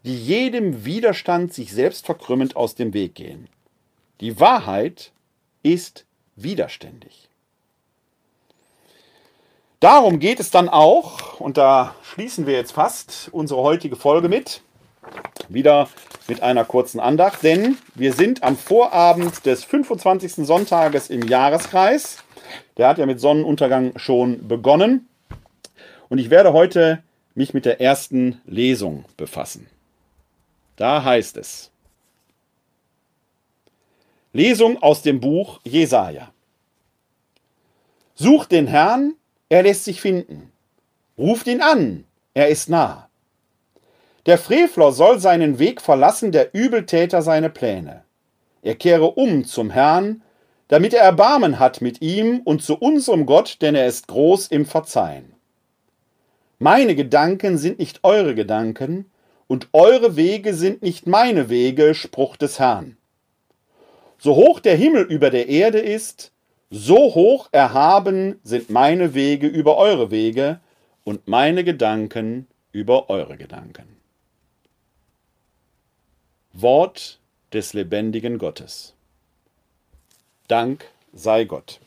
die 0.04 0.16
jedem 0.16 0.84
Widerstand 0.84 1.52
sich 1.52 1.72
selbst 1.72 2.06
verkrümmend 2.06 2.56
aus 2.56 2.74
dem 2.74 2.94
Weg 2.94 3.14
gehen. 3.14 3.48
Die 4.20 4.38
Wahrheit 4.38 5.12
ist 5.62 6.04
widerständig. 6.36 7.28
Darum 9.80 10.18
geht 10.18 10.40
es 10.40 10.50
dann 10.50 10.68
auch, 10.68 11.38
und 11.40 11.56
da 11.56 11.94
schließen 12.02 12.46
wir 12.46 12.54
jetzt 12.54 12.72
fast 12.72 13.28
unsere 13.32 13.62
heutige 13.62 13.96
Folge 13.96 14.28
mit, 14.28 14.60
wieder 15.48 15.88
mit 16.26 16.42
einer 16.42 16.64
kurzen 16.64 17.00
Andacht, 17.00 17.42
denn 17.42 17.78
wir 17.94 18.12
sind 18.12 18.42
am 18.42 18.56
Vorabend 18.56 19.46
des 19.46 19.64
25. 19.64 20.46
Sonntages 20.46 21.10
im 21.10 21.22
Jahreskreis. 21.22 22.18
Der 22.76 22.88
hat 22.88 22.98
ja 22.98 23.06
mit 23.06 23.20
Sonnenuntergang 23.20 23.92
schon 23.96 24.46
begonnen. 24.46 25.08
Und 26.08 26.18
ich 26.18 26.30
werde 26.30 26.52
heute 26.52 27.02
mich 27.34 27.54
mit 27.54 27.64
der 27.64 27.80
ersten 27.80 28.40
Lesung 28.46 29.04
befassen. 29.16 29.68
Da 30.76 31.04
heißt 31.04 31.36
es: 31.36 31.70
Lesung 34.32 34.80
aus 34.82 35.02
dem 35.02 35.20
Buch 35.20 35.60
Jesaja. 35.64 36.30
Sucht 38.14 38.52
den 38.52 38.66
Herrn, 38.66 39.14
er 39.48 39.62
lässt 39.62 39.84
sich 39.84 40.00
finden. 40.00 40.52
Ruft 41.16 41.46
ihn 41.46 41.62
an, 41.62 42.04
er 42.34 42.48
ist 42.48 42.68
nah. 42.68 43.07
Der 44.28 44.36
Frevler 44.36 44.92
soll 44.92 45.18
seinen 45.20 45.58
Weg 45.58 45.80
verlassen, 45.80 46.32
der 46.32 46.54
Übeltäter 46.54 47.22
seine 47.22 47.48
Pläne. 47.48 48.02
Er 48.60 48.74
kehre 48.74 49.12
um 49.12 49.46
zum 49.46 49.70
Herrn, 49.70 50.20
damit 50.68 50.92
er 50.92 51.00
Erbarmen 51.00 51.58
hat 51.58 51.80
mit 51.80 52.02
ihm 52.02 52.42
und 52.44 52.62
zu 52.62 52.76
unserem 52.76 53.24
Gott, 53.24 53.56
denn 53.62 53.74
er 53.74 53.86
ist 53.86 54.06
groß 54.06 54.48
im 54.48 54.66
Verzeihen. 54.66 55.32
Meine 56.58 56.94
Gedanken 56.94 57.56
sind 57.56 57.78
nicht 57.78 58.00
eure 58.02 58.34
Gedanken, 58.34 59.06
und 59.46 59.68
eure 59.72 60.14
Wege 60.16 60.52
sind 60.52 60.82
nicht 60.82 61.06
meine 61.06 61.48
Wege, 61.48 61.94
Spruch 61.94 62.36
des 62.36 62.58
Herrn. 62.58 62.98
So 64.18 64.36
hoch 64.36 64.60
der 64.60 64.76
Himmel 64.76 65.04
über 65.04 65.30
der 65.30 65.48
Erde 65.48 65.78
ist, 65.78 66.32
so 66.68 67.14
hoch 67.14 67.48
erhaben 67.50 68.38
sind 68.42 68.68
meine 68.68 69.14
Wege 69.14 69.46
über 69.46 69.78
eure 69.78 70.10
Wege 70.10 70.60
und 71.02 71.28
meine 71.28 71.64
Gedanken 71.64 72.46
über 72.72 73.08
eure 73.08 73.38
Gedanken. 73.38 73.97
Wort 76.52 77.18
des 77.52 77.72
lebendigen 77.72 78.38
Gottes. 78.38 78.94
Dank 80.48 80.86
sei 81.12 81.44
Gott. 81.44 81.80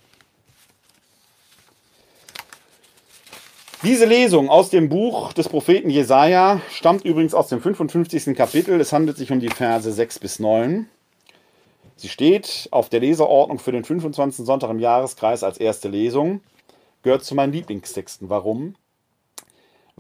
Diese 3.84 4.05
Lesung 4.05 4.49
aus 4.49 4.70
dem 4.70 4.89
Buch 4.89 5.34
des 5.34 5.49
Propheten 5.49 5.89
Jesaja 5.89 6.62
stammt 6.70 7.03
übrigens 7.03 7.34
aus 7.34 7.47
dem 7.47 7.59
55. 7.62 8.36
Kapitel. 8.36 8.80
Es 8.80 8.93
handelt 8.93 9.18
sich 9.18 9.32
um 9.32 9.39
die 9.39 9.49
Verse 9.49 9.91
6 9.91 10.20
bis 10.20 10.38
9. 10.38 10.88
Sie 11.95 12.09
steht 12.09 12.68
auf 12.70 12.89
der 12.89 12.99
Leserordnung 12.99 13.57
für 13.57 13.72
den 13.72 13.84
25. 13.84 14.45
Sonntag 14.45 14.70
im 14.70 14.78
Jahreskreis 14.78 15.43
als 15.43 15.57
erste 15.57 15.88
Lesung. 15.89 16.41
Gehört 17.01 17.24
zu 17.24 17.34
meinen 17.34 17.53
Lieblingstexten. 17.53 18.30
Warum? 18.30 18.76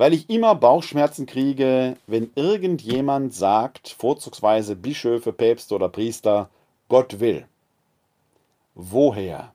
Weil 0.01 0.15
ich 0.15 0.31
immer 0.31 0.55
Bauchschmerzen 0.55 1.27
kriege, 1.27 1.95
wenn 2.07 2.31
irgendjemand 2.33 3.35
sagt, 3.35 3.89
vorzugsweise 3.89 4.75
Bischöfe, 4.75 5.31
Päpste 5.31 5.75
oder 5.75 5.89
Priester, 5.89 6.49
Gott 6.89 7.19
will. 7.19 7.45
Woher 8.73 9.53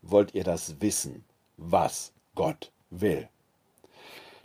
wollt 0.00 0.36
ihr 0.36 0.44
das 0.44 0.80
wissen, 0.80 1.24
was 1.56 2.12
Gott 2.36 2.70
will? 2.90 3.28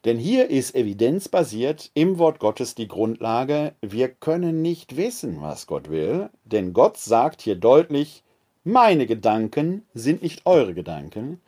Denn 0.05 0.17
hier 0.17 0.49
ist 0.49 0.73
evidenzbasiert 0.73 1.91
im 1.93 2.17
Wort 2.17 2.39
Gottes 2.39 2.73
die 2.73 2.87
Grundlage, 2.87 3.75
wir 3.81 4.09
können 4.09 4.63
nicht 4.63 4.97
wissen, 4.97 5.39
was 5.43 5.67
Gott 5.67 5.91
will, 5.91 6.31
denn 6.45 6.73
Gott 6.73 6.97
sagt 6.97 7.43
hier 7.43 7.57
deutlich, 7.57 8.23
meine 8.63 9.05
Gedanken 9.05 9.85
sind 9.93 10.23
nicht 10.23 10.47
eure 10.47 10.73
Gedanken 10.73 11.39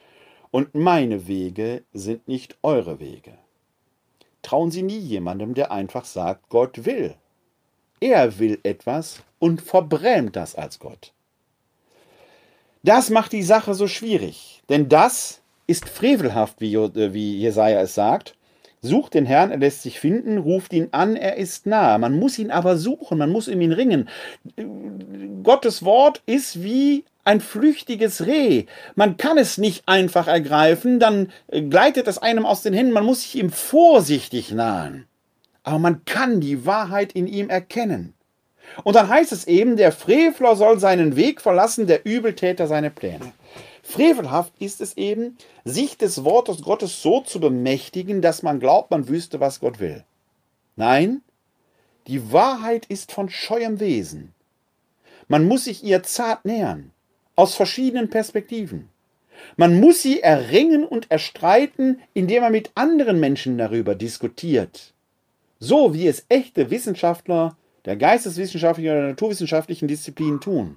und 0.52 0.76
meine 0.76 1.26
Wege 1.26 1.82
sind 1.92 2.28
nicht 2.28 2.56
eure 2.62 3.00
Wege. 3.00 3.40
Trauen 4.50 4.72
Sie 4.72 4.82
nie 4.82 4.98
jemandem, 4.98 5.54
der 5.54 5.72
einfach 5.72 6.06
sagt, 6.06 6.50
Gott 6.50 6.84
will. 6.84 7.14
Er 8.00 8.40
will 8.40 8.58
etwas 8.64 9.22
und 9.38 9.62
verbrämt 9.62 10.36
das 10.36 10.56
als 10.56 10.80
Gott. 10.80 11.14
Das 12.82 13.12
macht 13.12 13.32
die 13.32 13.44
Sache 13.44 13.76
so 13.76 13.86
schwierig, 13.86 14.64
denn 14.68 14.90
das 14.90 15.42
ist 15.68 15.88
frevelhaft, 15.88 16.62
wie, 16.62 16.74
äh, 16.74 17.14
wie 17.14 17.38
Jesaja 17.38 17.80
es 17.82 17.94
sagt. 17.94 18.34
Sucht 18.82 19.14
den 19.14 19.28
Herrn, 19.28 19.52
er 19.52 19.60
lässt 19.60 19.84
sich 19.84 20.00
finden, 20.00 20.40
ruft 20.40 20.74
ihn 20.74 20.88
an, 20.94 21.16
er 21.16 21.38
ist 21.38 21.68
nah. 21.68 22.00
Man 22.00 22.18
muss 22.18 22.40
ihn 22.40 22.50
aber 22.50 22.76
suchen, 22.76 23.20
man 23.20 23.30
muss 23.30 23.48
um 23.50 23.62
ihn 23.62 23.74
ringen. 23.74 24.10
Gottes 25.44 25.86
Wort 25.86 26.24
ist 26.26 26.64
wie 26.64 27.06
ein 27.30 27.42
flüchtiges 27.42 28.26
Reh. 28.26 28.66
Man 28.96 29.16
kann 29.18 29.38
es 29.38 29.60
nicht 29.60 29.88
einfach 29.88 30.28
ergreifen, 30.28 31.00
dann 31.00 31.32
gleitet 31.48 32.08
es 32.08 32.18
einem 32.18 32.46
aus 32.46 32.64
den 32.64 32.74
Händen, 32.74 32.92
man 32.92 33.06
muss 33.06 33.22
sich 33.22 33.36
ihm 33.36 33.52
vorsichtig 33.52 34.52
nahen. 34.52 35.06
Aber 35.62 35.78
man 35.78 36.04
kann 36.06 36.42
die 36.42 36.66
Wahrheit 36.66 37.14
in 37.14 37.28
ihm 37.28 37.50
erkennen. 37.50 38.16
Und 38.84 38.96
dann 38.96 39.10
heißt 39.10 39.32
es 39.32 39.46
eben, 39.46 39.78
der 39.78 39.92
Frevler 39.92 40.56
soll 40.56 40.80
seinen 40.80 41.16
Weg 41.16 41.42
verlassen, 41.42 41.86
der 41.86 42.04
Übeltäter 42.04 42.66
seine 42.66 42.90
Pläne. 42.90 43.32
Frevelhaft 43.84 44.54
ist 44.60 44.82
es 44.82 44.98
eben, 44.98 45.38
sich 45.64 45.98
des 45.98 46.24
Wortes 46.24 46.64
Gottes 46.64 47.02
so 47.02 47.22
zu 47.22 47.40
bemächtigen, 47.40 48.24
dass 48.24 48.42
man 48.42 48.60
glaubt, 48.60 48.90
man 48.90 49.08
wüsste, 49.08 49.40
was 49.40 49.60
Gott 49.60 49.80
will. 49.80 50.04
Nein, 50.76 51.22
die 52.08 52.32
Wahrheit 52.32 52.88
ist 52.88 53.12
von 53.12 53.30
scheuem 53.30 53.80
Wesen. 53.80 54.34
Man 55.28 55.48
muss 55.48 55.66
sich 55.66 55.84
ihr 55.84 56.02
zart 56.02 56.46
nähern, 56.46 56.92
aus 57.40 57.56
verschiedenen 57.56 58.10
Perspektiven. 58.10 58.90
Man 59.56 59.80
muss 59.80 60.02
sie 60.02 60.20
erringen 60.20 60.84
und 60.84 61.10
erstreiten, 61.10 62.02
indem 62.14 62.42
man 62.44 62.52
mit 62.52 62.72
anderen 62.76 63.22
Menschen 63.22 63.58
darüber 63.58 63.96
diskutiert. 63.96 64.94
So 65.58 65.94
wie 65.94 66.08
es 66.08 66.26
echte 66.28 66.70
Wissenschaftler 66.70 67.56
der 67.86 67.96
geisteswissenschaftlichen 67.96 68.92
oder 68.92 69.08
naturwissenschaftlichen 69.08 69.88
Disziplinen 69.88 70.42
tun. 70.42 70.76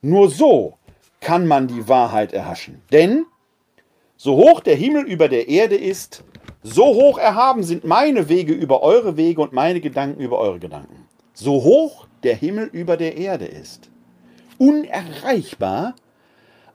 Nur 0.00 0.30
so 0.30 0.74
kann 1.20 1.48
man 1.48 1.66
die 1.66 1.88
Wahrheit 1.88 2.32
erhaschen. 2.32 2.80
Denn 2.92 3.26
so 4.16 4.36
hoch 4.36 4.60
der 4.60 4.76
Himmel 4.76 5.04
über 5.04 5.28
der 5.28 5.48
Erde 5.48 5.74
ist, 5.74 6.22
so 6.62 6.84
hoch 6.94 7.18
erhaben 7.18 7.64
sind 7.64 7.82
meine 7.82 8.28
Wege 8.28 8.52
über 8.52 8.84
eure 8.84 9.16
Wege 9.16 9.40
und 9.40 9.52
meine 9.52 9.80
Gedanken 9.80 10.20
über 10.20 10.38
eure 10.38 10.60
Gedanken. 10.60 11.08
So 11.34 11.64
hoch 11.64 12.06
der 12.22 12.36
Himmel 12.36 12.66
über 12.72 12.96
der 12.96 13.16
Erde 13.16 13.46
ist. 13.46 13.87
Unerreichbar, 14.58 15.94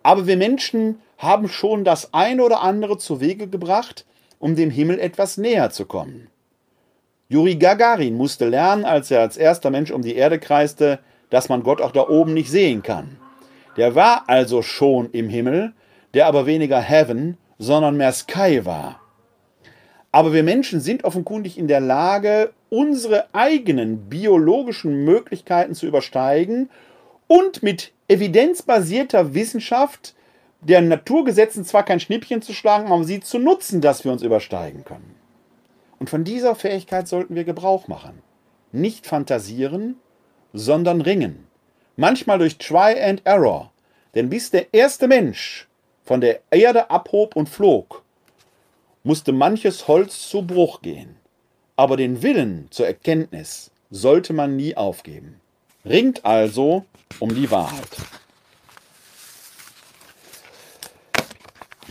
aber 0.01 0.27
wir 0.27 0.37
Menschen 0.37 0.99
haben 1.17 1.47
schon 1.47 1.83
das 1.83 2.13
eine 2.13 2.43
oder 2.43 2.61
andere 2.61 2.97
zu 2.97 3.21
Wege 3.21 3.47
gebracht, 3.47 4.05
um 4.39 4.55
dem 4.55 4.69
Himmel 4.69 4.99
etwas 4.99 5.37
näher 5.37 5.69
zu 5.69 5.85
kommen. 5.85 6.27
Juri 7.29 7.55
Gagarin 7.55 8.15
musste 8.15 8.47
lernen, 8.47 8.85
als 8.85 9.09
er 9.09 9.21
als 9.21 9.37
erster 9.37 9.69
Mensch 9.69 9.91
um 9.91 10.01
die 10.01 10.15
Erde 10.15 10.39
kreiste, 10.39 10.99
dass 11.29 11.49
man 11.49 11.63
Gott 11.63 11.81
auch 11.81 11.91
da 11.91 12.07
oben 12.07 12.33
nicht 12.33 12.51
sehen 12.51 12.83
kann. 12.83 13.17
Der 13.77 13.95
war 13.95 14.25
also 14.27 14.61
schon 14.61 15.09
im 15.11 15.29
Himmel, 15.29 15.73
der 16.13 16.27
aber 16.27 16.45
weniger 16.45 16.79
Heaven, 16.79 17.37
sondern 17.57 17.97
mehr 17.97 18.11
Sky 18.11 18.65
war. 18.65 18.99
Aber 20.11 20.31
wir 20.31 20.43
Menschen 20.43 20.79
sind 20.79 21.05
offenkundig 21.05 21.57
in 21.57 21.67
der 21.67 21.79
Lage, 21.79 22.51
unsere 22.69 23.33
eigenen 23.33 24.09
biologischen 24.09 25.05
Möglichkeiten 25.05 25.73
zu 25.73 25.87
übersteigen 25.87 26.69
und 27.33 27.63
mit 27.63 27.93
evidenzbasierter 28.09 29.33
Wissenschaft 29.33 30.13
der 30.61 30.81
Naturgesetzen 30.81 31.65
zwar 31.65 31.81
kein 31.81 31.99
Schnippchen 31.99 32.43
zu 32.43 32.53
schlagen, 32.53 32.91
aber 32.91 33.03
sie 33.05 33.21
zu 33.21 33.39
nutzen, 33.39 33.81
dass 33.81 34.03
wir 34.05 34.11
uns 34.11 34.21
übersteigen 34.21 34.85
können. 34.85 35.15
Und 35.97 36.11
von 36.11 36.23
dieser 36.23 36.53
Fähigkeit 36.53 37.07
sollten 37.07 37.33
wir 37.33 37.43
Gebrauch 37.43 37.87
machen. 37.87 38.21
Nicht 38.71 39.07
fantasieren, 39.07 39.95
sondern 40.53 41.01
ringen. 41.01 41.47
Manchmal 41.95 42.37
durch 42.37 42.59
Try 42.59 43.01
and 43.01 43.23
Error. 43.25 43.71
Denn 44.13 44.29
bis 44.29 44.51
der 44.51 44.71
erste 44.71 45.07
Mensch 45.07 45.67
von 46.03 46.21
der 46.21 46.39
Erde 46.51 46.91
abhob 46.91 47.35
und 47.35 47.49
flog 47.49 48.03
musste 49.01 49.31
manches 49.31 49.87
Holz 49.87 50.29
zu 50.29 50.45
Bruch 50.45 50.83
gehen, 50.83 51.15
aber 51.77 51.97
den 51.97 52.21
Willen 52.21 52.67
zur 52.69 52.85
Erkenntnis 52.85 53.71
sollte 53.89 54.33
man 54.33 54.55
nie 54.55 54.77
aufgeben. 54.77 55.39
Ringt 55.85 56.23
also 56.23 56.85
um 57.19 57.35
die 57.35 57.51
Wahrheit. 57.51 57.89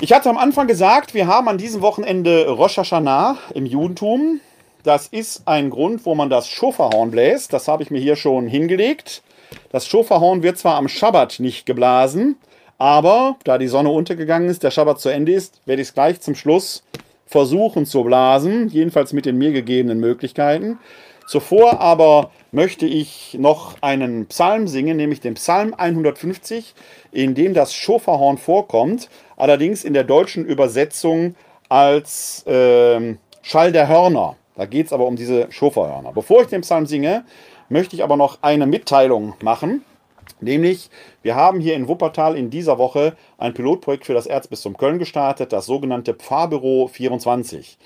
Ich 0.01 0.13
hatte 0.13 0.31
am 0.31 0.39
Anfang 0.39 0.67
gesagt, 0.67 1.13
wir 1.13 1.27
haben 1.27 1.47
an 1.47 1.59
diesem 1.59 1.83
Wochenende 1.83 2.49
Rosh 2.49 2.79
Hashanah 2.79 3.37
im 3.55 3.67
Judentum. 3.67 4.41
Das 4.83 5.07
ist 5.09 5.47
ein 5.47 5.69
Grund, 5.69 6.07
wo 6.07 6.15
man 6.15 6.31
das 6.31 6.49
Schoferhorn 6.49 7.11
bläst. 7.11 7.53
Das 7.53 7.69
habe 7.69 7.83
ich 7.83 7.91
mir 7.91 8.01
hier 8.01 8.17
schon 8.17 8.47
hingelegt. 8.47 9.23
Das 9.71 9.87
Schoferhorn 9.87 10.43
wird 10.43 10.59
zwar 10.59 10.77
am 10.77 10.89
Schabbat 10.89 11.39
nicht 11.39 11.67
geblasen, 11.67 12.37
aber 12.79 13.37
da 13.45 13.59
die 13.59 13.69
Sonne 13.69 13.91
untergegangen 13.91 14.49
ist, 14.49 14.63
der 14.63 14.71
Schabbat 14.71 15.01
zu 15.01 15.11
Ende 15.11 15.33
ist, 15.33 15.61
werde 15.67 15.83
ich 15.83 15.89
es 15.89 15.95
gleich 15.95 16.21
zum 16.21 16.35
Schluss 16.35 16.83
versuchen 17.27 17.87
zu 17.87 18.03
blasen, 18.03 18.69
jedenfalls 18.69 19.13
mit 19.13 19.27
den 19.27 19.37
mir 19.37 19.53
gegebenen 19.53 20.01
Möglichkeiten. 20.01 20.79
Zuvor 21.27 21.81
aber 21.81 22.31
möchte 22.51 22.87
ich 22.87 23.37
noch 23.39 23.77
einen 23.81 24.27
Psalm 24.27 24.69
singen, 24.69 24.97
nämlich 24.97 25.21
den 25.21 25.35
Psalm 25.35 25.75
150, 25.75 26.75
in 27.11 27.35
dem 27.35 27.55
das 27.55 27.75
Schoferhorn 27.75 28.39
vorkommt, 28.39 29.09
allerdings 29.37 29.85
in 29.85 29.95
der 29.95 30.05
deutschen 30.05 30.45
Übersetzung 30.45 31.35
als 31.69 32.47
äh, 32.47 33.17
Schall 33.41 33.73
der 33.73 33.89
Hörner. 33.89 34.37
Da 34.55 34.67
geht 34.67 34.87
es 34.87 34.93
aber 34.93 35.07
um 35.07 35.17
diese 35.17 35.51
Schoferhörner. 35.51 36.13
Bevor 36.13 36.43
ich 36.43 36.49
den 36.49 36.61
Psalm 36.61 36.87
singe, 36.87 37.25
möchte 37.69 37.97
ich 37.97 38.05
aber 38.05 38.17
noch 38.17 38.39
eine 38.43 38.67
Mitteilung 38.67 39.35
machen. 39.41 39.83
Nämlich, 40.41 40.91
wir 41.23 41.35
haben 41.35 41.61
hier 41.61 41.75
in 41.75 41.89
Wuppertal 41.89 42.37
in 42.37 42.51
dieser 42.51 42.79
Woche 42.79 43.17
ein 43.39 43.55
Pilotprojekt 43.55 44.05
für 44.05 44.15
das 44.15 44.27
Erzbistum 44.27 44.77
Köln 44.77 44.99
gestartet, 44.99 45.53
das 45.53 45.67
sogenannte 45.67 46.15
Pfarrbüro 46.15 46.89
24. 46.89 47.79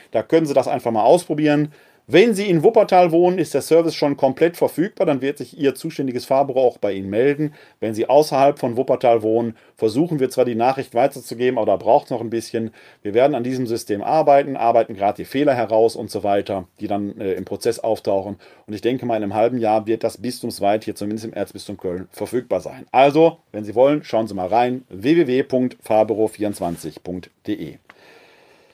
Da 0.09 0.23
können 0.23 0.47
Sie 0.47 0.55
das 0.55 0.67
einfach 0.67 0.89
mal 0.89 1.03
ausprobieren. 1.03 1.71
Wenn 2.07 2.33
Sie 2.33 2.49
in 2.49 2.63
Wuppertal 2.63 3.11
wohnen, 3.11 3.37
ist 3.37 3.53
der 3.53 3.61
Service 3.61 3.93
schon 3.95 4.17
komplett 4.17 4.57
verfügbar. 4.57 5.05
Dann 5.05 5.21
wird 5.21 5.37
sich 5.37 5.57
Ihr 5.57 5.75
zuständiges 5.75 6.25
Fahrbüro 6.25 6.59
auch 6.59 6.77
bei 6.77 6.91
Ihnen 6.93 7.09
melden. 7.09 7.53
Wenn 7.79 7.93
Sie 7.93 8.09
außerhalb 8.09 8.59
von 8.59 8.75
Wuppertal 8.75 9.21
wohnen, 9.21 9.55
versuchen 9.77 10.19
wir 10.19 10.29
zwar 10.29 10.43
die 10.45 10.55
Nachricht 10.55 10.95
weiterzugeben, 10.95 11.57
aber 11.57 11.67
da 11.67 11.77
braucht 11.77 12.05
es 12.05 12.09
noch 12.09 12.21
ein 12.21 12.29
bisschen. 12.29 12.71
Wir 13.01 13.13
werden 13.13 13.35
an 13.35 13.43
diesem 13.43 13.67
System 13.67 14.01
arbeiten, 14.01 14.55
arbeiten 14.57 14.95
gerade 14.95 15.17
die 15.17 15.25
Fehler 15.25 15.53
heraus 15.53 15.95
und 15.95 16.09
so 16.09 16.23
weiter, 16.23 16.65
die 16.79 16.87
dann 16.87 17.21
äh, 17.21 17.33
im 17.33 17.45
Prozess 17.45 17.77
auftauchen. 17.79 18.37
Und 18.65 18.73
ich 18.73 18.81
denke 18.81 19.05
mal, 19.05 19.17
in 19.17 19.23
einem 19.23 19.35
halben 19.35 19.59
Jahr 19.59 19.85
wird 19.85 20.03
das 20.03 20.17
bistumsweit 20.17 20.83
hier 20.83 20.95
zumindest 20.95 21.25
im 21.25 21.33
Erzbistum 21.33 21.77
Köln 21.77 22.07
verfügbar 22.11 22.61
sein. 22.61 22.87
Also, 22.91 23.37
wenn 23.51 23.63
Sie 23.63 23.75
wollen, 23.75 24.03
schauen 24.03 24.27
Sie 24.27 24.33
mal 24.33 24.47
rein. 24.47 24.85
www.fahrbüro24.de. 24.89 27.77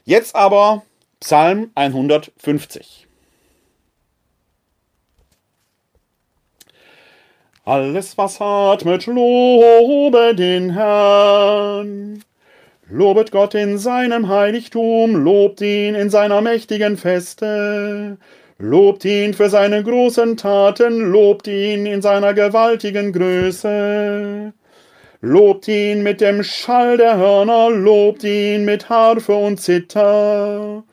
Jetzt 0.05 0.35
aber 0.35 0.83
Psalm 1.19 1.71
150. 1.75 3.06
Alles, 7.67 8.17
was 8.17 8.39
atmet, 8.39 9.07
lobe 9.07 10.33
den 10.33 10.69
Herrn. 10.69 12.23
Lobet 12.89 13.29
Gott 13.33 13.55
in 13.55 13.77
seinem 13.77 14.29
Heiligtum, 14.29 15.17
lobt 15.17 15.59
ihn 15.59 15.93
in 15.93 16.09
seiner 16.09 16.39
mächtigen 16.39 16.95
Feste. 16.95 18.17
Lobt 18.57 19.03
ihn 19.03 19.33
für 19.33 19.49
seine 19.49 19.83
großen 19.83 20.37
Taten, 20.37 21.11
lobt 21.11 21.47
ihn 21.47 21.85
in 21.85 22.01
seiner 22.01 22.33
gewaltigen 22.33 23.11
Größe. 23.11 24.53
Lobt 25.19 25.67
ihn 25.67 26.03
mit 26.03 26.21
dem 26.21 26.43
Schall 26.43 26.95
der 26.95 27.17
Hörner, 27.17 27.69
lobt 27.69 28.23
ihn 28.23 28.63
mit 28.63 28.87
Harfe 28.87 29.35
und 29.35 29.59
Zither. 29.59 30.85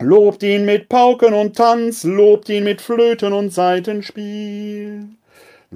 Lobt 0.00 0.42
ihn 0.42 0.66
mit 0.66 0.90
Pauken 0.90 1.32
und 1.32 1.56
Tanz, 1.56 2.04
lobt 2.04 2.50
ihn 2.50 2.64
mit 2.64 2.82
Flöten 2.82 3.32
und 3.32 3.54
Saitenspiel. 3.54 5.15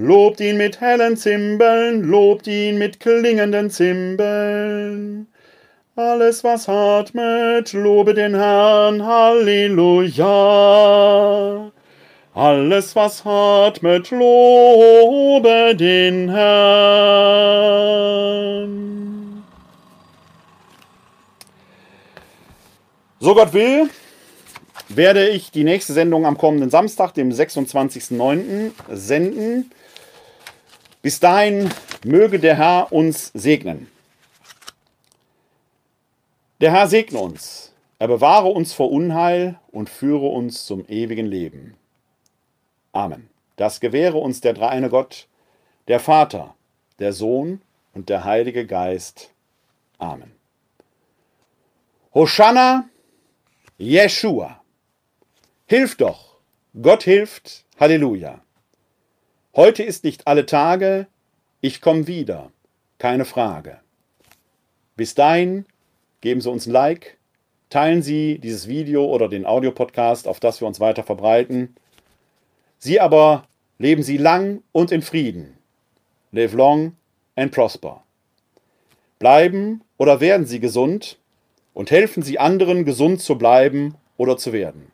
Lobt 0.00 0.40
ihn 0.40 0.56
mit 0.56 0.80
hellen 0.80 1.18
Zimbeln, 1.18 2.02
lobt 2.04 2.46
ihn 2.46 2.78
mit 2.78 3.00
klingenden 3.00 3.68
Zimbeln. 3.68 5.26
Alles, 5.94 6.42
was 6.42 6.70
atmet, 6.70 7.74
lobe 7.74 8.14
den 8.14 8.34
Herrn, 8.34 9.04
Halleluja. 9.04 10.24
Alles, 12.32 12.96
was 12.96 13.26
atmet, 13.26 14.10
lobe 14.10 15.76
den 15.76 16.30
Herrn. 16.30 17.50
So 23.18 23.34
Gott 23.34 23.52
will, 23.52 23.90
werde 24.88 25.28
ich 25.28 25.50
die 25.50 25.64
nächste 25.64 25.92
Sendung 25.92 26.24
am 26.24 26.38
kommenden 26.38 26.70
Samstag, 26.70 27.12
dem 27.12 27.30
26.09., 27.30 28.70
senden. 28.88 29.70
Bis 31.02 31.18
dahin 31.18 31.70
möge 32.04 32.38
der 32.38 32.56
Herr 32.56 32.92
uns 32.92 33.30
segnen. 33.32 33.90
Der 36.60 36.72
Herr 36.72 36.88
segne 36.88 37.18
uns, 37.18 37.72
er 37.98 38.08
bewahre 38.08 38.48
uns 38.48 38.74
vor 38.74 38.90
Unheil 38.90 39.58
und 39.70 39.88
führe 39.88 40.26
uns 40.26 40.66
zum 40.66 40.86
ewigen 40.88 41.26
Leben. 41.26 41.74
Amen. 42.92 43.30
Das 43.56 43.80
gewähre 43.80 44.18
uns 44.18 44.40
der 44.40 44.52
dreieine 44.52 44.90
Gott, 44.90 45.26
der 45.88 46.00
Vater, 46.00 46.54
der 46.98 47.12
Sohn 47.12 47.62
und 47.94 48.08
der 48.08 48.24
Heilige 48.24 48.66
Geist. 48.66 49.32
Amen. 49.98 50.32
Hosanna, 52.14 52.88
Jeshua. 53.78 54.62
Hilf 55.66 55.96
doch, 55.96 56.36
Gott 56.80 57.04
hilft, 57.04 57.64
Halleluja. 57.78 58.40
Heute 59.56 59.82
ist 59.82 60.04
nicht 60.04 60.28
alle 60.28 60.46
Tage, 60.46 61.08
ich 61.60 61.80
komme 61.80 62.06
wieder, 62.06 62.52
keine 62.98 63.24
Frage. 63.24 63.80
Bis 64.94 65.16
dahin, 65.16 65.66
geben 66.20 66.40
Sie 66.40 66.48
uns 66.48 66.66
ein 66.66 66.70
Like, 66.70 67.18
teilen 67.68 68.00
Sie 68.00 68.38
dieses 68.38 68.68
Video 68.68 69.04
oder 69.06 69.28
den 69.28 69.44
Audiopodcast, 69.44 70.28
auf 70.28 70.38
das 70.38 70.60
wir 70.60 70.68
uns 70.68 70.78
weiter 70.78 71.02
verbreiten. 71.02 71.74
Sie 72.78 73.00
aber 73.00 73.42
leben 73.78 74.04
Sie 74.04 74.18
lang 74.18 74.62
und 74.70 74.92
in 74.92 75.02
Frieden. 75.02 75.58
Live 76.30 76.52
long 76.52 76.94
and 77.34 77.50
prosper. 77.50 78.04
Bleiben 79.18 79.82
oder 79.96 80.20
werden 80.20 80.46
Sie 80.46 80.60
gesund 80.60 81.18
und 81.74 81.90
helfen 81.90 82.22
Sie 82.22 82.38
anderen, 82.38 82.84
gesund 82.84 83.20
zu 83.20 83.36
bleiben 83.36 83.96
oder 84.16 84.36
zu 84.36 84.52
werden. 84.52 84.92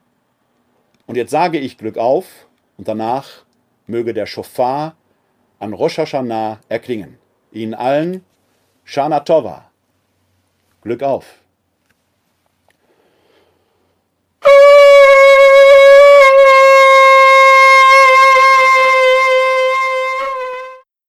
Und 1.07 1.17
jetzt 1.17 1.31
sage 1.31 1.59
ich 1.59 1.77
Glück 1.77 1.99
auf 1.99 2.47
und 2.79 2.89
danach 2.89 3.45
möge 3.87 4.15
der 4.15 4.27
Schofar 4.27 4.97
an 5.59 5.73
Rosh 5.73 5.99
Hashanah 5.99 6.61
erklingen. 6.69 7.19
Ihnen 7.53 7.75
allen 7.75 8.25
Shana 8.85 9.21
Tova. 9.21 9.71
Glück 10.83 11.03
auf! 11.03 11.41